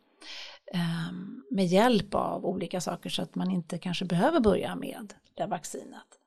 Ehm, 0.72 1.42
med 1.50 1.66
hjälp 1.66 2.14
av 2.14 2.46
olika 2.46 2.80
saker 2.80 3.10
så 3.10 3.22
att 3.22 3.34
man 3.34 3.50
inte 3.50 3.78
kanske 3.78 4.04
behöver 4.04 4.40
börja 4.40 4.76
med 4.76 5.14
det 5.34 5.46
vaccinet. 5.46 6.18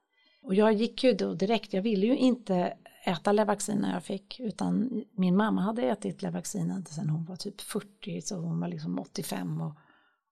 Och 0.42 0.56
jag 0.56 0.74
gick 0.74 1.04
ju 1.04 1.14
då 1.14 1.34
direkt, 1.34 1.74
jag 1.74 1.82
ville 1.82 2.06
ju 2.06 2.18
inte 2.18 2.74
äta 3.06 3.32
Levaxin 3.32 3.78
när 3.78 3.94
jag 3.94 4.04
fick 4.04 4.40
utan 4.40 5.04
min 5.12 5.38
mamma 5.38 5.62
hade 5.62 5.82
ätit 5.82 6.22
Levaxin 6.22 6.86
sedan 6.90 7.10
hon 7.10 7.26
var 7.26 7.36
typ 7.36 7.62
40 7.62 8.22
så 8.22 8.36
hon 8.36 8.60
var 8.60 8.68
liksom 8.68 9.00
85 9.00 9.62
och 9.62 9.74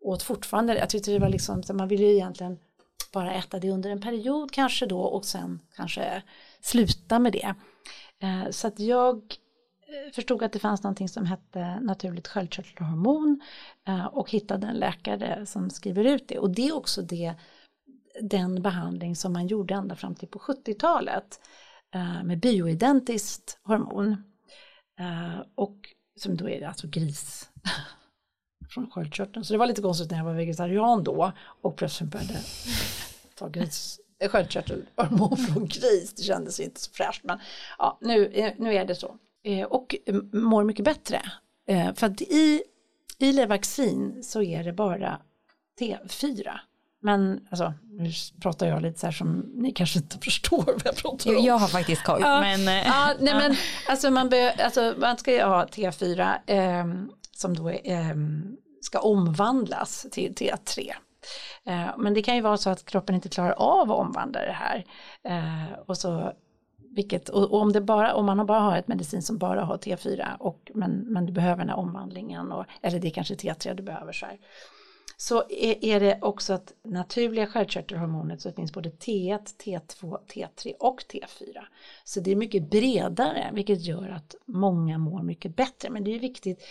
åt 0.02 0.24
fortfarande, 0.24 0.78
jag 0.78 0.90
tyckte 0.90 1.12
det 1.12 1.20
var 1.20 1.30
liksom, 1.30 1.64
man 1.74 1.88
ville 1.88 2.06
ju 2.06 2.14
egentligen 2.14 2.58
bara 3.14 3.34
äta 3.34 3.60
det 3.60 3.72
under 3.72 3.90
en 3.90 4.02
period 4.02 4.52
kanske 4.52 4.86
då 4.86 5.00
och 5.00 5.26
sen 5.26 5.60
kanske 5.76 6.24
sluta 6.62 7.20
med 7.20 7.34
det. 7.34 7.56
Eh, 8.20 8.50
så 8.52 8.68
att 8.68 8.80
jag 8.80 9.36
förstod 10.14 10.44
att 10.44 10.52
det 10.52 10.60
fanns 10.60 10.84
någonting 10.84 11.10
som 11.10 11.26
hette 11.26 11.80
naturligt 11.80 12.28
sköldkörtelhormon 12.28 13.42
eh, 13.88 14.06
och 14.06 14.32
hittade 14.32 14.68
en 14.68 14.76
läkare 14.76 15.46
som 15.46 15.70
skriver 15.70 16.04
ut 16.04 16.28
det 16.28 16.40
och 16.40 16.50
det 16.50 16.68
är 16.68 16.76
också 16.76 17.02
det 17.02 17.34
den 18.22 18.62
behandling 18.62 19.16
som 19.16 19.34
man 19.34 19.48
gjorde 19.48 19.74
ända 19.74 19.96
fram 19.96 20.16
till 20.16 20.28
på 20.28 20.40
70-talet 20.40 21.40
eh, 21.94 22.24
med 22.24 22.40
bioidentiskt 22.40 23.60
hormon 23.64 24.12
eh, 25.00 25.40
och 25.56 25.78
som 26.16 26.38
då 26.38 26.50
är 26.50 26.68
alltså 26.68 26.88
gris 26.88 27.50
från 28.70 28.92
sköldkörteln 28.92 29.46
så 29.46 29.54
det 29.54 29.60
var 29.60 29.68
lite 29.68 29.82
konstigt 29.82 30.12
när 30.12 30.18
jag 30.18 30.26
var 30.26 30.34
vegetarian 30.34 31.04
då 31.04 31.32
och 31.62 31.76
plötsligt 31.76 32.10
började 32.10 32.40
ta 33.36 33.48
gris 33.50 34.00
sköldkörtelhormon 34.30 35.38
från 35.38 35.68
gris. 35.68 36.14
Det 36.14 36.24
kändes 36.24 36.60
inte 36.60 36.82
så 36.82 36.92
fräscht 36.92 37.24
men 37.24 37.40
ja, 37.78 37.98
nu, 38.02 38.54
nu 38.58 38.74
är 38.74 38.86
det 38.86 38.96
så. 38.96 39.18
Eh, 39.46 39.64
och 39.64 39.96
mår 40.34 40.64
mycket 40.64 40.86
bättre. 40.86 41.22
Eh, 41.68 41.94
för 41.94 42.08
att 42.08 42.22
i, 42.22 42.64
i 43.18 43.32
Levaxin 43.32 44.24
så 44.24 44.42
är 44.42 44.64
det 44.64 44.74
bara 44.74 45.20
T4. 45.80 46.52
Men 47.02 47.48
alltså, 47.50 47.74
nu 47.84 48.12
pratar 48.42 48.68
jag 48.68 48.82
lite 48.82 49.00
så 49.00 49.08
här 49.08 49.12
som 49.12 49.40
ni 49.56 49.72
kanske 49.72 50.00
inte 50.00 50.18
förstår 50.24 50.66
vad 50.66 50.82
jag 50.86 50.96
pratar 50.96 51.38
om. 51.38 51.44
Jag 51.44 51.58
har 51.58 51.68
faktiskt 51.68 52.04
koll. 52.04 52.22
Ja, 52.22 52.42
men, 52.42 52.62
ja, 52.62 53.14
nej, 53.20 53.34
ja. 53.34 53.40
men 53.40 53.56
alltså 53.90 54.12
man, 54.12 54.30
be, 54.30 54.54
alltså 54.54 54.94
man 54.98 55.18
ska 55.18 55.32
ju 55.34 55.44
ha 55.44 55.66
T4 55.66 56.34
eh, 56.46 56.86
som 57.32 57.54
då 57.58 57.70
eh, 57.70 58.16
ska 58.82 59.00
omvandlas 59.00 60.08
till 60.12 60.34
T3. 60.34 60.92
Eh, 61.66 61.98
men 61.98 62.14
det 62.14 62.22
kan 62.22 62.36
ju 62.36 62.42
vara 62.42 62.58
så 62.58 62.70
att 62.70 62.86
kroppen 62.86 63.16
inte 63.16 63.30
klarar 63.30 63.52
av 63.52 63.92
att 63.92 63.98
omvandla 64.00 64.42
det 64.42 64.56
här. 64.60 64.86
Eh, 65.24 65.80
och 65.86 65.98
så 65.98 66.34
vilket, 66.96 67.30
och, 67.30 67.54
om, 67.54 67.72
det 67.72 67.82
bara, 67.82 68.14
om 68.14 68.26
man 68.26 68.46
bara 68.46 68.60
har 68.60 68.78
ett 68.78 68.88
medicin 68.88 69.22
som 69.22 69.38
bara 69.38 69.64
har 69.64 69.78
T4 69.78 70.38
och, 70.40 70.72
men, 70.74 70.92
men 70.92 71.26
du 71.26 71.34
behöver 71.34 71.58
den 71.58 71.70
här 71.70 71.78
omvandlingen 71.78 72.52
och, 72.52 72.66
eller 72.82 73.00
det 73.00 73.08
är 73.08 73.12
kanske 73.12 73.36
T3 73.36 73.74
du 73.74 73.84
behöver 73.84 74.14
så 74.14 74.26
här. 74.26 74.40
Så 75.18 75.44
är, 75.50 75.86
är 75.86 76.00
det 76.00 76.20
också 76.22 76.54
att 76.54 76.74
naturliga 76.84 77.48
sköldkörtelhormonet 77.48 78.42
så 78.42 78.52
finns 78.52 78.74
både 78.74 78.90
T1, 78.90 79.40
T2, 79.64 80.18
T3 80.28 80.74
och 80.80 81.02
T4. 81.02 81.58
Så 82.04 82.20
det 82.20 82.32
är 82.32 82.36
mycket 82.36 82.70
bredare 82.70 83.50
vilket 83.54 83.82
gör 83.82 84.10
att 84.10 84.36
många 84.46 84.98
mår 84.98 85.22
mycket 85.22 85.56
bättre. 85.56 85.90
Men 85.90 86.04
det 86.04 86.16
är 86.16 86.20
viktigt 86.20 86.64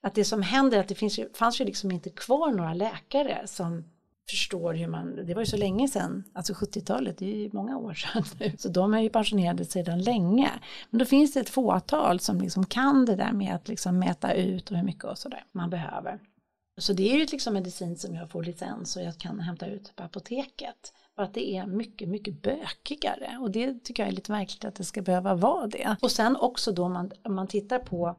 att 0.00 0.14
det 0.14 0.24
som 0.24 0.42
händer 0.42 0.80
att 0.80 0.88
det 0.88 0.94
finns 0.94 1.20
fanns 1.34 1.60
ju 1.60 1.64
liksom 1.64 1.90
inte 1.90 2.10
kvar 2.10 2.52
några 2.52 2.74
läkare 2.74 3.46
som 3.46 3.84
förstår 4.30 4.74
hur 4.74 4.86
man, 4.86 5.26
det 5.26 5.34
var 5.34 5.42
ju 5.42 5.46
så 5.46 5.56
länge 5.56 5.88
sedan, 5.88 6.24
alltså 6.32 6.52
70-talet, 6.52 7.18
det 7.18 7.26
är 7.26 7.36
ju 7.36 7.50
många 7.52 7.78
år 7.78 7.94
sedan 7.94 8.24
nu, 8.38 8.52
så 8.58 8.68
de 8.68 8.94
är 8.94 9.00
ju 9.00 9.08
pensionerade 9.08 9.64
sedan 9.64 10.02
länge. 10.02 10.50
Men 10.90 10.98
då 10.98 11.04
finns 11.04 11.32
det 11.32 11.40
ett 11.40 11.48
fåtal 11.48 12.20
som 12.20 12.40
liksom 12.40 12.66
kan 12.66 13.04
det 13.04 13.16
där 13.16 13.32
med 13.32 13.54
att 13.54 13.68
liksom 13.68 13.98
mäta 13.98 14.32
ut 14.34 14.70
och 14.70 14.76
hur 14.76 14.84
mycket 14.84 15.04
och 15.04 15.18
sådär 15.18 15.44
man 15.52 15.70
behöver. 15.70 16.20
Så 16.78 16.92
det 16.92 17.12
är 17.12 17.18
ju 17.18 17.26
liksom 17.26 17.54
medicin 17.54 17.96
som 17.96 18.14
jag 18.14 18.30
får 18.30 18.42
licens 18.42 18.96
och 18.96 19.02
jag 19.02 19.18
kan 19.18 19.40
hämta 19.40 19.66
ut 19.66 19.96
på 19.96 20.02
apoteket. 20.02 20.92
Bara 21.16 21.26
att 21.26 21.34
det 21.34 21.56
är 21.56 21.66
mycket, 21.66 22.08
mycket 22.08 22.42
bökigare 22.42 23.38
och 23.40 23.50
det 23.50 23.84
tycker 23.84 24.02
jag 24.02 24.08
är 24.08 24.16
lite 24.16 24.32
märkligt 24.32 24.64
att 24.64 24.74
det 24.74 24.84
ska 24.84 25.02
behöva 25.02 25.34
vara 25.34 25.66
det. 25.66 25.96
Och 26.02 26.10
sen 26.10 26.36
också 26.36 26.72
då 26.72 26.88
man, 26.88 27.10
man 27.28 27.46
tittar 27.46 27.78
på 27.78 28.16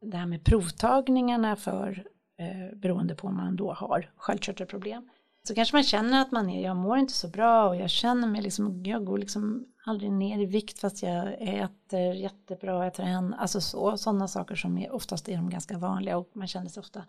det 0.00 0.16
här 0.16 0.26
med 0.26 0.44
provtagningarna 0.44 1.56
för 1.56 2.04
eh, 2.38 2.76
beroende 2.76 3.14
på 3.14 3.26
om 3.26 3.36
man 3.36 3.56
då 3.56 3.72
har 3.72 4.10
sköldkörtelproblem 4.16 5.08
så 5.48 5.54
kanske 5.54 5.76
man 5.76 5.82
känner 5.82 6.22
att 6.22 6.30
man 6.30 6.50
är, 6.50 6.64
jag 6.64 6.76
mår 6.76 6.98
inte 6.98 7.12
så 7.12 7.28
bra 7.28 7.68
och 7.68 7.76
jag 7.76 7.90
känner 7.90 8.28
mig 8.28 8.42
liksom, 8.42 8.82
jag 8.84 9.04
går 9.04 9.18
liksom 9.18 9.66
aldrig 9.84 10.12
ner 10.12 10.38
i 10.38 10.46
vikt 10.46 10.78
fast 10.78 11.02
jag 11.02 11.34
äter 11.40 12.14
jättebra, 12.14 12.84
jag 12.84 12.94
tränar, 12.94 13.38
alltså 13.38 13.60
så, 13.60 13.96
sådana 13.96 14.28
saker 14.28 14.54
som 14.54 14.78
är, 14.78 14.92
oftast 14.92 15.28
är 15.28 15.36
de 15.36 15.50
ganska 15.50 15.78
vanliga 15.78 16.16
och 16.16 16.30
man 16.32 16.46
känner 16.46 16.68
sig 16.68 16.80
ofta 16.80 17.04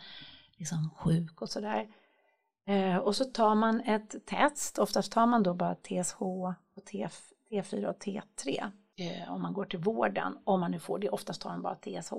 liksom 0.58 0.90
sjuk 0.98 1.42
och 1.42 1.50
sådär. 1.50 1.88
Eh, 2.68 2.98
och 2.98 3.16
så 3.16 3.26
tar 3.26 3.56
man 3.56 3.82
ett 3.82 4.26
test, 4.26 4.80
oftast 4.80 5.12
tar 5.12 5.26
man 5.26 5.44
då 5.44 5.54
bara 5.54 5.76
TSH 5.76 6.22
och 6.22 6.54
T, 6.92 7.08
T4 7.52 7.86
och 7.86 7.98
T3 7.98 8.72
eh, 8.96 9.34
om 9.34 9.42
man 9.42 9.54
går 9.54 9.66
till 9.66 9.80
vården, 9.80 10.38
om 10.44 10.60
man 10.60 10.72
nu 10.72 10.80
får 10.80 11.00
det, 11.00 11.10
oftast 11.10 11.42
tar 11.42 11.50
man 11.50 11.62
bara 11.62 11.76
TSH 11.76 12.14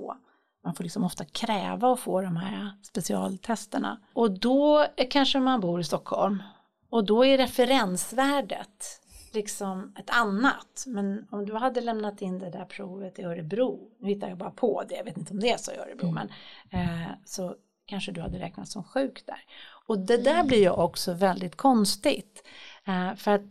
man 0.63 0.75
får 0.75 0.83
liksom 0.83 1.03
ofta 1.03 1.25
kräva 1.25 1.93
att 1.93 1.99
få 1.99 2.21
de 2.21 2.37
här 2.37 2.71
specialtesterna. 2.81 4.01
Och 4.13 4.39
då 4.39 4.85
kanske 5.09 5.39
man 5.39 5.61
bor 5.61 5.81
i 5.81 5.83
Stockholm 5.83 6.43
och 6.89 7.05
då 7.05 7.25
är 7.25 7.37
referensvärdet 7.37 9.01
liksom 9.33 9.93
ett 9.99 10.09
annat. 10.09 10.83
Men 10.87 11.27
om 11.31 11.45
du 11.45 11.53
hade 11.53 11.81
lämnat 11.81 12.21
in 12.21 12.39
det 12.39 12.49
där 12.49 12.65
provet 12.65 13.19
i 13.19 13.23
Örebro, 13.23 13.79
nu 13.99 14.09
hittar 14.09 14.29
jag 14.29 14.37
bara 14.37 14.51
på 14.51 14.83
det, 14.89 14.95
jag 14.95 15.03
vet 15.03 15.17
inte 15.17 15.33
om 15.33 15.39
det 15.39 15.51
är 15.51 15.57
så 15.57 15.71
i 15.71 15.77
Örebro, 15.77 16.07
mm. 16.07 16.27
men 16.69 16.81
eh, 16.81 17.11
så 17.25 17.55
kanske 17.85 18.11
du 18.11 18.21
hade 18.21 18.39
räknats 18.39 18.71
som 18.71 18.83
sjuk 18.83 19.23
där. 19.25 19.43
Och 19.87 19.99
det 19.99 20.17
där 20.17 20.35
mm. 20.35 20.47
blir 20.47 20.59
ju 20.59 20.69
också 20.69 21.13
väldigt 21.13 21.55
konstigt. 21.55 22.47
Eh, 22.85 23.15
för 23.15 23.31
att 23.31 23.41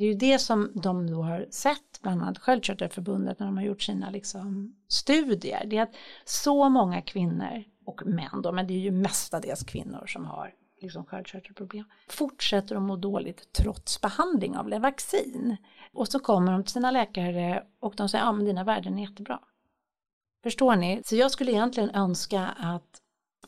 det 0.00 0.04
är 0.04 0.08
ju 0.08 0.14
det 0.14 0.38
som 0.38 0.72
de 0.74 1.10
då 1.10 1.22
har 1.22 1.46
sett, 1.50 2.02
bland 2.02 2.22
annat 2.22 2.38
Sköldkörtelförbundet 2.38 3.38
när 3.38 3.46
de 3.46 3.56
har 3.56 3.64
gjort 3.64 3.82
sina 3.82 4.10
liksom, 4.10 4.76
studier. 4.88 5.64
Det 5.66 5.76
är 5.76 5.82
att 5.82 5.94
så 6.24 6.68
många 6.68 7.02
kvinnor 7.02 7.64
och 7.84 8.06
män 8.06 8.42
då, 8.42 8.52
men 8.52 8.66
det 8.66 8.74
är 8.74 8.78
ju 8.78 8.90
mestadels 8.90 9.64
kvinnor 9.64 10.06
som 10.06 10.24
har 10.24 10.54
liksom 10.80 11.04
sköldkörtelproblem, 11.04 11.84
fortsätter 12.08 12.76
att 12.76 12.82
må 12.82 12.96
dåligt 12.96 13.52
trots 13.52 14.00
behandling 14.00 14.56
av 14.56 14.68
Levaxin. 14.68 15.56
Och 15.92 16.08
så 16.08 16.18
kommer 16.18 16.52
de 16.52 16.64
till 16.64 16.72
sina 16.72 16.90
läkare 16.90 17.64
och 17.80 17.94
de 17.96 18.08
säger, 18.08 18.24
ja 18.24 18.32
men 18.32 18.44
dina 18.44 18.64
värden 18.64 18.98
är 18.98 19.02
jättebra. 19.02 19.40
Förstår 20.42 20.76
ni? 20.76 21.02
Så 21.04 21.16
jag 21.16 21.30
skulle 21.30 21.52
egentligen 21.52 21.90
önska 21.90 22.46
att, 22.46 22.99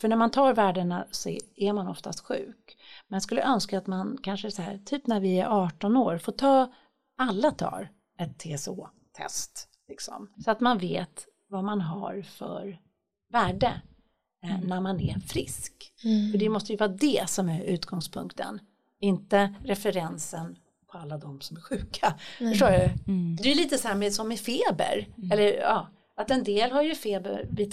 för 0.02 0.08
när 0.08 0.16
man 0.16 0.30
tar 0.30 0.54
värdena 0.54 1.06
så 1.10 1.38
är 1.56 1.72
man 1.72 1.88
oftast 1.88 2.20
sjuk. 2.20 2.76
Men 3.08 3.16
jag 3.16 3.22
skulle 3.22 3.42
önska 3.42 3.78
att 3.78 3.86
man 3.86 4.18
kanske 4.22 4.50
så 4.50 4.62
här, 4.62 4.80
typ 4.84 5.06
när 5.06 5.20
vi 5.20 5.38
är 5.38 5.46
18 5.46 5.96
år, 5.96 6.18
får 6.18 6.32
ta, 6.32 6.72
alla 7.18 7.50
tar 7.50 7.90
ett 8.18 8.38
TSO-test. 8.38 9.68
Liksom, 9.88 10.32
så 10.44 10.50
att 10.50 10.60
man 10.60 10.78
vet 10.78 11.26
vad 11.48 11.64
man 11.64 11.80
har 11.80 12.22
för 12.22 12.78
värde 13.32 13.82
eh, 14.44 14.54
mm. 14.54 14.68
när 14.68 14.80
man 14.80 15.00
är 15.00 15.20
frisk. 15.20 15.92
Mm. 16.04 16.32
För 16.32 16.38
det 16.38 16.48
måste 16.48 16.72
ju 16.72 16.78
vara 16.78 16.88
det 16.88 17.28
som 17.28 17.48
är 17.48 17.62
utgångspunkten, 17.62 18.60
inte 19.00 19.54
referensen 19.64 20.58
på 20.92 20.98
alla 20.98 21.18
de 21.18 21.40
som 21.40 21.56
är 21.56 21.60
sjuka. 21.60 22.14
Mm. 22.40 22.52
Förstår 22.52 22.70
du? 22.70 23.12
Mm. 23.12 23.36
Det 23.36 23.50
är 23.50 23.54
lite 23.54 23.78
så 23.78 23.88
här 23.88 23.94
med, 23.94 24.12
som 24.12 24.28
med 24.28 24.38
feber, 24.38 25.08
mm. 25.16 25.32
eller 25.32 25.60
ja, 25.60 25.88
att 26.16 26.30
en 26.30 26.44
del 26.44 26.72
har 26.72 26.82
ju 26.82 26.94
feber 26.94 27.46
vid 27.50 27.72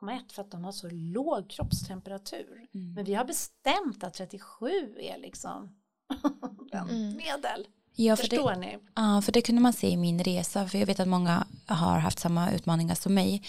37,1 0.00 0.32
för 0.32 0.42
att 0.42 0.50
de 0.50 0.64
har 0.64 0.72
så 0.72 0.88
låg 0.90 1.50
kroppstemperatur. 1.50 2.66
Mm. 2.74 2.94
Men 2.94 3.04
vi 3.04 3.14
har 3.14 3.24
bestämt 3.24 4.04
att 4.04 4.14
37 4.14 4.68
är 5.00 5.18
liksom 5.18 5.76
mm. 6.72 7.16
medel. 7.16 7.66
Ja, 7.94 8.16
för 8.16 8.22
Förstår 8.22 8.50
det, 8.50 8.58
ni? 8.58 8.78
Ja, 8.94 9.22
för 9.22 9.32
det 9.32 9.42
kunde 9.42 9.60
man 9.62 9.72
se 9.72 9.88
i 9.88 9.96
min 9.96 10.24
resa, 10.24 10.68
för 10.68 10.78
jag 10.78 10.86
vet 10.86 11.00
att 11.00 11.08
många 11.08 11.46
har 11.66 11.98
haft 11.98 12.18
samma 12.18 12.50
utmaningar 12.50 12.94
som 12.94 13.14
mig. 13.14 13.42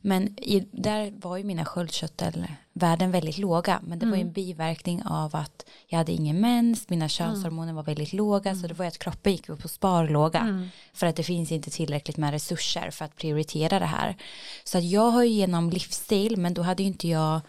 Men 0.00 0.38
i, 0.38 0.68
där 0.72 1.12
var 1.20 1.36
ju 1.36 1.44
mina 1.44 1.64
sköldkörtelvärden 1.64 3.10
väldigt 3.10 3.38
låga, 3.38 3.80
men 3.82 3.98
det 3.98 4.04
mm. 4.04 4.10
var 4.10 4.16
ju 4.16 4.20
en 4.20 4.26
mm. 4.26 4.32
biverkning 4.32 5.02
av 5.04 5.36
att 5.36 5.64
jag 5.86 5.98
hade 5.98 6.12
ingen 6.12 6.40
mens, 6.40 6.88
mina 6.88 7.08
könshormoner 7.08 7.72
var 7.72 7.82
väldigt 7.82 8.12
låga, 8.12 8.50
mm. 8.50 8.62
så 8.62 8.68
det 8.68 8.74
var 8.74 8.84
ju 8.84 8.88
att 8.88 8.98
kroppen 8.98 9.32
gick 9.32 9.48
upp 9.48 9.62
på 9.62 9.68
sparlåga, 9.68 10.40
mm. 10.40 10.68
för 10.92 11.06
att 11.06 11.16
det 11.16 11.22
finns 11.22 11.52
inte 11.52 11.70
tillräckligt 11.70 12.16
med 12.16 12.30
resurser 12.30 12.90
för 12.90 13.04
att 13.04 13.16
prioritera 13.16 13.78
det 13.78 13.86
här. 13.86 14.16
Så 14.64 14.78
att 14.78 14.84
jag 14.84 15.10
har 15.10 15.22
ju 15.22 15.30
genom 15.30 15.70
livsstil, 15.70 16.36
men 16.36 16.54
då 16.54 16.62
hade 16.62 16.82
ju 16.82 16.86
inte 16.86 17.08
jag 17.08 17.40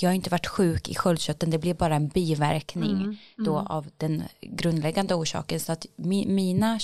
jag 0.00 0.10
har 0.10 0.14
inte 0.14 0.30
varit 0.30 0.46
sjuk 0.46 0.88
i 0.88 0.94
sköldkörteln, 0.94 1.50
det 1.50 1.58
blir 1.58 1.74
bara 1.74 1.94
en 1.94 2.08
biverkning 2.08 2.90
mm, 2.90 3.02
mm. 3.02 3.16
då 3.36 3.58
av 3.58 3.88
den 3.96 4.22
grundläggande 4.40 5.14
orsaken. 5.14 5.60
Så 5.60 5.72
att 5.72 5.86
mi, 5.96 6.26
mina 6.26 6.78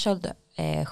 eh, 0.56 0.86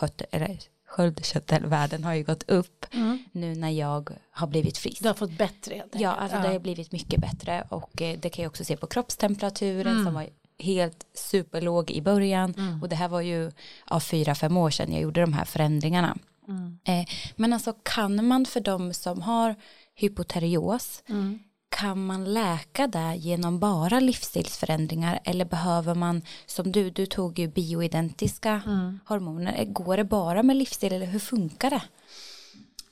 sköldkörtelvärden 0.86 2.04
har 2.04 2.14
ju 2.14 2.22
gått 2.22 2.50
upp 2.50 2.86
mm. 2.90 3.24
nu 3.32 3.54
när 3.54 3.70
jag 3.70 4.10
har 4.30 4.46
blivit 4.46 4.78
frisk. 4.78 5.02
Du 5.02 5.08
har 5.08 5.14
fått 5.14 5.38
bättre 5.38 5.82
Ja, 5.92 6.10
alltså 6.10 6.36
ja. 6.36 6.42
det 6.42 6.48
har 6.48 6.58
blivit 6.58 6.92
mycket 6.92 7.20
bättre 7.20 7.64
och 7.68 8.02
eh, 8.02 8.18
det 8.18 8.30
kan 8.30 8.42
jag 8.42 8.50
också 8.50 8.64
se 8.64 8.76
på 8.76 8.86
kroppstemperaturen 8.86 9.92
mm. 9.92 10.04
som 10.04 10.14
var 10.14 10.26
helt 10.58 11.06
superlåg 11.14 11.90
i 11.90 12.02
början 12.02 12.54
mm. 12.58 12.82
och 12.82 12.88
det 12.88 12.96
här 12.96 13.08
var 13.08 13.20
ju 13.20 13.50
av 13.84 14.00
fyra, 14.00 14.34
fem 14.34 14.56
år 14.56 14.70
sedan 14.70 14.92
jag 14.92 15.02
gjorde 15.02 15.20
de 15.20 15.32
här 15.32 15.44
förändringarna. 15.44 16.18
Mm. 16.48 16.78
Eh, 16.84 17.06
men 17.36 17.52
alltså 17.52 17.72
kan 17.82 18.26
man 18.26 18.46
för 18.46 18.60
de 18.60 18.94
som 18.94 19.22
har 19.22 19.54
hypoterios 19.94 21.02
mm 21.08 21.38
kan 21.78 22.06
man 22.06 22.24
läka 22.34 22.86
det 22.86 23.14
genom 23.16 23.58
bara 23.58 24.00
livsstilsförändringar 24.00 25.20
eller 25.24 25.44
behöver 25.44 25.94
man 25.94 26.22
som 26.46 26.72
du, 26.72 26.90
du 26.90 27.06
tog 27.06 27.38
ju 27.38 27.48
bioidentiska 27.48 28.62
mm. 28.66 29.00
hormoner, 29.04 29.64
går 29.64 29.96
det 29.96 30.04
bara 30.04 30.42
med 30.42 30.56
livsstil 30.56 30.92
eller 30.92 31.06
hur 31.06 31.18
funkar 31.18 31.70
det? 31.70 31.82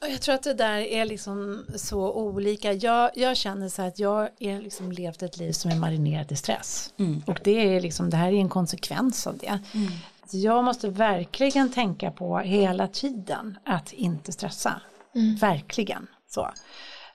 Jag 0.01 0.21
tror 0.21 0.35
att 0.35 0.43
det 0.43 0.55
där 0.55 0.79
är 0.79 1.05
liksom 1.05 1.65
så 1.77 2.13
olika. 2.13 2.73
Jag, 2.73 3.11
jag 3.15 3.37
känner 3.37 3.69
så 3.69 3.83
att 3.83 3.99
jag 3.99 4.11
har 4.11 4.63
liksom 4.63 4.93
levt 4.93 5.23
ett 5.23 5.37
liv 5.37 5.53
som 5.53 5.71
är 5.71 5.77
marinerat 5.77 6.33
i 6.33 6.37
stress. 6.37 6.93
Mm. 6.97 7.23
Och 7.27 7.41
det 7.45 7.77
är 7.77 7.81
liksom, 7.81 8.11
det 8.11 8.17
här 8.17 8.33
är 8.33 8.37
en 8.37 8.49
konsekvens 8.49 9.27
av 9.27 9.39
det. 9.39 9.61
Mm. 9.75 9.93
Jag 10.31 10.65
måste 10.65 10.89
verkligen 10.89 11.73
tänka 11.73 12.11
på 12.11 12.39
hela 12.39 12.89
tiden 12.89 13.59
att 13.65 13.93
inte 13.93 14.33
stressa. 14.33 14.81
Mm. 15.15 15.37
Verkligen 15.37 16.07
så. 16.29 16.51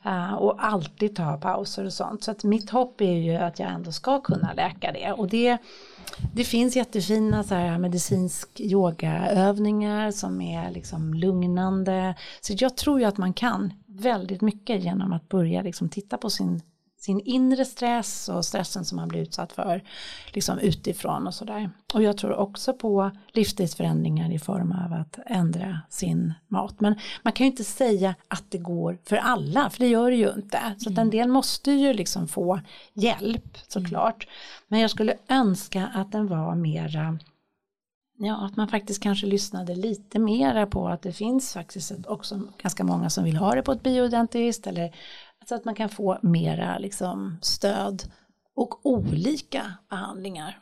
Uh, 0.06 0.34
och 0.34 0.66
alltid 0.66 1.16
ta 1.16 1.38
pauser 1.38 1.86
och 1.86 1.94
sånt. 1.94 2.24
Så 2.24 2.32
att 2.32 2.44
mitt 2.44 2.70
hopp 2.70 3.02
är 3.02 3.18
ju 3.18 3.36
att 3.36 3.60
jag 3.60 3.70
ändå 3.70 3.92
ska 3.92 4.22
kunna 4.22 4.54
läka 4.54 4.92
det. 4.92 5.12
Och 5.12 5.28
det, 5.28 5.58
det 6.34 6.44
finns 6.44 6.76
jättefina 6.76 7.44
så 7.44 7.56
här 7.56 7.78
medicinsk 7.78 8.60
yogaövningar 8.60 10.12
som 10.12 10.42
är 10.42 10.72
liksom 10.72 11.14
lugnande. 11.14 12.16
Så 12.42 12.54
jag 12.58 12.78
tror 12.78 13.00
ju 13.00 13.06
att 13.06 13.18
man 13.18 13.34
kan 13.34 13.74
väldigt 13.88 14.42
mycket 14.42 14.84
genom 14.84 15.14
att 15.14 15.30
börja 15.30 15.62
liksom 15.62 15.90
titta 15.90 16.18
på 16.18 16.30
sin 16.30 16.62
sin 17.02 17.20
inre 17.20 17.66
stress 17.66 18.30
och 18.30 18.46
stressen 18.46 18.86
som 18.86 18.96
man 18.96 19.08
blir 19.08 19.22
utsatt 19.22 19.54
för 19.54 19.84
liksom 20.28 20.60
utifrån 20.60 21.28
och 21.28 21.34
sådär. 21.34 21.70
Och 21.94 22.04
jag 22.04 22.18
tror 22.18 22.34
också 22.34 22.74
på 22.74 23.12
livsstilsförändringar 23.34 24.32
i 24.32 24.40
form 24.40 24.72
av 24.72 24.94
att 24.94 25.20
ändra 25.26 25.80
sin 25.90 26.34
mat. 26.48 26.80
Men 26.80 26.96
man 27.24 27.34
kan 27.34 27.46
ju 27.46 27.52
inte 27.52 27.64
säga 27.64 28.16
att 28.28 28.44
det 28.50 28.58
går 28.58 28.98
för 29.04 29.16
alla, 29.16 29.70
för 29.70 29.80
det 29.80 29.88
gör 29.88 30.12
det 30.12 30.18
ju 30.18 30.34
inte. 30.34 30.76
Så 30.78 30.90
att 30.90 30.98
en 30.98 31.02
mm. 31.02 31.10
del 31.10 31.28
måste 31.28 31.72
ju 31.72 31.94
liksom 31.94 32.28
få 32.28 32.60
hjälp 32.94 33.58
såklart. 33.68 34.28
Men 34.68 34.80
jag 34.80 34.92
skulle 34.92 35.16
önska 35.28 35.92
att 35.96 36.12
den 36.12 36.28
var 36.28 36.56
mera 36.56 37.18
Ja, 38.24 38.46
att 38.46 38.56
man 38.56 38.68
faktiskt 38.68 39.04
kanske 39.04 39.28
lyssnade 39.28 39.76
lite 39.76 40.20
mera 40.20 40.68
på 40.68 40.88
att 40.88 41.02
det 41.02 41.14
finns 41.14 41.54
faktiskt 41.54 42.06
också 42.06 42.42
ganska 42.58 42.84
många 42.84 43.10
som 43.10 43.24
vill 43.24 43.38
ha 43.38 43.56
det 43.56 43.62
på 43.62 43.72
ett 43.72 43.84
bioidentiskt 43.84 44.68
eller 44.68 44.96
så 45.52 45.56
att 45.56 45.66
man 45.66 45.76
kan 45.76 45.90
få 45.90 46.20
mera 46.22 46.78
liksom, 46.78 47.38
stöd 47.42 48.04
och 48.56 48.86
olika 48.86 49.74
behandlingar. 49.90 50.60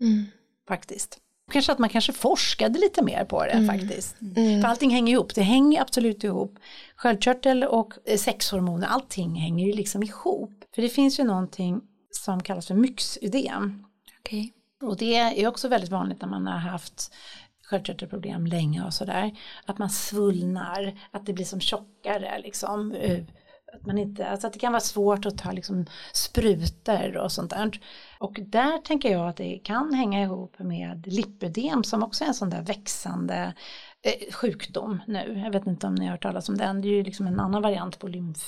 Mm. 0.00 0.24
Faktiskt. 0.68 1.18
Kanske 1.52 1.72
att 1.72 1.78
man 1.78 1.88
kanske 1.88 2.12
forskade 2.12 2.78
lite 2.78 3.02
mer 3.02 3.24
på 3.24 3.44
det 3.44 3.50
mm. 3.50 3.66
faktiskt. 3.66 4.16
Mm. 4.20 4.62
För 4.62 4.68
allting 4.68 4.90
hänger 4.90 5.12
ihop, 5.12 5.34
det 5.34 5.42
hänger 5.42 5.80
absolut 5.82 6.24
ihop. 6.24 6.58
Sköldkörtel 6.96 7.64
och 7.64 7.94
eh, 8.04 8.18
sexhormoner, 8.18 8.86
allting 8.86 9.34
hänger 9.34 9.66
ju 9.66 9.72
liksom 9.72 10.02
ihop. 10.02 10.64
För 10.74 10.82
det 10.82 10.88
finns 10.88 11.20
ju 11.20 11.24
någonting 11.24 11.80
som 12.10 12.42
kallas 12.42 12.66
för 12.66 12.74
myxödem. 12.74 13.84
Okay. 14.20 14.50
Och 14.82 14.96
det 14.96 15.16
är 15.16 15.48
också 15.48 15.68
väldigt 15.68 15.90
vanligt 15.90 16.20
när 16.20 16.28
man 16.28 16.46
har 16.46 16.58
haft 16.58 17.14
sköldkörtelproblem 17.62 18.46
länge 18.46 18.84
och 18.84 18.94
sådär. 18.94 19.36
Att 19.66 19.78
man 19.78 19.90
svullnar, 19.90 20.98
att 21.10 21.26
det 21.26 21.32
blir 21.32 21.44
som 21.44 21.60
tjockare 21.60 22.40
liksom 22.42 22.92
eh, 22.92 23.24
att, 23.72 23.86
man 23.86 23.98
inte, 23.98 24.28
alltså 24.28 24.46
att 24.46 24.52
det 24.52 24.58
kan 24.58 24.72
vara 24.72 24.80
svårt 24.80 25.26
att 25.26 25.38
ta 25.38 25.52
liksom 25.52 25.86
sprutor 26.12 27.16
och 27.16 27.32
sånt 27.32 27.50
där. 27.50 27.80
Och 28.18 28.38
där 28.40 28.78
tänker 28.78 29.12
jag 29.12 29.28
att 29.28 29.36
det 29.36 29.60
kan 29.64 29.94
hänga 29.94 30.22
ihop 30.22 30.58
med 30.58 31.06
lipödem 31.06 31.84
som 31.84 32.02
också 32.02 32.24
är 32.24 32.28
en 32.28 32.34
sån 32.34 32.50
där 32.50 32.62
växande 32.62 33.54
eh, 34.02 34.32
sjukdom 34.32 35.00
nu. 35.06 35.42
Jag 35.44 35.52
vet 35.52 35.66
inte 35.66 35.86
om 35.86 35.94
ni 35.94 36.04
har 36.04 36.12
hört 36.12 36.22
talas 36.22 36.48
om 36.48 36.56
den. 36.56 36.80
Det 36.80 36.88
är 36.88 36.92
ju 36.92 37.02
liksom 37.02 37.26
en 37.26 37.40
annan 37.40 37.62
variant 37.62 37.98
på 37.98 38.08
lymf, 38.08 38.44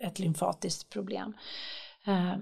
ett 0.00 0.18
lymfatiskt 0.18 0.90
problem. 0.90 1.34
Eh, 2.06 2.34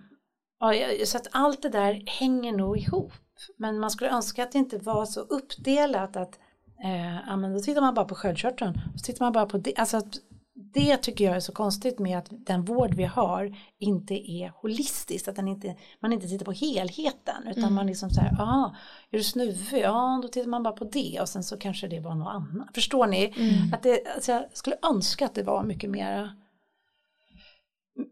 så 1.04 1.16
att 1.16 1.26
allt 1.30 1.62
det 1.62 1.68
där 1.68 2.02
hänger 2.06 2.52
nog 2.52 2.78
ihop. 2.78 3.12
Men 3.56 3.78
man 3.78 3.90
skulle 3.90 4.10
önska 4.10 4.42
att 4.42 4.52
det 4.52 4.58
inte 4.58 4.78
var 4.78 5.06
så 5.06 5.20
uppdelat 5.20 6.16
att 6.16 6.38
eh, 6.84 7.38
då 7.54 7.60
tittar 7.60 7.80
man 7.80 7.94
bara 7.94 8.04
på 8.04 8.14
sköldkörteln. 8.14 8.80
Så 8.96 9.04
tittar 9.04 9.24
man 9.24 9.32
bara 9.32 9.46
på 9.46 9.58
det. 9.58 9.76
Alltså 9.76 9.96
att 9.96 10.18
det 10.60 10.96
tycker 10.96 11.24
jag 11.24 11.36
är 11.36 11.40
så 11.40 11.52
konstigt 11.52 11.98
med 11.98 12.18
att 12.18 12.26
den 12.30 12.64
vård 12.64 12.94
vi 12.94 13.04
har 13.04 13.56
inte 13.78 14.30
är 14.30 14.52
holistisk, 14.56 15.28
att 15.28 15.36
den 15.36 15.48
inte, 15.48 15.76
man 16.00 16.12
inte 16.12 16.28
tittar 16.28 16.44
på 16.44 16.52
helheten 16.52 17.48
utan 17.48 17.62
mm. 17.62 17.74
man 17.74 17.86
liksom 17.86 18.10
här, 18.16 18.34
ja, 18.38 18.76
är 19.10 19.18
du 19.18 19.24
snuvig? 19.24 19.82
Ja, 19.82 20.20
då 20.22 20.28
tittar 20.28 20.48
man 20.48 20.62
bara 20.62 20.74
på 20.74 20.84
det 20.84 21.18
och 21.20 21.28
sen 21.28 21.44
så 21.44 21.56
kanske 21.56 21.88
det 21.88 22.00
var 22.00 22.14
något 22.14 22.34
annat. 22.34 22.68
Förstår 22.74 23.06
ni? 23.06 23.34
Mm. 23.36 23.74
Att 23.74 23.82
det, 23.82 24.06
alltså 24.14 24.32
jag 24.32 24.44
skulle 24.52 24.76
önska 24.82 25.24
att 25.26 25.34
det 25.34 25.42
var 25.42 25.62
mycket 25.62 25.90
mer 25.90 26.36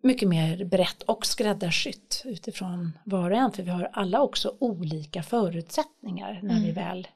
mycket 0.03 0.29
mer 0.29 0.65
brett 0.65 1.03
och 1.03 1.27
skräddarsytt 1.27 2.23
utifrån 2.25 2.99
var 3.05 3.31
och 3.31 3.37
en 3.37 3.53
för 3.53 3.63
vi 3.63 3.71
har 3.71 3.91
alla 3.93 4.23
också 4.23 4.57
olika 4.59 5.23
förutsättningar 5.23 6.41
när 6.43 6.55
mm. 6.55 6.63
vi 6.63 6.73
väl 6.73 7.09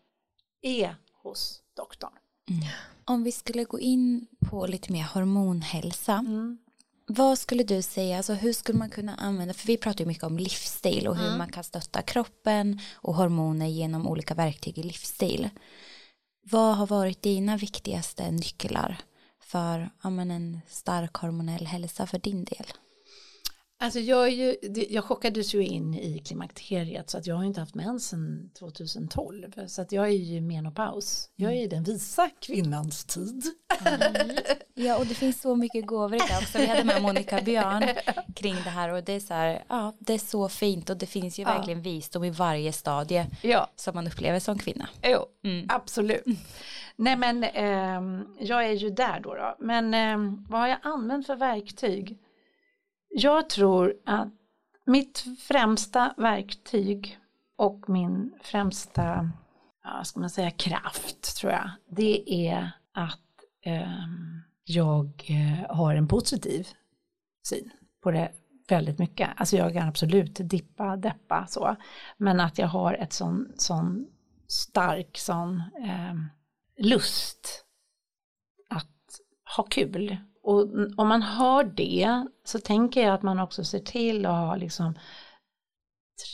är 0.62 0.96
hos 1.22 1.62
doktorn. 1.76 2.12
Om 3.04 3.24
vi 3.24 3.32
skulle 3.32 3.64
gå 3.64 3.80
in 3.80 4.26
på 4.50 4.66
lite 4.66 4.92
mer 4.92 5.04
hormonhälsa. 5.14 6.12
Mm. 6.12 6.58
Vad 7.06 7.38
skulle 7.38 7.62
du 7.62 7.82
säga, 7.82 8.16
alltså 8.16 8.32
hur 8.34 8.52
skulle 8.52 8.78
man 8.78 8.90
kunna 8.90 9.14
använda, 9.14 9.54
för 9.54 9.66
vi 9.66 9.76
pratar 9.76 10.00
ju 10.00 10.06
mycket 10.06 10.24
om 10.24 10.38
livsstil 10.38 11.08
och 11.08 11.16
hur 11.16 11.26
mm. 11.26 11.38
man 11.38 11.52
kan 11.52 11.64
stötta 11.64 12.02
kroppen 12.02 12.80
och 12.92 13.14
hormoner 13.14 13.66
genom 13.66 14.08
olika 14.08 14.34
verktyg 14.34 14.78
i 14.78 14.82
livsstil. 14.82 15.50
Vad 16.42 16.76
har 16.76 16.86
varit 16.86 17.22
dina 17.22 17.56
viktigaste 17.56 18.30
nycklar 18.30 18.96
för 19.40 19.90
ja, 20.02 20.10
en 20.10 20.60
stark 20.68 21.16
hormonell 21.16 21.66
hälsa 21.66 22.06
för 22.06 22.18
din 22.18 22.44
del? 22.44 22.66
Alltså 23.82 24.00
jag, 24.00 24.26
är 24.26 24.30
ju, 24.30 24.56
jag 24.88 25.04
chockades 25.04 25.54
ju 25.54 25.66
in 25.66 25.94
i 25.94 26.18
klimakteriet 26.18 27.10
så 27.10 27.18
att 27.18 27.26
jag 27.26 27.36
har 27.36 27.44
inte 27.44 27.60
haft 27.60 27.74
mens 27.74 28.08
sedan 28.08 28.50
2012 28.58 29.66
så 29.66 29.82
att 29.82 29.92
jag 29.92 30.06
är 30.06 30.10
ju 30.10 30.40
menopaus. 30.40 31.30
Jag 31.36 31.52
är 31.52 31.56
i 31.56 31.66
den 31.66 31.82
visa 31.82 32.30
kvinnans 32.40 33.04
tid. 33.04 33.44
Mm. 33.84 34.36
Ja 34.74 34.98
och 34.98 35.06
det 35.06 35.14
finns 35.14 35.40
så 35.40 35.56
mycket 35.56 35.86
gåvor 35.86 36.14
i 36.14 36.18
det 36.18 36.38
också. 36.38 36.58
Vi 36.58 36.66
hade 36.66 36.84
med 36.84 37.02
Monica 37.02 37.40
Björn 37.40 37.84
kring 38.34 38.54
det 38.54 38.70
här 38.70 38.88
och 38.92 39.04
det 39.04 39.12
är 39.12 39.20
så 39.20 39.34
här, 39.34 39.64
ja 39.68 39.92
det 39.98 40.14
är 40.14 40.18
så 40.18 40.48
fint 40.48 40.90
och 40.90 40.96
det 40.96 41.06
finns 41.06 41.38
ju 41.38 41.42
ja. 41.42 41.54
verkligen 41.54 41.82
visdom 41.82 42.24
i 42.24 42.30
varje 42.30 42.72
stadie 42.72 43.26
ja. 43.42 43.70
som 43.76 43.94
man 43.94 44.06
upplever 44.06 44.38
som 44.38 44.58
kvinna. 44.58 44.88
Jo, 45.02 45.26
mm. 45.44 45.66
absolut. 45.68 46.24
Nej 46.96 47.16
men 47.16 47.44
eh, 47.44 48.24
jag 48.38 48.66
är 48.66 48.72
ju 48.72 48.90
där 48.90 49.20
då, 49.20 49.34
då. 49.34 49.56
men 49.58 49.94
eh, 49.94 50.34
vad 50.48 50.60
har 50.60 50.68
jag 50.68 50.78
använt 50.82 51.26
för 51.26 51.36
verktyg? 51.36 52.18
Jag 53.14 53.50
tror 53.50 53.94
att 54.06 54.28
mitt 54.84 55.24
främsta 55.38 56.14
verktyg 56.16 57.18
och 57.56 57.88
min 57.88 58.34
främsta, 58.42 59.30
ja, 59.84 60.04
ska 60.04 60.20
man 60.20 60.30
säga, 60.30 60.50
kraft 60.50 61.36
tror 61.36 61.52
jag, 61.52 61.70
det 61.88 62.46
är 62.48 62.70
att 62.92 63.18
ehm, 63.64 63.82
eh, 63.82 63.94
jag 64.64 65.30
har 65.68 65.94
en 65.94 66.08
positiv 66.08 66.68
syn 67.48 67.70
på 68.02 68.10
det 68.10 68.32
väldigt 68.68 68.98
mycket. 68.98 69.30
Alltså 69.36 69.56
jag 69.56 69.72
kan 69.72 69.88
absolut 69.88 70.34
dippa, 70.34 70.96
deppa 70.96 71.46
så, 71.46 71.76
men 72.16 72.40
att 72.40 72.58
jag 72.58 72.68
har 72.68 72.94
ett 72.94 73.12
sån, 73.12 73.52
sån 73.56 74.06
stark 74.48 75.18
sån 75.18 75.56
eh, 75.58 76.14
lust 76.78 77.64
att 78.70 79.20
ha 79.56 79.64
kul 79.64 80.16
och 80.42 80.60
om 80.96 81.08
man 81.08 81.22
har 81.22 81.64
det 81.64 82.26
så 82.44 82.58
tänker 82.58 83.02
jag 83.02 83.14
att 83.14 83.22
man 83.22 83.38
också 83.38 83.64
ser 83.64 83.78
till 83.78 84.26
att 84.26 84.32
ha 84.32 84.56
liksom 84.56 84.94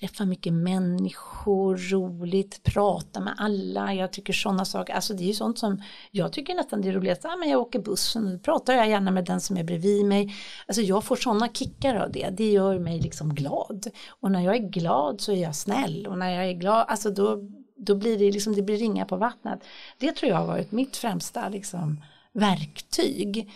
träffa 0.00 0.24
mycket 0.24 0.52
människor, 0.52 1.76
roligt, 1.76 2.62
prata 2.62 3.20
med 3.20 3.34
alla. 3.38 3.94
Jag 3.94 4.12
tycker 4.12 4.32
sådana 4.32 4.64
saker, 4.64 4.94
alltså 4.94 5.14
det 5.14 5.22
är 5.22 5.26
ju 5.26 5.34
sånt 5.34 5.58
som 5.58 5.82
jag 6.10 6.32
tycker 6.32 6.54
nästan 6.54 6.82
det 6.82 6.88
är 6.88 6.92
roligast. 6.92 7.24
Ah, 7.24 7.36
men 7.36 7.48
jag 7.48 7.60
åker 7.60 7.78
bussen 7.78 8.26
och 8.26 8.32
då 8.32 8.38
pratar 8.38 8.72
jag 8.74 8.88
gärna 8.88 9.10
med 9.10 9.24
den 9.24 9.40
som 9.40 9.56
är 9.56 9.64
bredvid 9.64 10.04
mig. 10.04 10.34
Alltså 10.66 10.82
jag 10.82 11.04
får 11.04 11.16
sådana 11.16 11.48
kickar 11.48 11.94
av 11.94 12.12
det, 12.12 12.30
det 12.30 12.50
gör 12.50 12.78
mig 12.78 13.00
liksom 13.00 13.34
glad. 13.34 13.86
Och 14.20 14.30
när 14.30 14.40
jag 14.40 14.56
är 14.56 14.68
glad 14.68 15.20
så 15.20 15.32
är 15.32 15.42
jag 15.42 15.54
snäll 15.54 16.06
och 16.06 16.18
när 16.18 16.30
jag 16.30 16.48
är 16.48 16.52
glad, 16.52 16.86
alltså 16.88 17.10
då, 17.10 17.38
då 17.76 17.94
blir 17.94 18.18
det 18.18 18.30
liksom, 18.30 18.54
det 18.54 18.62
blir 18.62 18.76
ringa 18.76 19.04
på 19.04 19.16
vattnet. 19.16 19.60
Det 19.98 20.12
tror 20.12 20.30
jag 20.30 20.38
har 20.38 20.46
varit 20.46 20.72
mitt 20.72 20.96
främsta 20.96 21.48
liksom 21.48 22.00
verktyg. 22.32 23.50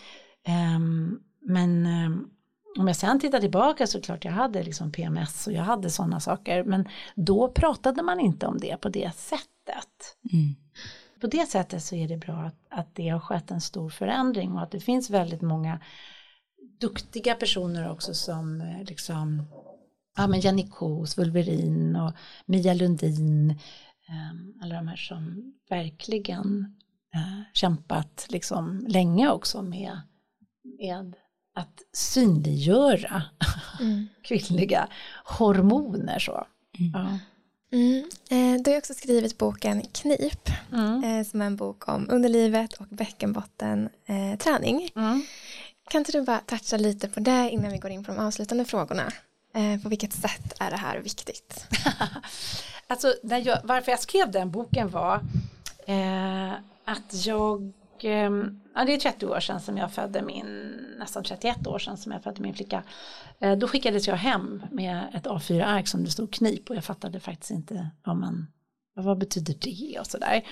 Um, 0.48 1.22
men 1.40 1.86
um, 1.86 2.30
om 2.78 2.86
jag 2.86 2.96
sen 2.96 3.20
tittar 3.20 3.40
tillbaka 3.40 3.86
så 3.86 4.00
klart 4.00 4.24
jag 4.24 4.32
hade 4.32 4.62
liksom 4.62 4.92
PMS 4.92 5.46
och 5.46 5.52
jag 5.52 5.62
hade 5.62 5.90
sådana 5.90 6.20
saker 6.20 6.64
men 6.64 6.88
då 7.14 7.48
pratade 7.48 8.02
man 8.02 8.20
inte 8.20 8.46
om 8.46 8.58
det 8.58 8.76
på 8.76 8.88
det 8.88 9.16
sättet. 9.16 10.16
Mm. 10.32 10.54
På 11.20 11.26
det 11.26 11.46
sättet 11.48 11.84
så 11.84 11.94
är 11.94 12.08
det 12.08 12.16
bra 12.16 12.34
att, 12.34 12.56
att 12.70 12.94
det 12.94 13.08
har 13.08 13.20
skett 13.20 13.50
en 13.50 13.60
stor 13.60 13.90
förändring 13.90 14.52
och 14.52 14.62
att 14.62 14.70
det 14.70 14.80
finns 14.80 15.10
väldigt 15.10 15.42
många 15.42 15.80
duktiga 16.80 17.34
personer 17.34 17.90
också 17.90 18.14
som 18.14 18.60
eh, 18.60 18.84
liksom 18.84 19.42
ja 20.16 20.26
men 20.26 20.40
Jenny 20.40 20.68
Kos, 20.68 21.18
Vulverin 21.18 21.96
och 21.96 22.12
Mia 22.46 22.74
Lundin 22.74 23.50
um, 24.08 24.58
alla 24.62 24.74
de 24.74 24.88
här 24.88 24.96
som 24.96 25.54
verkligen 25.68 26.76
uh, 27.14 27.42
kämpat 27.54 28.26
liksom 28.28 28.86
länge 28.88 29.30
också 29.30 29.62
med, 29.62 30.00
med 30.64 31.14
att 31.54 31.82
synliggöra 31.92 33.22
mm. 33.80 34.08
kvinnliga 34.22 34.88
hormoner. 35.24 36.18
Så. 36.18 36.46
Mm. 36.78 36.90
Ja. 36.92 37.18
Mm. 37.72 38.08
Eh, 38.30 38.62
du 38.62 38.70
har 38.70 38.78
också 38.78 38.94
skrivit 38.94 39.38
boken 39.38 39.82
Knip 39.92 40.48
mm. 40.72 41.04
eh, 41.04 41.26
som 41.26 41.42
är 41.42 41.46
en 41.46 41.56
bok 41.56 41.88
om 41.88 42.10
underlivet 42.10 42.72
och 42.72 42.86
bäckenbottenträning. 42.86 44.82
Eh, 44.82 45.02
mm. 45.02 45.26
Kan 45.90 45.98
inte 45.98 46.12
du 46.12 46.22
bara 46.22 46.38
toucha 46.38 46.76
lite 46.76 47.08
på 47.08 47.20
det 47.20 47.50
innan 47.50 47.72
vi 47.72 47.78
går 47.78 47.90
in 47.90 48.04
på 48.04 48.12
de 48.12 48.18
avslutande 48.18 48.64
frågorna? 48.64 49.12
Eh, 49.54 49.82
på 49.82 49.88
vilket 49.88 50.12
sätt 50.12 50.52
är 50.60 50.70
det 50.70 50.76
här 50.76 50.98
viktigt? 50.98 51.66
alltså, 52.86 53.14
jag, 53.22 53.58
varför 53.64 53.92
jag 53.92 54.00
skrev 54.00 54.30
den 54.30 54.50
boken 54.50 54.88
var 54.88 55.20
eh, 55.86 56.52
att 56.84 57.26
jag 57.26 57.72
Ehm, 58.04 58.60
ja, 58.74 58.84
det 58.84 58.94
är 58.94 58.98
30 58.98 59.26
år 59.26 59.40
sedan 59.40 59.60
som 59.60 59.76
jag 59.76 59.92
födde 59.92 60.22
min, 60.22 60.76
nästan 60.98 61.24
31 61.24 61.66
år 61.66 61.78
sedan 61.78 61.96
som 61.96 62.12
jag 62.12 62.22
födde 62.22 62.42
min 62.42 62.54
flicka. 62.54 62.82
Eh, 63.40 63.58
då 63.58 63.68
skickades 63.68 64.08
jag 64.08 64.16
hem 64.16 64.62
med 64.70 65.06
ett 65.14 65.26
A4-ark 65.26 65.88
som 65.88 66.04
det 66.04 66.10
stod 66.10 66.32
knip 66.32 66.70
och 66.70 66.76
jag 66.76 66.84
fattade 66.84 67.20
faktiskt 67.20 67.50
inte 67.50 67.90
vad 68.04 68.16
man, 68.16 68.46
vad 68.94 69.18
betyder 69.18 69.54
det 69.60 70.00
och 70.00 70.06
sådär. 70.06 70.42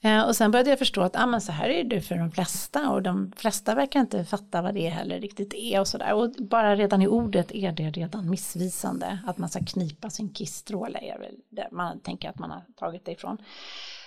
Eh, 0.00 0.22
och 0.22 0.36
sen 0.36 0.50
började 0.50 0.70
jag 0.70 0.78
förstå 0.78 1.02
att 1.02 1.16
ah, 1.16 1.26
men 1.26 1.40
så 1.40 1.52
här 1.52 1.68
är 1.68 1.84
det 1.84 2.00
för 2.00 2.14
de 2.14 2.30
flesta 2.30 2.90
och 2.90 3.02
de 3.02 3.32
flesta 3.36 3.74
verkar 3.74 4.00
inte 4.00 4.24
fatta 4.24 4.62
vad 4.62 4.74
det 4.74 4.88
heller 4.88 5.20
riktigt 5.20 5.54
är 5.54 5.80
och 5.80 5.88
sådär. 5.88 6.14
Och 6.14 6.30
bara 6.38 6.76
redan 6.76 7.02
i 7.02 7.06
ordet 7.06 7.52
är 7.52 7.72
det 7.72 7.90
redan 7.90 8.30
missvisande. 8.30 9.18
Att 9.26 9.38
man 9.38 9.48
ska 9.48 9.64
knipa 9.64 10.10
sin 10.10 10.28
kissstråle 10.28 10.98
är 10.98 11.18
väl 11.18 11.34
det 11.50 11.68
man 11.72 12.00
tänker 12.00 12.28
att 12.28 12.38
man 12.38 12.50
har 12.50 12.62
tagit 12.76 13.04
det 13.04 13.12
ifrån. 13.12 13.38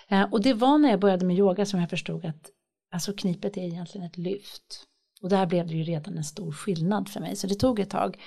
Eh, 0.07 0.23
och 0.31 0.41
det 0.41 0.53
var 0.53 0.77
när 0.77 0.89
jag 0.89 0.99
började 0.99 1.25
med 1.25 1.37
yoga 1.37 1.65
som 1.65 1.79
jag 1.79 1.89
förstod 1.89 2.25
att 2.25 2.49
alltså 2.91 3.13
knipet 3.13 3.57
är 3.57 3.61
egentligen 3.61 4.07
ett 4.07 4.17
lyft. 4.17 4.85
Och 5.21 5.29
där 5.29 5.45
blev 5.45 5.67
det 5.67 5.73
ju 5.73 5.83
redan 5.83 6.17
en 6.17 6.23
stor 6.23 6.51
skillnad 6.51 7.09
för 7.09 7.19
mig, 7.19 7.35
så 7.35 7.47
det 7.47 7.55
tog 7.55 7.79
ett 7.79 7.89
tag. 7.89 8.21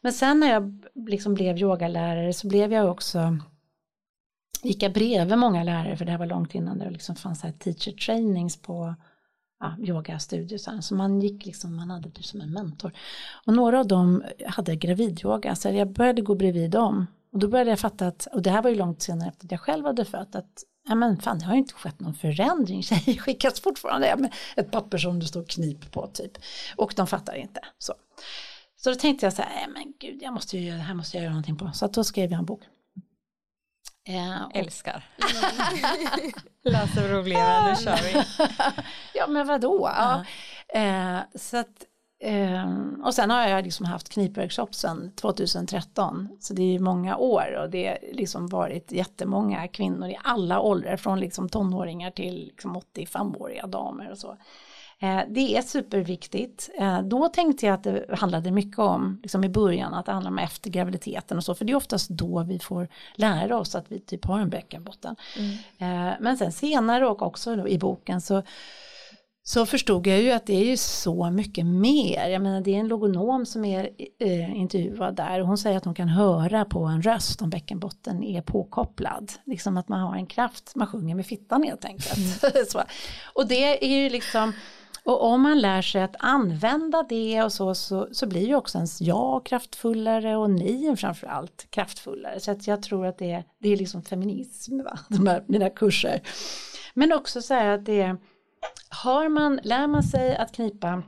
Men 0.00 0.12
sen 0.12 0.40
när 0.40 0.52
jag 0.52 0.84
liksom 0.94 1.34
blev 1.34 1.58
yogalärare 1.58 2.32
så 2.32 2.48
blev 2.48 2.72
jag 2.72 2.90
också 2.90 3.38
gick 4.62 4.82
jag 4.82 4.92
bredvid 4.92 5.38
många 5.38 5.62
lärare 5.62 5.96
för 5.96 6.04
det 6.04 6.10
här 6.10 6.18
var 6.18 6.26
långt 6.26 6.54
innan 6.54 6.78
det 6.78 6.90
liksom 6.90 7.16
fanns 7.16 7.42
här 7.42 7.52
teacher 7.52 7.92
trainings 7.92 8.62
på 8.62 8.94
ja, 9.60 9.76
yogastudier. 9.78 10.80
Så 10.80 10.94
man 10.94 11.20
gick 11.20 11.46
liksom, 11.46 11.76
man 11.76 11.90
hade 11.90 12.08
det 12.08 12.22
som 12.22 12.40
en 12.40 12.52
mentor. 12.52 12.92
Och 13.46 13.54
några 13.54 13.80
av 13.80 13.86
dem 13.86 14.24
hade 14.46 14.76
gravidyoga 14.76 15.54
så 15.54 15.68
jag 15.68 15.92
började 15.92 16.22
gå 16.22 16.34
bredvid 16.34 16.70
dem. 16.70 17.06
Och 17.32 17.38
då 17.38 17.48
började 17.48 17.70
jag 17.70 17.80
fatta 17.80 18.06
att, 18.06 18.26
och 18.26 18.42
det 18.42 18.50
här 18.50 18.62
var 18.62 18.70
ju 18.70 18.76
långt 18.76 19.02
senare 19.02 19.28
efter 19.28 19.46
att 19.46 19.50
jag 19.50 19.60
själv 19.60 19.86
hade 19.86 20.04
fött, 20.04 20.34
att 20.34 20.64
ja 20.88 20.94
men 20.94 21.20
fan 21.20 21.38
det 21.38 21.44
har 21.44 21.52
ju 21.52 21.58
inte 21.58 21.74
skett 21.74 22.00
någon 22.00 22.14
förändring, 22.14 22.82
tjejer 22.82 23.18
skickas 23.20 23.60
fortfarande 23.60 24.16
med 24.18 24.34
ett 24.56 24.70
papper 24.70 24.98
som 24.98 25.20
det 25.20 25.26
står 25.26 25.44
knip 25.44 25.92
på 25.92 26.06
typ. 26.06 26.32
Och 26.76 26.92
de 26.96 27.06
fattar 27.06 27.34
inte. 27.34 27.60
Så, 27.78 27.94
så 28.76 28.90
då 28.90 28.96
tänkte 28.96 29.26
jag 29.26 29.32
så 29.32 29.42
här, 29.42 29.68
men 29.68 29.92
gud, 30.00 30.22
jag 30.22 30.34
måste 30.34 30.58
ju, 30.58 30.70
det 30.70 30.76
här 30.76 30.94
måste 30.94 31.16
jag 31.16 31.22
göra 31.24 31.32
någonting 31.32 31.56
på. 31.56 31.70
Så 31.74 31.84
att 31.84 31.92
då 31.92 32.04
skrev 32.04 32.30
jag 32.30 32.38
en 32.38 32.44
bok. 32.44 32.62
Eh, 34.08 34.44
och... 34.44 34.56
Älskar. 34.56 35.04
Löser 36.64 37.08
problem, 37.08 37.64
nu 37.64 37.76
kör 37.76 38.02
vi. 38.02 38.24
ja 39.14 39.26
men 39.26 39.46
vadå? 39.46 39.90
Ja. 39.94 40.24
Eh, 40.80 41.18
så 41.34 41.56
att 41.56 41.86
Um, 42.24 43.02
och 43.04 43.14
sen 43.14 43.30
har 43.30 43.48
jag 43.48 43.64
liksom 43.64 43.86
haft 43.86 44.08
knipworkshop 44.08 44.74
sedan 44.74 45.12
2013 45.14 46.28
så 46.40 46.54
det 46.54 46.74
är 46.74 46.78
många 46.78 47.16
år 47.16 47.58
och 47.62 47.70
det 47.70 47.86
har 47.86 47.98
liksom 48.12 48.46
varit 48.46 48.92
jättemånga 48.92 49.68
kvinnor 49.68 50.08
i 50.08 50.18
alla 50.24 50.60
åldrar 50.60 50.96
från 50.96 51.20
liksom 51.20 51.48
tonåringar 51.48 52.10
till 52.10 52.34
liksom 52.34 52.76
85-åriga 52.76 53.66
damer 53.66 54.10
och 54.10 54.18
så. 54.18 54.36
Uh, 55.02 55.20
det 55.28 55.56
är 55.56 55.62
superviktigt. 55.62 56.70
Uh, 56.80 57.02
då 57.02 57.28
tänkte 57.28 57.66
jag 57.66 57.74
att 57.74 57.84
det 57.84 58.04
handlade 58.18 58.50
mycket 58.50 58.78
om, 58.78 59.20
liksom 59.22 59.44
i 59.44 59.48
början, 59.48 59.94
att 59.94 60.06
det 60.06 60.12
handlar 60.12 60.30
om 60.30 60.38
efter 60.38 60.70
graviditeten 60.70 61.36
och 61.36 61.44
så, 61.44 61.54
för 61.54 61.64
det 61.64 61.72
är 61.72 61.76
oftast 61.76 62.10
då 62.10 62.42
vi 62.42 62.58
får 62.58 62.88
lära 63.14 63.58
oss 63.58 63.74
att 63.74 63.92
vi 63.92 64.00
typ 64.00 64.24
har 64.24 64.38
en 64.38 64.50
bäckenbotten. 64.50 65.16
Mm. 65.36 66.08
Uh, 66.10 66.14
men 66.20 66.36
sen 66.36 66.52
senare 66.52 67.06
och 67.06 67.22
också 67.22 67.68
i 67.68 67.78
boken 67.78 68.20
så 68.20 68.42
så 69.42 69.66
förstod 69.66 70.06
jag 70.06 70.20
ju 70.22 70.30
att 70.30 70.46
det 70.46 70.60
är 70.60 70.64
ju 70.64 70.76
så 70.76 71.30
mycket 71.30 71.66
mer. 71.66 72.28
Jag 72.28 72.42
menar 72.42 72.60
det 72.60 72.74
är 72.74 72.78
en 72.78 72.88
logonom 72.88 73.46
som 73.46 73.64
är 73.64 73.90
eh, 74.18 74.56
intervjuad 74.56 75.16
där 75.16 75.40
och 75.40 75.46
hon 75.46 75.58
säger 75.58 75.76
att 75.76 75.84
hon 75.84 75.94
kan 75.94 76.08
höra 76.08 76.64
på 76.64 76.84
en 76.84 77.02
röst 77.02 77.42
om 77.42 77.50
bäckenbotten 77.50 78.22
är 78.22 78.42
påkopplad. 78.42 79.32
Liksom 79.44 79.76
att 79.76 79.88
man 79.88 80.00
har 80.00 80.16
en 80.16 80.26
kraft, 80.26 80.72
man 80.74 80.86
sjunger 80.86 81.14
med 81.14 81.26
fittan 81.26 81.62
helt 81.62 81.84
enkelt. 81.84 82.42
Mm. 82.42 82.64
och 83.34 83.46
det 83.46 83.84
är 83.84 84.02
ju 84.02 84.10
liksom, 84.10 84.52
och 85.04 85.24
om 85.24 85.42
man 85.42 85.60
lär 85.60 85.82
sig 85.82 86.02
att 86.02 86.16
använda 86.18 87.02
det 87.08 87.42
och 87.42 87.52
så, 87.52 87.74
så, 87.74 88.08
så 88.12 88.26
blir 88.26 88.46
ju 88.46 88.54
också 88.54 88.78
ens 88.78 89.00
jag 89.00 89.46
kraftfullare 89.46 90.36
och 90.36 90.50
ni 90.50 90.96
framförallt 90.96 91.66
kraftfullare. 91.70 92.40
Så 92.40 92.50
att 92.50 92.66
jag 92.66 92.82
tror 92.82 93.06
att 93.06 93.18
det 93.18 93.32
är, 93.32 93.44
det 93.58 93.68
är 93.68 93.76
liksom 93.76 94.02
feminism, 94.02 94.82
va? 94.82 94.98
de 95.08 95.26
här, 95.26 95.44
mina 95.46 95.70
kurser. 95.70 96.20
Men 96.94 97.12
också 97.12 97.42
så 97.42 97.54
här 97.54 97.66
att 97.66 97.84
det 97.84 98.02
är 98.02 98.16
har 98.88 99.28
man, 99.28 99.60
lär 99.62 99.86
man 99.86 100.02
sig 100.02 100.36
att 100.36 100.52
knipa 100.52 101.02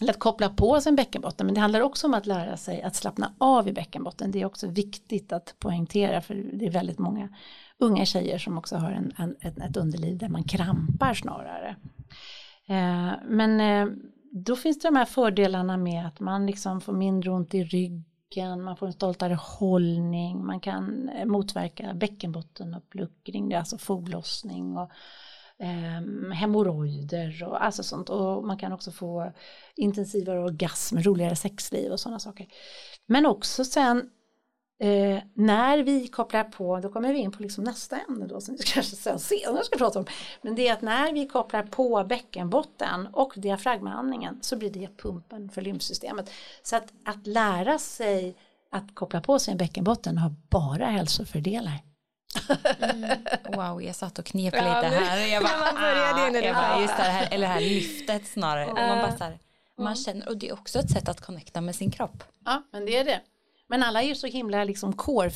eller 0.00 0.10
att 0.10 0.18
koppla 0.18 0.48
på 0.48 0.80
sin 0.80 0.96
bäckenbotten 0.96 1.46
men 1.46 1.54
det 1.54 1.60
handlar 1.60 1.80
också 1.80 2.06
om 2.06 2.14
att 2.14 2.26
lära 2.26 2.56
sig 2.56 2.82
att 2.82 2.96
slappna 2.96 3.34
av 3.38 3.68
i 3.68 3.72
bäckenbotten. 3.72 4.30
Det 4.30 4.40
är 4.40 4.44
också 4.44 4.66
viktigt 4.66 5.32
att 5.32 5.54
poängtera 5.58 6.20
för 6.20 6.34
det 6.34 6.66
är 6.66 6.70
väldigt 6.70 6.98
många 6.98 7.28
unga 7.78 8.04
tjejer 8.04 8.38
som 8.38 8.58
också 8.58 8.76
har 8.76 8.90
en, 8.90 9.12
en, 9.16 9.62
ett 9.62 9.76
underliv 9.76 10.18
där 10.18 10.28
man 10.28 10.44
krampar 10.44 11.14
snarare. 11.14 11.76
Eh, 12.66 13.12
men 13.24 13.60
eh, 13.60 13.94
då 14.32 14.56
finns 14.56 14.78
det 14.78 14.88
de 14.88 14.96
här 14.96 15.04
fördelarna 15.04 15.76
med 15.76 16.06
att 16.06 16.20
man 16.20 16.46
liksom 16.46 16.80
får 16.80 16.92
mindre 16.92 17.30
ont 17.30 17.54
i 17.54 17.64
ryggen, 17.64 18.62
man 18.62 18.76
får 18.76 18.86
en 18.86 18.92
stoltare 18.92 19.34
hållning, 19.34 20.46
man 20.46 20.60
kan 20.60 21.10
motverka 21.26 21.94
bäckenbottenuppluckring, 21.94 23.48
det 23.48 23.54
är 23.54 23.58
alltså 23.58 23.78
foglossning 23.78 24.78
och 24.78 24.90
eh, 25.60 26.32
hemorrojder 26.34 27.44
och 27.46 27.64
alltså 27.64 27.82
sånt. 27.82 28.10
Och 28.10 28.44
man 28.44 28.58
kan 28.58 28.72
också 28.72 28.90
få 28.90 29.32
intensivare 29.76 30.40
orgasm, 30.40 30.98
roligare 30.98 31.36
sexliv 31.36 31.92
och 31.92 32.00
sådana 32.00 32.18
saker. 32.18 32.46
Men 33.06 33.26
också 33.26 33.64
sen 33.64 34.10
eh, 34.80 35.22
när 35.34 35.78
vi 35.78 36.08
kopplar 36.08 36.44
på, 36.44 36.80
då 36.80 36.88
kommer 36.88 37.12
vi 37.12 37.18
in 37.18 37.32
på 37.32 37.42
liksom 37.42 37.64
nästa 37.64 37.98
ämne 37.98 38.26
då 38.26 38.40
som 38.40 38.56
vi 38.56 38.62
kanske 38.74 38.96
sen 38.96 39.18
senare 39.18 39.64
ska 39.64 39.78
prata 39.78 39.98
om. 39.98 40.06
Men 40.42 40.54
det 40.54 40.68
är 40.68 40.72
att 40.72 40.82
när 40.82 41.12
vi 41.12 41.26
kopplar 41.26 41.62
på 41.62 42.04
bäckenbotten 42.08 43.06
och 43.06 43.32
diafragmaandningen 43.36 44.38
så 44.40 44.56
blir 44.56 44.70
det 44.70 44.96
pumpen 44.96 45.50
för 45.50 45.62
lymfsystemet. 45.62 46.30
Så 46.62 46.76
att, 46.76 46.92
att 47.04 47.26
lära 47.26 47.78
sig 47.78 48.36
att 48.70 48.94
koppla 48.94 49.20
på 49.20 49.38
sin 49.38 49.56
bäckenbotten 49.56 50.18
har 50.18 50.34
bara 50.50 50.86
hälsofördelar. 50.86 51.89
Mm. 52.80 53.18
Wow, 53.44 53.82
jag 53.82 53.94
satt 53.94 54.18
och 54.18 54.24
knep 54.24 54.54
ja, 54.56 54.60
lite 54.60 54.94
här. 54.96 55.32
Jag 55.32 55.42
bara, 55.42 55.58
man 55.58 55.74
började 55.74 56.38
ah, 56.38 56.42
jag 56.44 56.54
bara, 56.54 56.80
just 56.80 56.96
det 56.96 57.02
här, 57.02 57.28
eller 57.30 57.46
det 57.46 57.52
här 57.52 57.60
lyftet 57.60 58.26
snarare. 58.26 58.66
Uh. 58.66 58.74
man, 58.74 58.98
bara 58.98 59.16
så 59.16 59.24
här, 59.24 59.38
man 59.78 59.96
känner, 59.96 60.28
och 60.28 60.36
det 60.36 60.48
är 60.48 60.52
också 60.52 60.78
ett 60.78 60.90
sätt 60.90 61.08
att 61.08 61.20
connecta 61.20 61.60
med 61.60 61.74
sin 61.74 61.90
kropp. 61.90 62.24
Ja, 62.44 62.62
men 62.72 62.86
det 62.86 62.96
är 62.96 63.04
det. 63.04 63.20
Men 63.68 63.82
alla 63.82 64.02
är 64.02 64.06
ju 64.06 64.14
så 64.14 64.26
himla 64.26 64.64
liksom 64.64 64.92
core 64.92 65.30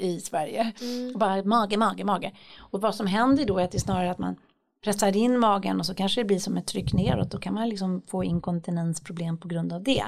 i 0.00 0.20
Sverige. 0.20 0.72
Mm. 0.80 1.18
Bara 1.18 1.44
mage, 1.44 1.76
mage, 1.76 2.04
mage. 2.04 2.32
Och 2.58 2.80
vad 2.80 2.94
som 2.94 3.06
händer 3.06 3.44
då 3.44 3.58
är 3.58 3.64
att 3.64 3.70
det 3.70 3.78
är 3.78 3.80
snarare 3.80 4.10
att 4.10 4.18
man 4.18 4.36
pressar 4.84 5.16
in 5.16 5.38
magen 5.38 5.80
och 5.80 5.86
så 5.86 5.94
kanske 5.94 6.20
det 6.20 6.24
blir 6.24 6.38
som 6.38 6.56
ett 6.56 6.66
tryck 6.66 6.92
neråt. 6.92 7.30
Då 7.30 7.38
kan 7.38 7.54
man 7.54 7.68
liksom 7.68 8.02
få 8.02 8.24
inkontinensproblem 8.24 9.38
på 9.38 9.48
grund 9.48 9.72
av 9.72 9.82
det. 9.82 10.04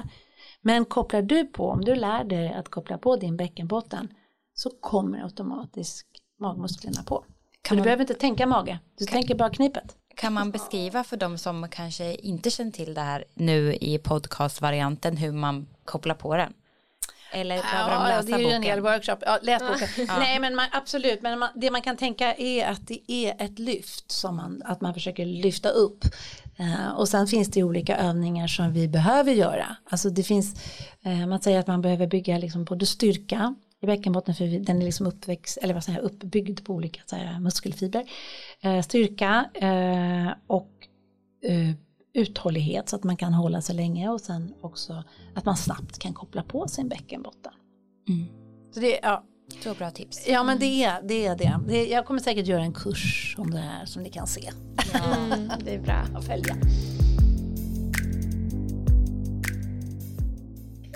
Men 0.61 0.85
kopplar 0.85 1.21
du 1.21 1.45
på, 1.45 1.69
om 1.69 1.85
du 1.85 1.95
lär 1.95 2.23
dig 2.23 2.53
att 2.53 2.69
koppla 2.69 2.97
på 2.97 3.15
din 3.15 3.37
bäckenbotten 3.37 4.07
så 4.59 4.69
kommer 4.69 5.23
automatiskt 5.23 6.07
magmusklerna 6.39 7.03
på. 7.03 7.25
Kan 7.61 7.77
du 7.77 7.79
man... 7.79 7.83
behöver 7.83 8.03
inte 8.03 8.13
tänka 8.13 8.47
mage, 8.47 8.79
du 8.97 9.05
kan... 9.05 9.13
tänker 9.13 9.35
bara 9.35 9.49
knipet. 9.49 9.95
Kan 10.15 10.33
man 10.33 10.51
beskriva 10.51 11.03
för 11.03 11.17
de 11.17 11.37
som 11.37 11.67
kanske 11.69 12.15
inte 12.15 12.49
känner 12.49 12.71
till 12.71 12.93
det 12.93 13.01
här 13.01 13.25
nu 13.33 13.73
i 13.73 13.97
podcastvarianten 13.97 15.17
hur 15.17 15.31
man 15.31 15.67
kopplar 15.85 16.15
på 16.15 16.35
den? 16.35 16.53
Eller 17.31 17.61
behöver 17.61 17.91
ja, 17.91 17.99
de 17.99 18.07
läsa 18.07 18.21
boken? 18.21 18.37
Det 18.37 18.45
är 18.45 18.49
ju 18.49 18.55
en 18.55 18.63
hel 18.63 18.81
workshop. 18.81 19.17
Ja, 19.21 19.39
läs 19.41 19.61
boken. 19.61 19.87
Ja. 20.07 20.19
Nej 20.19 20.39
men 20.39 20.55
man, 20.55 20.67
absolut, 20.71 21.21
men 21.21 21.39
man, 21.39 21.49
det 21.55 21.71
man 21.71 21.81
kan 21.81 21.97
tänka 21.97 22.33
är 22.33 22.67
att 22.67 22.87
det 22.87 23.11
är 23.11 23.45
ett 23.45 23.59
lyft 23.59 24.11
som 24.11 24.35
man, 24.35 24.61
att 24.65 24.81
man 24.81 24.93
försöker 24.93 25.25
lyfta 25.25 25.69
upp. 25.69 26.05
Uh, 26.59 26.89
och 26.89 27.09
sen 27.09 27.27
finns 27.27 27.51
det 27.51 27.63
olika 27.63 27.97
övningar 27.97 28.47
som 28.47 28.73
vi 28.73 28.87
behöver 28.87 29.31
göra. 29.31 29.75
Alltså 29.89 30.09
det 30.09 30.23
finns, 30.23 30.61
uh, 31.05 31.27
man 31.27 31.41
säger 31.41 31.59
att 31.59 31.67
man 31.67 31.81
behöver 31.81 32.07
bygga 32.07 32.37
liksom 32.37 32.63
både 32.63 32.85
styrka 32.85 33.55
i 33.81 33.85
bäckenbotten 33.85 34.35
för 34.35 34.59
den 34.59 34.81
är 34.81 34.85
liksom 34.85 35.07
uppväxt, 35.07 35.57
eller 35.61 35.73
vad 35.73 35.83
säger 35.83 35.99
uppbyggd 35.99 36.65
på 36.65 36.73
olika 36.73 37.01
så 37.05 37.15
här, 37.15 37.39
muskelfibrer. 37.39 38.03
Uh, 38.65 38.81
styrka 38.81 39.49
och 40.47 40.71
uthållighet 42.13 42.89
så 42.89 42.95
att 42.95 43.03
man 43.03 43.17
kan 43.17 43.33
hålla 43.33 43.61
sig 43.61 43.75
länge 43.75 44.09
och 44.09 44.21
sen 44.21 44.53
också 44.61 45.03
att 45.35 45.45
man 45.45 45.57
snabbt 45.57 45.99
kan 45.99 46.13
koppla 46.13 46.43
på 46.43 46.67
sin 46.67 46.89
bäckenbotten. 46.89 47.53
Mm. 48.09 48.27
Så 48.73 48.79
det, 48.79 48.99
ja. 49.03 49.23
Så 49.63 49.73
bra 49.73 49.91
tips. 49.91 50.27
Ja 50.27 50.43
men 50.43 50.59
det 50.59 50.83
är 50.83 51.01
det. 51.03 51.25
Är 51.25 51.35
det. 51.35 51.59
det 51.67 51.75
är, 51.75 51.91
jag 51.91 52.05
kommer 52.05 52.19
säkert 52.19 52.47
göra 52.47 52.61
en 52.61 52.73
kurs 52.73 53.35
om 53.37 53.51
det 53.51 53.57
här 53.57 53.85
som 53.85 54.03
ni 54.03 54.09
kan 54.09 54.27
se. 54.27 54.49
Ja, 54.93 55.15
det 55.65 55.75
är 55.75 55.79
bra. 55.79 56.05
att 56.15 56.25
följa. 56.25 56.55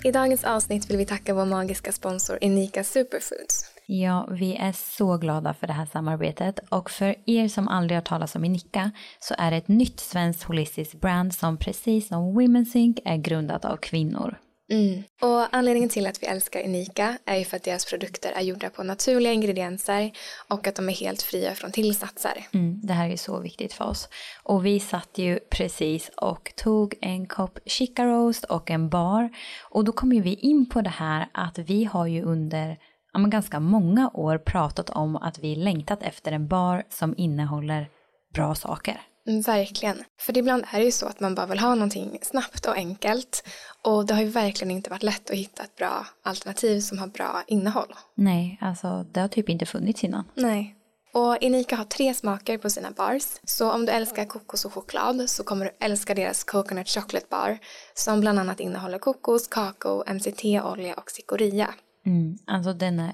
I 0.04 0.12
dagens 0.12 0.44
avsnitt 0.44 0.90
vill 0.90 0.98
vi 0.98 1.06
tacka 1.06 1.34
vår 1.34 1.46
magiska 1.46 1.92
sponsor 1.92 2.38
Inika 2.42 2.84
Superfoods. 2.84 3.66
Ja, 3.86 4.28
vi 4.32 4.56
är 4.56 4.72
så 4.72 5.18
glada 5.18 5.54
för 5.54 5.68
det 5.68 5.74
här 5.74 5.86
samarbetet 5.86 6.60
och 6.70 6.92
för 6.92 7.16
er 7.26 7.48
som 7.48 7.68
aldrig 7.68 7.98
har 7.98 8.02
talat 8.02 8.36
om 8.36 8.46
Inika 8.46 8.92
så 9.20 9.36
är 9.38 9.52
det 9.52 9.58
ett 9.58 9.68
nytt 9.68 10.00
svenskt 10.00 10.44
holistiskt 10.44 11.02
brand 11.02 11.34
som 11.34 11.58
precis 11.58 12.08
som 12.08 12.40
Women's 12.40 12.78
Inc 12.78 12.98
är 13.06 13.18
grundat 13.18 13.66
av 13.66 13.78
kvinnor. 13.78 14.38
Mm. 14.72 15.04
Och 15.22 15.56
anledningen 15.56 15.90
till 15.90 16.08
att 16.08 16.24
vi 16.24 16.28
älskar 16.28 16.66
Unika 16.66 17.18
är 17.26 17.38
ju 17.38 17.46
för 17.46 17.58
att 17.58 17.64
deras 17.64 17.86
produkter 17.86 18.32
är 18.32 18.42
gjorda 18.42 18.70
på 18.70 18.84
naturliga 18.84 19.34
ingredienser 19.34 20.12
och 20.48 20.68
att 20.68 20.76
de 20.76 20.90
är 20.90 20.94
helt 20.94 21.22
fria 21.22 21.56
från 21.56 21.72
tillsatser. 21.72 22.46
Mm, 22.54 22.80
det 22.84 22.94
här 22.94 23.10
är 23.10 23.18
så 23.18 23.40
viktigt 23.40 23.74
för 23.74 23.86
oss. 23.86 24.10
Och 24.44 24.66
vi 24.66 24.80
satt 24.80 25.18
ju 25.18 25.40
precis 25.40 26.12
och 26.18 26.54
tog 26.56 26.96
en 27.02 27.26
kopp 27.26 27.60
chica 27.66 28.06
roast 28.06 28.44
och 28.44 28.72
en 28.72 28.90
bar 28.90 29.30
och 29.70 29.86
då 29.86 29.92
kom 29.92 30.14
ju 30.14 30.22
vi 30.22 30.34
in 30.34 30.70
på 30.70 30.82
det 30.82 30.90
här 30.90 31.28
att 31.32 31.58
vi 31.58 31.86
har 31.86 32.08
ju 32.08 32.22
under 32.22 32.78
ja, 33.14 33.20
ganska 33.20 33.60
många 33.60 34.10
år 34.14 34.38
pratat 34.38 34.90
om 34.90 35.16
att 35.16 35.40
vi 35.40 35.56
längtat 35.56 36.04
efter 36.04 36.32
en 36.32 36.48
bar 36.48 36.84
som 36.90 37.14
innehåller 37.18 37.90
bra 38.34 38.56
saker. 38.56 39.02
Verkligen. 39.46 40.04
För 40.20 40.38
ibland 40.38 40.66
är 40.72 40.80
det 40.80 40.86
ju 40.86 40.92
så 40.92 41.06
att 41.06 41.20
man 41.20 41.36
bara 41.36 41.46
vill 41.46 41.60
ha 41.60 41.76
någonting 41.76 42.20
snabbt 42.22 42.66
och 42.66 42.76
enkelt. 42.76 43.44
Och 43.84 44.06
det 44.06 44.14
har 44.14 44.22
ju 44.22 44.28
verkligen 44.28 44.72
inte 44.72 44.90
varit 44.90 45.04
lätt 45.04 45.30
att 45.30 45.38
hitta 45.38 45.64
ett 45.64 45.76
bra 45.76 46.06
alternativ 46.24 46.80
som 46.80 46.98
har 47.00 47.08
bra 47.08 47.44
innehåll. 47.48 47.94
Nej, 48.16 48.58
alltså 48.62 49.06
det 49.12 49.20
har 49.20 49.28
typ 49.28 49.50
inte 49.50 49.66
funnits 49.66 50.04
innan. 50.04 50.24
Nej. 50.36 50.76
Och 51.14 51.38
Inika 51.42 51.76
har 51.76 51.86
tre 51.86 52.14
smaker 52.14 52.58
på 52.58 52.70
sina 52.70 52.92
bars. 52.92 53.24
Så 53.44 53.72
om 53.72 53.86
du 53.86 53.92
älskar 53.92 54.26
kokos 54.26 54.66
och 54.66 54.74
choklad 54.74 55.30
så 55.30 55.44
kommer 55.44 55.66
du 55.66 55.72
älska 55.80 56.14
deras 56.16 56.44
Coconut 56.44 56.90
Chocolate 56.90 57.26
Bar 57.30 57.58
som 57.94 58.20
bland 58.20 58.40
annat 58.40 58.60
innehåller 58.60 59.00
kokos, 59.00 59.48
kakao, 59.48 60.04
MCT-olja 60.14 60.94
och 60.94 61.12
cikoria. 61.12 61.74
Mm, 62.06 62.38
alltså 62.48 62.74
den 62.74 63.00
är 63.00 63.14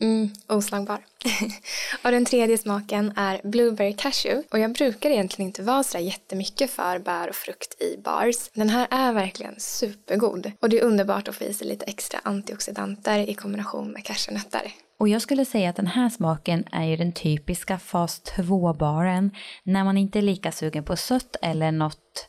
Mm, 0.00 0.30
oslagbar. 0.46 0.98
och 2.04 2.10
den 2.10 2.24
tredje 2.24 2.58
smaken 2.58 3.12
är 3.16 3.40
Blueberry 3.44 3.92
Cashew. 3.92 4.46
Och 4.50 4.58
jag 4.58 4.72
brukar 4.72 5.10
egentligen 5.10 5.48
inte 5.48 5.62
vara 5.62 5.82
sådär 5.82 6.04
jättemycket 6.04 6.70
för 6.70 6.98
bär 6.98 7.28
och 7.28 7.34
frukt 7.34 7.82
i 7.82 7.96
bars. 7.96 8.50
Den 8.52 8.68
här 8.68 8.86
är 8.90 9.12
verkligen 9.12 9.54
supergod. 9.58 10.52
Och 10.60 10.68
det 10.68 10.78
är 10.78 10.84
underbart 10.84 11.28
att 11.28 11.36
få 11.36 11.44
i 11.44 11.54
sig 11.54 11.68
lite 11.68 11.84
extra 11.84 12.20
antioxidanter 12.22 13.18
i 13.18 13.34
kombination 13.34 13.92
med 13.92 14.04
cashewnötter. 14.04 14.72
Och 14.98 15.08
jag 15.08 15.22
skulle 15.22 15.44
säga 15.44 15.70
att 15.70 15.76
den 15.76 15.86
här 15.86 16.08
smaken 16.08 16.64
är 16.72 16.84
ju 16.84 16.96
den 16.96 17.12
typiska 17.12 17.78
fas 17.78 18.22
2-baren 18.36 19.30
när 19.62 19.84
man 19.84 19.96
inte 19.96 20.18
är 20.18 20.22
lika 20.22 20.52
sugen 20.52 20.84
på 20.84 20.96
sött 20.96 21.36
eller 21.42 21.72
något 21.72 22.28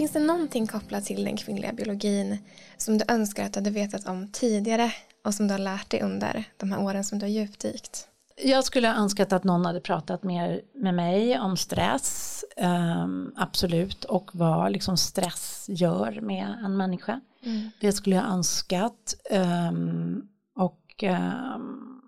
Finns 0.00 0.12
det 0.12 0.20
någonting 0.20 0.66
kopplat 0.66 1.04
till 1.04 1.24
den 1.24 1.36
kvinnliga 1.36 1.72
biologin 1.72 2.38
som 2.76 2.98
du 2.98 3.04
önskar 3.08 3.44
att 3.44 3.52
du 3.52 3.60
hade 3.60 3.70
vetat 3.70 4.06
om 4.06 4.28
tidigare 4.32 4.92
och 5.24 5.34
som 5.34 5.48
du 5.48 5.54
har 5.54 5.58
lärt 5.58 5.90
dig 5.90 6.02
under 6.02 6.44
de 6.56 6.72
här 6.72 6.82
åren 6.82 7.04
som 7.04 7.18
du 7.18 7.24
har 7.24 7.30
djupdykt? 7.30 8.08
Jag 8.44 8.64
skulle 8.64 8.88
ha 8.88 8.94
önskat 8.94 9.32
att 9.32 9.44
någon 9.44 9.64
hade 9.64 9.80
pratat 9.80 10.22
mer 10.22 10.60
med 10.74 10.94
mig 10.94 11.38
om 11.38 11.56
stress, 11.56 12.44
um, 12.56 13.32
absolut, 13.36 14.04
och 14.04 14.30
vad 14.32 14.72
liksom 14.72 14.96
stress 14.96 15.66
gör 15.68 16.20
med 16.20 16.56
en 16.64 16.76
människa. 16.76 17.20
Mm. 17.42 17.70
Det 17.80 17.92
skulle 17.92 18.16
jag 18.16 18.22
ha 18.22 18.34
önskat. 18.34 19.14
Um, 19.30 20.28
och 20.56 21.02
um, 21.02 22.02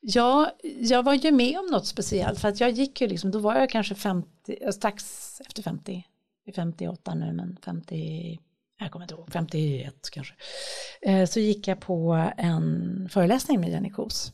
ja, 0.00 0.50
jag 0.62 1.02
var 1.02 1.14
ju 1.14 1.32
med 1.32 1.58
om 1.58 1.66
något 1.66 1.86
speciellt 1.86 2.40
för 2.40 2.48
att 2.48 2.60
jag 2.60 2.70
gick 2.70 3.00
ju 3.00 3.06
liksom, 3.06 3.30
då 3.30 3.38
var 3.38 3.54
jag 3.54 3.70
kanske 3.70 3.94
50, 3.94 4.72
strax 4.72 5.40
efter 5.40 5.62
50, 5.62 6.04
58 6.54 7.14
nu 7.14 7.32
men 7.32 7.56
50, 7.64 8.38
jag 8.78 8.90
kommer 8.90 9.04
inte 9.04 9.14
ihåg, 9.14 9.32
51 9.32 10.10
kanske. 10.12 10.34
Eh, 11.02 11.26
så 11.26 11.40
gick 11.40 11.68
jag 11.68 11.80
på 11.80 12.30
en 12.36 13.08
föreläsning 13.12 13.60
med 13.60 13.70
Jenny 13.70 13.90
Kos 13.90 14.32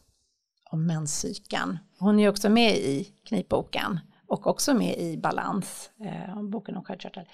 om 0.70 0.86
menscykeln. 0.86 1.78
Hon 1.98 2.20
är 2.20 2.28
också 2.28 2.48
med 2.48 2.76
i 2.76 3.04
Knipboken 3.24 4.00
och 4.26 4.46
också 4.46 4.74
med 4.74 4.98
i 4.98 5.16
Balans, 5.16 5.90
eh, 6.04 6.42
boken 6.42 6.76
om 6.76 6.84
sköldkörtel. 6.84 7.24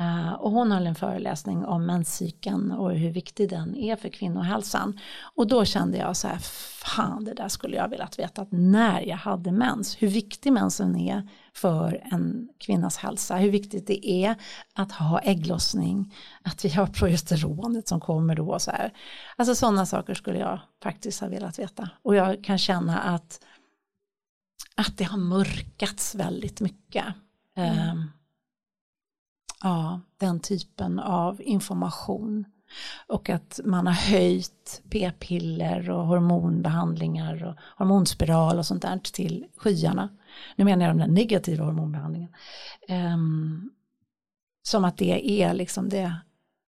Uh, 0.00 0.32
och 0.32 0.50
hon 0.50 0.72
höll 0.72 0.86
en 0.86 0.94
föreläsning 0.94 1.64
om 1.64 1.86
menscykeln 1.86 2.72
och 2.72 2.92
hur 2.92 3.10
viktig 3.10 3.50
den 3.50 3.76
är 3.76 3.96
för 3.96 4.08
kvinnohälsan. 4.08 4.98
Och 5.34 5.46
då 5.46 5.64
kände 5.64 5.98
jag 5.98 6.16
så 6.16 6.28
här, 6.28 6.38
fan 6.84 7.24
det 7.24 7.34
där 7.34 7.48
skulle 7.48 7.76
jag 7.76 7.88
velat 7.88 8.18
veta 8.18 8.46
när 8.50 9.00
jag 9.00 9.16
hade 9.16 9.52
mens. 9.52 10.02
Hur 10.02 10.08
viktig 10.08 10.52
mensen 10.52 10.96
är 10.96 11.28
för 11.54 12.02
en 12.12 12.48
kvinnas 12.58 12.96
hälsa. 12.96 13.36
Hur 13.36 13.50
viktigt 13.50 13.86
det 13.86 14.10
är 14.10 14.36
att 14.74 14.92
ha 14.92 15.18
ägglossning. 15.18 16.14
Att 16.42 16.64
vi 16.64 16.68
har 16.68 16.86
progesteronet 16.86 17.88
som 17.88 18.00
kommer 18.00 18.34
då. 18.34 18.58
Så 18.58 18.70
här. 18.70 18.92
Alltså 19.36 19.54
sådana 19.54 19.86
saker 19.86 20.14
skulle 20.14 20.38
jag 20.38 20.60
faktiskt 20.82 21.20
ha 21.20 21.28
velat 21.28 21.58
veta. 21.58 21.90
Och 22.02 22.14
jag 22.14 22.44
kan 22.44 22.58
känna 22.58 22.98
att, 22.98 23.40
att 24.76 24.98
det 24.98 25.04
har 25.04 25.18
mörkats 25.18 26.14
väldigt 26.14 26.60
mycket. 26.60 27.04
Mm. 27.56 28.11
Ja, 29.62 30.00
den 30.16 30.40
typen 30.40 30.98
av 30.98 31.42
information. 31.42 32.44
Och 33.06 33.30
att 33.30 33.60
man 33.64 33.86
har 33.86 33.94
höjt 33.94 34.82
p-piller 34.90 35.90
och 35.90 36.06
hormonbehandlingar 36.06 37.44
och 37.44 37.54
hormonspiral 37.78 38.58
och 38.58 38.66
sånt 38.66 38.82
där 38.82 38.98
till 38.98 39.46
skyarna. 39.56 40.08
Nu 40.56 40.64
menar 40.64 40.86
jag 40.86 40.98
den 40.98 41.14
negativa 41.14 41.64
hormonbehandlingen. 41.64 42.34
Um, 42.88 43.70
som 44.62 44.84
att 44.84 44.96
det 44.96 45.42
är 45.42 45.54
liksom 45.54 45.88
det 45.88 46.16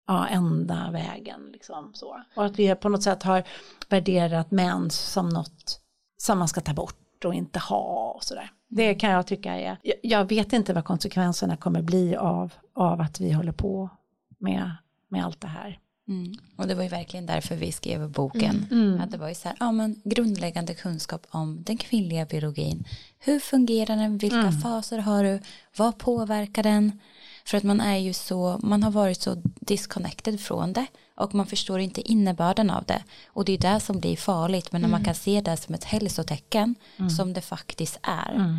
ja, 0.07 0.27
enda 0.27 0.91
vägen. 0.91 1.51
Liksom, 1.53 1.91
så. 1.95 2.23
Och 2.37 2.45
att 2.45 2.59
vi 2.59 2.75
på 2.75 2.89
något 2.89 3.03
sätt 3.03 3.23
har 3.23 3.45
värderat 3.89 4.51
mens 4.51 4.99
som 4.99 5.29
något 5.29 5.81
som 6.17 6.39
man 6.39 6.49
ska 6.49 6.61
ta 6.61 6.75
bort 6.75 7.25
och 7.25 7.35
inte 7.35 7.59
ha 7.59 8.13
och 8.17 8.25
sådär. 8.25 8.51
Det 8.73 8.95
kan 8.95 9.11
jag 9.11 9.27
tycka 9.27 9.55
är, 9.55 9.77
jag 10.03 10.29
vet 10.29 10.53
inte 10.53 10.73
vad 10.73 10.85
konsekvenserna 10.85 11.57
kommer 11.57 11.83
bli 11.83 12.17
av, 12.17 12.53
av 12.73 13.01
att 13.01 13.21
vi 13.21 13.33
håller 13.33 13.53
på 13.53 13.91
med, 14.39 14.71
med 15.09 15.25
allt 15.25 15.41
det 15.41 15.49
här. 15.49 15.79
Mm. 16.09 16.33
Och 16.57 16.67
det 16.67 16.75
var 16.75 16.83
ju 16.83 16.89
verkligen 16.89 17.27
därför 17.27 17.57
vi 17.57 17.73
skrev 17.73 18.11
boken. 18.11 18.67
Mm. 18.71 18.89
mm. 18.89 19.01
Att 19.01 19.11
det 19.11 19.19
var 19.19 19.29
ju 19.29 19.35
så 19.35 19.49
här, 19.49 19.57
ja 19.61 19.73
men 19.73 20.01
grundläggande 20.05 20.75
kunskap 20.75 21.27
om 21.31 21.63
den 21.63 21.77
kvinnliga 21.77 22.25
biologin. 22.25 22.85
Hur 23.19 23.41
fungerar 23.41 23.97
den? 23.97 24.19
Vilka 24.19 24.37
mm. 24.37 24.53
faser 24.61 24.99
har 24.99 25.25
du? 25.25 25.41
Vad 25.77 25.99
påverkar 25.99 26.63
den? 26.63 27.01
För 27.45 27.57
att 27.57 27.63
man 27.63 27.81
är 27.81 27.97
ju 27.97 28.13
så, 28.13 28.61
man 28.63 28.83
har 28.83 28.91
varit 28.91 29.21
så 29.21 29.43
disconnected 29.45 30.41
från 30.41 30.73
det 30.73 30.87
och 31.21 31.35
man 31.35 31.47
förstår 31.47 31.79
inte 31.81 32.11
innebörden 32.11 32.71
av 32.71 32.85
det. 32.85 33.03
Och 33.27 33.45
det 33.45 33.53
är 33.53 33.59
det 33.59 33.81
som 33.81 34.01
blir 34.01 34.17
farligt, 34.17 34.73
men 34.73 34.81
när 34.81 34.89
man 34.89 35.01
mm. 35.01 35.05
kan 35.05 35.15
se 35.15 35.41
det 35.41 35.57
som 35.57 35.75
ett 35.75 35.85
hälsotecken 35.85 36.75
mm. 36.97 37.11
som 37.11 37.33
det 37.33 37.41
faktiskt 37.41 37.99
är. 38.03 38.35
Mm. 38.35 38.59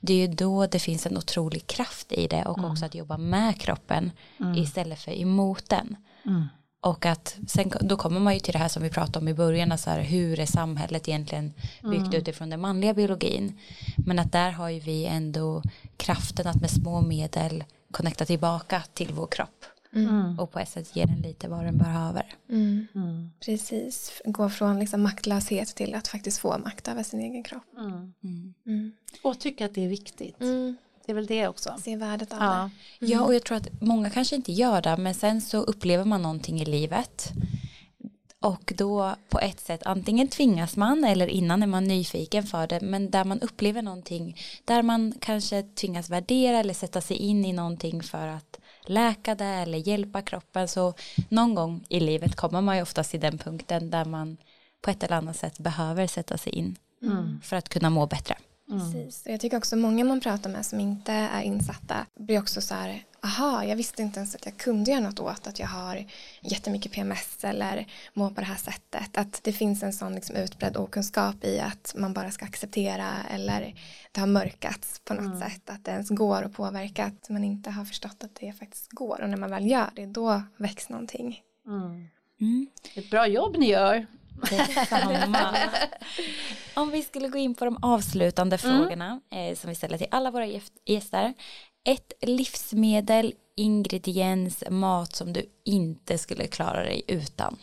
Det 0.00 0.12
är 0.12 0.16
ju 0.16 0.34
då 0.34 0.66
det 0.66 0.78
finns 0.78 1.06
en 1.06 1.16
otrolig 1.16 1.66
kraft 1.66 2.12
i 2.12 2.26
det 2.26 2.44
och 2.44 2.58
mm. 2.58 2.70
också 2.70 2.84
att 2.84 2.94
jobba 2.94 3.16
med 3.16 3.60
kroppen 3.60 4.10
mm. 4.40 4.54
istället 4.54 4.98
för 4.98 5.12
emot 5.12 5.68
den. 5.68 5.96
Mm. 6.26 6.48
Och 6.80 7.06
att 7.06 7.36
sen 7.48 7.72
då 7.80 7.96
kommer 7.96 8.20
man 8.20 8.34
ju 8.34 8.40
till 8.40 8.52
det 8.52 8.58
här 8.58 8.68
som 8.68 8.82
vi 8.82 8.90
pratade 8.90 9.18
om 9.18 9.28
i 9.28 9.34
början, 9.34 9.78
så 9.78 9.90
här, 9.90 10.00
hur 10.00 10.40
är 10.40 10.46
samhället 10.46 11.08
egentligen 11.08 11.52
byggt 11.82 12.14
utifrån 12.14 12.50
den 12.50 12.60
manliga 12.60 12.94
biologin. 12.94 13.58
Men 13.96 14.18
att 14.18 14.32
där 14.32 14.50
har 14.50 14.68
ju 14.68 14.80
vi 14.80 15.04
ändå 15.06 15.62
kraften 15.96 16.46
att 16.46 16.60
med 16.60 16.70
små 16.70 17.00
medel 17.00 17.64
connecta 17.90 18.24
tillbaka 18.24 18.82
till 18.94 19.12
vår 19.12 19.26
kropp. 19.26 19.64
Mm. 19.94 20.38
Och 20.38 20.50
på 20.50 20.58
ett 20.58 20.68
sätt 20.68 20.96
ge 20.96 21.04
den 21.04 21.20
lite 21.20 21.48
vad 21.48 21.64
den 21.64 21.78
behöver. 21.78 22.34
Mm. 22.48 22.86
Mm. 22.94 23.30
Precis, 23.40 24.22
gå 24.24 24.50
från 24.50 24.78
liksom 24.78 25.02
maktlöshet 25.02 25.68
till 25.68 25.94
att 25.94 26.08
faktiskt 26.08 26.38
få 26.38 26.58
makt 26.58 26.88
över 26.88 27.02
sin 27.02 27.20
egen 27.20 27.42
kropp. 27.42 27.62
Mm. 27.78 28.14
Mm. 28.66 28.92
Och 29.22 29.40
tycka 29.40 29.66
att 29.66 29.74
det 29.74 29.84
är 29.84 29.88
viktigt. 29.88 30.40
Mm. 30.40 30.76
Det 31.06 31.12
är 31.12 31.14
väl 31.14 31.26
det 31.26 31.48
också. 31.48 31.76
Se 31.80 31.96
värdet 31.96 32.32
av 32.32 32.38
ja. 32.40 32.70
det. 32.98 33.06
Ja, 33.06 33.24
och 33.24 33.34
jag 33.34 33.44
tror 33.44 33.56
att 33.56 33.82
många 33.82 34.10
kanske 34.10 34.36
inte 34.36 34.52
gör 34.52 34.82
det, 34.82 34.96
men 34.96 35.14
sen 35.14 35.40
så 35.40 35.58
upplever 35.58 36.04
man 36.04 36.22
någonting 36.22 36.60
i 36.60 36.64
livet. 36.64 37.32
Och 38.40 38.72
då 38.76 39.14
på 39.28 39.40
ett 39.40 39.60
sätt 39.60 39.82
antingen 39.84 40.28
tvingas 40.28 40.76
man 40.76 41.04
eller 41.04 41.26
innan 41.26 41.62
är 41.62 41.66
man 41.66 41.84
nyfiken 41.84 42.42
för 42.42 42.66
det 42.66 42.80
men 42.80 43.10
där 43.10 43.24
man 43.24 43.40
upplever 43.40 43.82
någonting 43.82 44.36
där 44.64 44.82
man 44.82 45.14
kanske 45.20 45.62
tvingas 45.62 46.10
värdera 46.10 46.58
eller 46.58 46.74
sätta 46.74 47.00
sig 47.00 47.16
in 47.16 47.44
i 47.44 47.52
någonting 47.52 48.02
för 48.02 48.26
att 48.28 48.60
läka 48.86 49.34
det 49.34 49.44
eller 49.44 49.78
hjälpa 49.78 50.22
kroppen 50.22 50.68
så 50.68 50.94
någon 51.28 51.54
gång 51.54 51.84
i 51.88 52.00
livet 52.00 52.36
kommer 52.36 52.60
man 52.60 52.76
ju 52.76 52.82
oftast 52.82 53.10
till 53.10 53.20
den 53.20 53.38
punkten 53.38 53.90
där 53.90 54.04
man 54.04 54.36
på 54.80 54.90
ett 54.90 55.02
eller 55.02 55.16
annat 55.16 55.36
sätt 55.36 55.58
behöver 55.58 56.06
sätta 56.06 56.38
sig 56.38 56.52
in 56.52 56.76
mm. 57.02 57.40
för 57.42 57.56
att 57.56 57.68
kunna 57.68 57.90
må 57.90 58.06
bättre. 58.06 58.36
Mm. 58.70 58.80
Precis. 58.80 59.22
Jag 59.26 59.40
tycker 59.40 59.56
också 59.56 59.76
många 59.76 60.04
man 60.04 60.20
pratar 60.20 60.50
med 60.50 60.66
som 60.66 60.80
inte 60.80 61.12
är 61.12 61.42
insatta 61.42 62.06
blir 62.18 62.38
också 62.38 62.60
så 62.60 62.74
här, 62.74 63.04
aha, 63.24 63.64
jag 63.64 63.76
visste 63.76 64.02
inte 64.02 64.20
ens 64.20 64.34
att 64.34 64.46
jag 64.46 64.56
kunde 64.56 64.90
göra 64.90 65.00
något 65.00 65.20
åt 65.20 65.46
att 65.46 65.58
jag 65.58 65.66
har 65.66 66.04
jättemycket 66.40 66.92
PMS 66.92 67.44
eller 67.44 67.86
mår 68.14 68.30
på 68.30 68.40
det 68.40 68.46
här 68.46 68.56
sättet. 68.56 69.16
Att 69.16 69.40
det 69.42 69.52
finns 69.52 69.82
en 69.82 69.92
sån 69.92 70.14
liksom 70.14 70.36
utbredd 70.36 70.76
okunskap 70.76 71.44
i 71.44 71.60
att 71.60 71.94
man 71.96 72.12
bara 72.12 72.30
ska 72.30 72.44
acceptera 72.44 73.08
eller 73.30 73.74
det 74.12 74.20
har 74.20 74.26
mörkats 74.26 75.00
på 75.04 75.14
något 75.14 75.24
mm. 75.24 75.40
sätt, 75.40 75.70
att 75.70 75.84
det 75.84 75.90
ens 75.90 76.10
går 76.10 76.42
att 76.42 76.52
påverka, 76.52 77.04
att 77.04 77.28
man 77.28 77.44
inte 77.44 77.70
har 77.70 77.84
förstått 77.84 78.24
att 78.24 78.34
det 78.34 78.52
faktiskt 78.52 78.90
går 78.90 79.22
och 79.22 79.30
när 79.30 79.36
man 79.36 79.50
väl 79.50 79.70
gör 79.70 79.90
det, 79.96 80.06
då 80.06 80.42
väcks 80.56 80.88
någonting. 80.88 81.40
Mm. 81.66 82.08
Mm. 82.40 82.66
Ett 82.94 83.10
bra 83.10 83.26
jobb 83.26 83.56
ni 83.58 83.70
gör. 83.70 84.06
Detsamma. 84.50 85.56
Om 86.74 86.90
vi 86.90 87.02
skulle 87.02 87.28
gå 87.28 87.38
in 87.38 87.54
på 87.54 87.64
de 87.64 87.78
avslutande 87.82 88.58
mm. 88.64 88.78
frågorna 88.78 89.20
eh, 89.30 89.56
som 89.56 89.70
vi 89.70 89.74
ställer 89.74 89.98
till 89.98 90.06
alla 90.10 90.30
våra 90.30 90.46
gäster. 90.84 91.34
Ett 91.84 92.12
livsmedel, 92.20 93.34
ingrediens, 93.56 94.64
mat 94.70 95.14
som 95.14 95.32
du 95.32 95.46
inte 95.64 96.18
skulle 96.18 96.46
klara 96.46 96.82
dig 96.82 97.02
utan. 97.08 97.56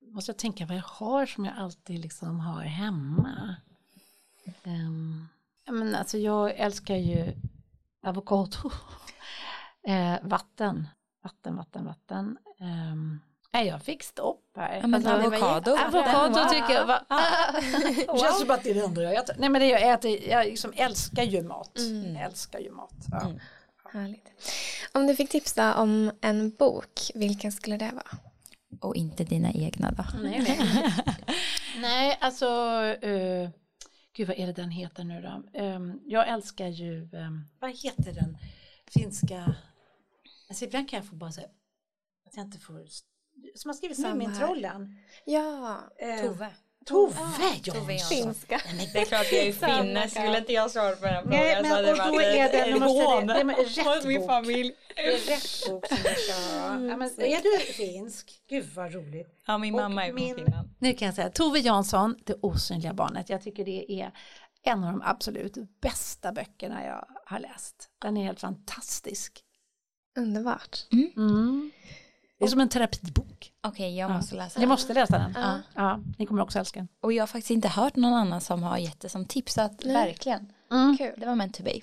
Måste 0.00 0.30
jag 0.30 0.38
tänka 0.38 0.66
vad 0.66 0.76
jag 0.76 0.82
har 0.82 1.26
som 1.26 1.44
jag 1.44 1.54
alltid 1.58 2.00
liksom 2.00 2.40
har 2.40 2.62
hemma. 2.62 3.56
Um, 4.64 5.28
men 5.66 5.94
alltså 5.94 6.18
jag 6.18 6.50
älskar 6.56 6.96
ju 6.96 7.32
avokado. 8.02 8.70
eh, 9.86 10.16
vatten, 10.22 10.88
vatten, 11.22 11.56
vatten, 11.56 11.84
vatten. 11.84 12.38
Um, 12.60 13.20
Nej, 13.52 13.66
jag 13.66 13.82
fick 13.82 14.02
stopp 14.02 14.42
här. 14.56 14.76
Ja, 14.76 14.86
men 14.86 14.94
alltså, 15.06 15.10
avokado. 15.10 15.70
Avokado 15.70 16.48
tycker 16.50 16.74
jag 16.74 16.86
var... 16.86 17.04
wow. 18.06 18.18
känns 18.18 18.40
som 18.40 18.50
att 18.50 18.64
det 18.64 18.70
är 18.70 18.74
det 18.74 18.84
enda 18.84 19.02
jag 19.02 19.14
äter. 19.14 19.36
Nej 19.38 19.48
men 19.48 19.60
det 19.60 19.68
jag 19.68 19.92
äter, 19.92 20.28
jag 20.28 20.46
liksom 20.46 20.72
älskar 20.76 21.22
ju 21.22 21.42
mat. 21.42 21.78
Mm. 21.78 22.16
älskar 22.16 22.58
ju 22.58 22.70
mat. 22.70 22.94
Ja. 23.10 23.20
Mm. 23.20 23.40
Härligt. 23.92 24.30
Om 24.92 25.06
du 25.06 25.16
fick 25.16 25.30
tipsa 25.30 25.74
om 25.74 26.12
en 26.20 26.50
bok, 26.50 27.10
vilken 27.14 27.52
skulle 27.52 27.76
det 27.76 27.90
vara? 27.92 28.18
Och 28.80 28.96
inte 28.96 29.24
dina 29.24 29.52
egna 29.52 29.90
då? 29.90 30.04
Nej, 30.22 30.44
nej. 30.48 30.94
nej 31.80 32.18
alltså, 32.20 32.46
uh, 33.04 33.48
gud 34.16 34.28
vad 34.28 34.38
är 34.38 34.46
det 34.46 34.52
den 34.52 34.70
heter 34.70 35.04
nu 35.04 35.22
då? 35.22 35.60
Um, 35.60 36.00
jag 36.06 36.28
älskar 36.28 36.68
ju, 36.68 37.08
um, 37.12 37.48
vad 37.58 37.70
heter 37.70 38.12
den 38.12 38.38
finska, 38.90 39.54
alltså 40.48 40.64
ibland 40.64 40.90
kan 40.90 40.96
jag 40.96 41.06
få 41.06 41.14
bara 41.14 41.32
säga 41.32 41.48
att 42.26 42.36
jag 42.36 42.44
inte 42.44 42.58
får 42.58 42.86
som 43.54 43.68
har 43.68 43.74
skrivit 43.74 43.98
Mumintrollen. 43.98 44.96
Ja, 45.24 45.78
eh, 45.98 46.26
Tove. 46.26 46.48
Tove 46.86 47.14
ja. 47.64 47.72
Tove 47.72 47.98
Finska. 47.98 48.60
det 48.92 48.98
är 48.98 49.04
klart 49.04 49.32
jag 49.32 49.46
är 49.46 49.52
finne, 49.52 50.10
skulle 50.10 50.38
inte 50.38 50.52
jag 50.52 50.70
svara 50.70 50.96
på 50.96 51.06
den 51.06 51.22
frågan 51.22 51.40
Nej, 51.40 51.62
men, 51.62 51.70
så 51.70 51.76
hade 51.76 51.90
och 51.92 51.96
då 51.96 52.20
är 52.20 52.52
det, 52.52 52.72
nu 52.72 52.80
måste 52.80 53.20
det, 53.20 53.34
det 53.34 53.40
är 53.40 53.96
rätt 53.96 54.04
min 54.04 54.26
familj. 54.26 54.74
Det 54.96 55.02
är 55.02 55.12
rätt 55.12 55.68
bok 55.68 55.86
som 55.86 55.96
jag 56.04 56.18
ska 56.18 56.32
ha. 56.32 56.80
Ja, 56.80 56.96
men, 56.96 57.02
är 57.02 57.42
du 57.42 57.72
finsk? 57.72 58.42
Gud 58.48 58.64
vad 58.74 58.94
roligt. 58.94 59.42
Ja, 59.46 59.58
min 59.58 59.74
och 59.74 59.80
mamma 59.80 60.06
är 60.06 60.12
från 60.12 60.44
Finland. 60.44 60.70
Nu 60.78 60.92
kan 60.92 61.06
jag 61.06 61.14
säga 61.14 61.30
Tove 61.30 61.58
Jansson, 61.58 62.16
Det 62.24 62.34
osynliga 62.34 62.94
barnet. 62.94 63.28
Jag 63.30 63.42
tycker 63.42 63.64
det 63.64 63.92
är 63.92 64.12
en 64.62 64.84
av 64.84 64.92
de 64.92 65.02
absolut 65.02 65.56
bästa 65.80 66.32
böckerna 66.32 66.86
jag 66.86 67.04
har 67.26 67.38
läst. 67.38 67.90
Den 67.98 68.16
är 68.16 68.24
helt 68.24 68.40
fantastisk. 68.40 69.44
Underbart. 70.18 70.86
Mm. 70.92 71.12
Mm. 71.16 71.70
Det 72.40 72.46
är 72.46 72.48
som 72.48 72.60
en 72.60 72.68
terapibok. 72.68 73.52
Okej, 73.62 73.70
okay, 73.70 73.94
jag 73.94 74.10
måste 74.10 74.34
läsa 74.34 74.54
den. 74.54 74.60
Ni 74.60 74.66
måste 74.66 74.94
läsa 74.94 75.18
den. 75.18 75.32
Ja. 75.34 75.60
ja. 75.74 76.00
Ni 76.18 76.26
kommer 76.26 76.42
också 76.42 76.58
älska 76.58 76.80
den. 76.80 76.88
Och 77.02 77.12
jag 77.12 77.22
har 77.22 77.26
faktiskt 77.26 77.50
inte 77.50 77.68
hört 77.68 77.96
någon 77.96 78.12
annan 78.12 78.40
som 78.40 78.62
har 78.62 78.78
gett 78.78 79.00
det 79.00 79.08
som 79.08 79.24
tips. 79.24 79.54
Så 79.54 79.60
att, 79.60 79.84
verkligen. 79.84 80.52
Mm. 80.70 80.96
Kul. 80.96 81.14
Det 81.16 81.26
var 81.26 81.34
meant 81.34 81.54
to 81.54 81.62
be. 81.62 81.80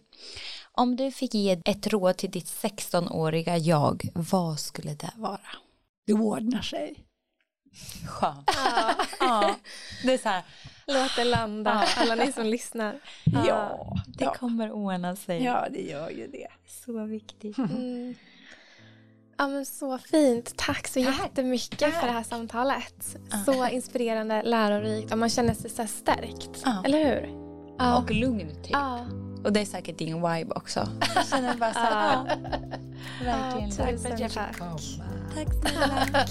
Om 0.72 0.96
du 0.96 1.12
fick 1.12 1.34
ge 1.34 1.62
ett 1.66 1.88
råd 1.88 2.18
till 2.18 2.32
ditt 2.32 2.46
16-åriga 2.46 3.58
jag, 3.58 4.10
vad 4.14 4.60
skulle 4.60 4.94
det 4.94 5.12
vara? 5.16 5.40
Det 6.06 6.14
ordnar 6.14 6.62
sig. 6.62 6.96
Skönt. 8.08 8.52
Ja. 8.56 8.94
ja. 9.20 9.56
Det 10.04 10.14
är 10.14 10.18
så 10.18 10.30
här. 10.30 10.44
Låt 10.88 11.16
det 11.16 11.24
landa, 11.24 11.88
alla 11.98 12.16
ni 12.16 12.32
som 12.32 12.46
lyssnar. 12.46 13.00
Ja, 13.24 13.96
det 14.08 14.26
kommer 14.26 14.72
ordna 14.72 15.16
sig. 15.16 15.44
Ja, 15.44 15.68
det 15.72 15.82
gör 15.82 16.10
ju 16.10 16.28
det. 16.28 16.48
Så 16.68 17.06
viktigt. 17.06 17.58
Mm. 17.58 18.16
Ja, 19.38 19.48
men 19.48 19.66
så 19.66 19.98
fint. 19.98 20.54
Tack 20.58 20.88
så 20.88 21.04
Tack. 21.04 21.20
jättemycket 21.24 21.80
Tack. 21.80 21.94
för 21.94 22.08
det 22.08 22.14
här 22.14 22.24
samtalet. 22.24 23.18
Ja. 23.32 23.38
Så 23.46 23.68
inspirerande, 23.68 24.42
lärorikt 24.44 25.12
och 25.12 25.18
man 25.18 25.30
känner 25.30 25.54
sig 25.54 25.70
så 25.70 25.88
stärkt. 25.88 26.62
Ja. 26.66 26.84
Eller 26.86 27.06
hur? 27.06 27.30
Ja. 27.80 27.98
Och 27.98 28.12
lugn 28.12 28.50
typ. 28.64 28.72
Ja. 28.72 29.00
Och 29.44 29.54
det 29.54 29.60
är 29.60 29.66
säkert 29.66 29.98
din 29.98 30.16
vibe 30.16 30.54
också. 30.56 30.88
Jag 31.16 31.28
känner 31.28 31.58
bara 31.58 31.74
så 31.74 31.80
här, 31.80 32.14
ja. 32.14 32.28
Verkligen. 33.24 33.72
Tack, 33.72 34.18
tack, 34.20 34.34
tack. 34.34 34.58
Tack 35.36 35.54
snälla. 35.54 36.26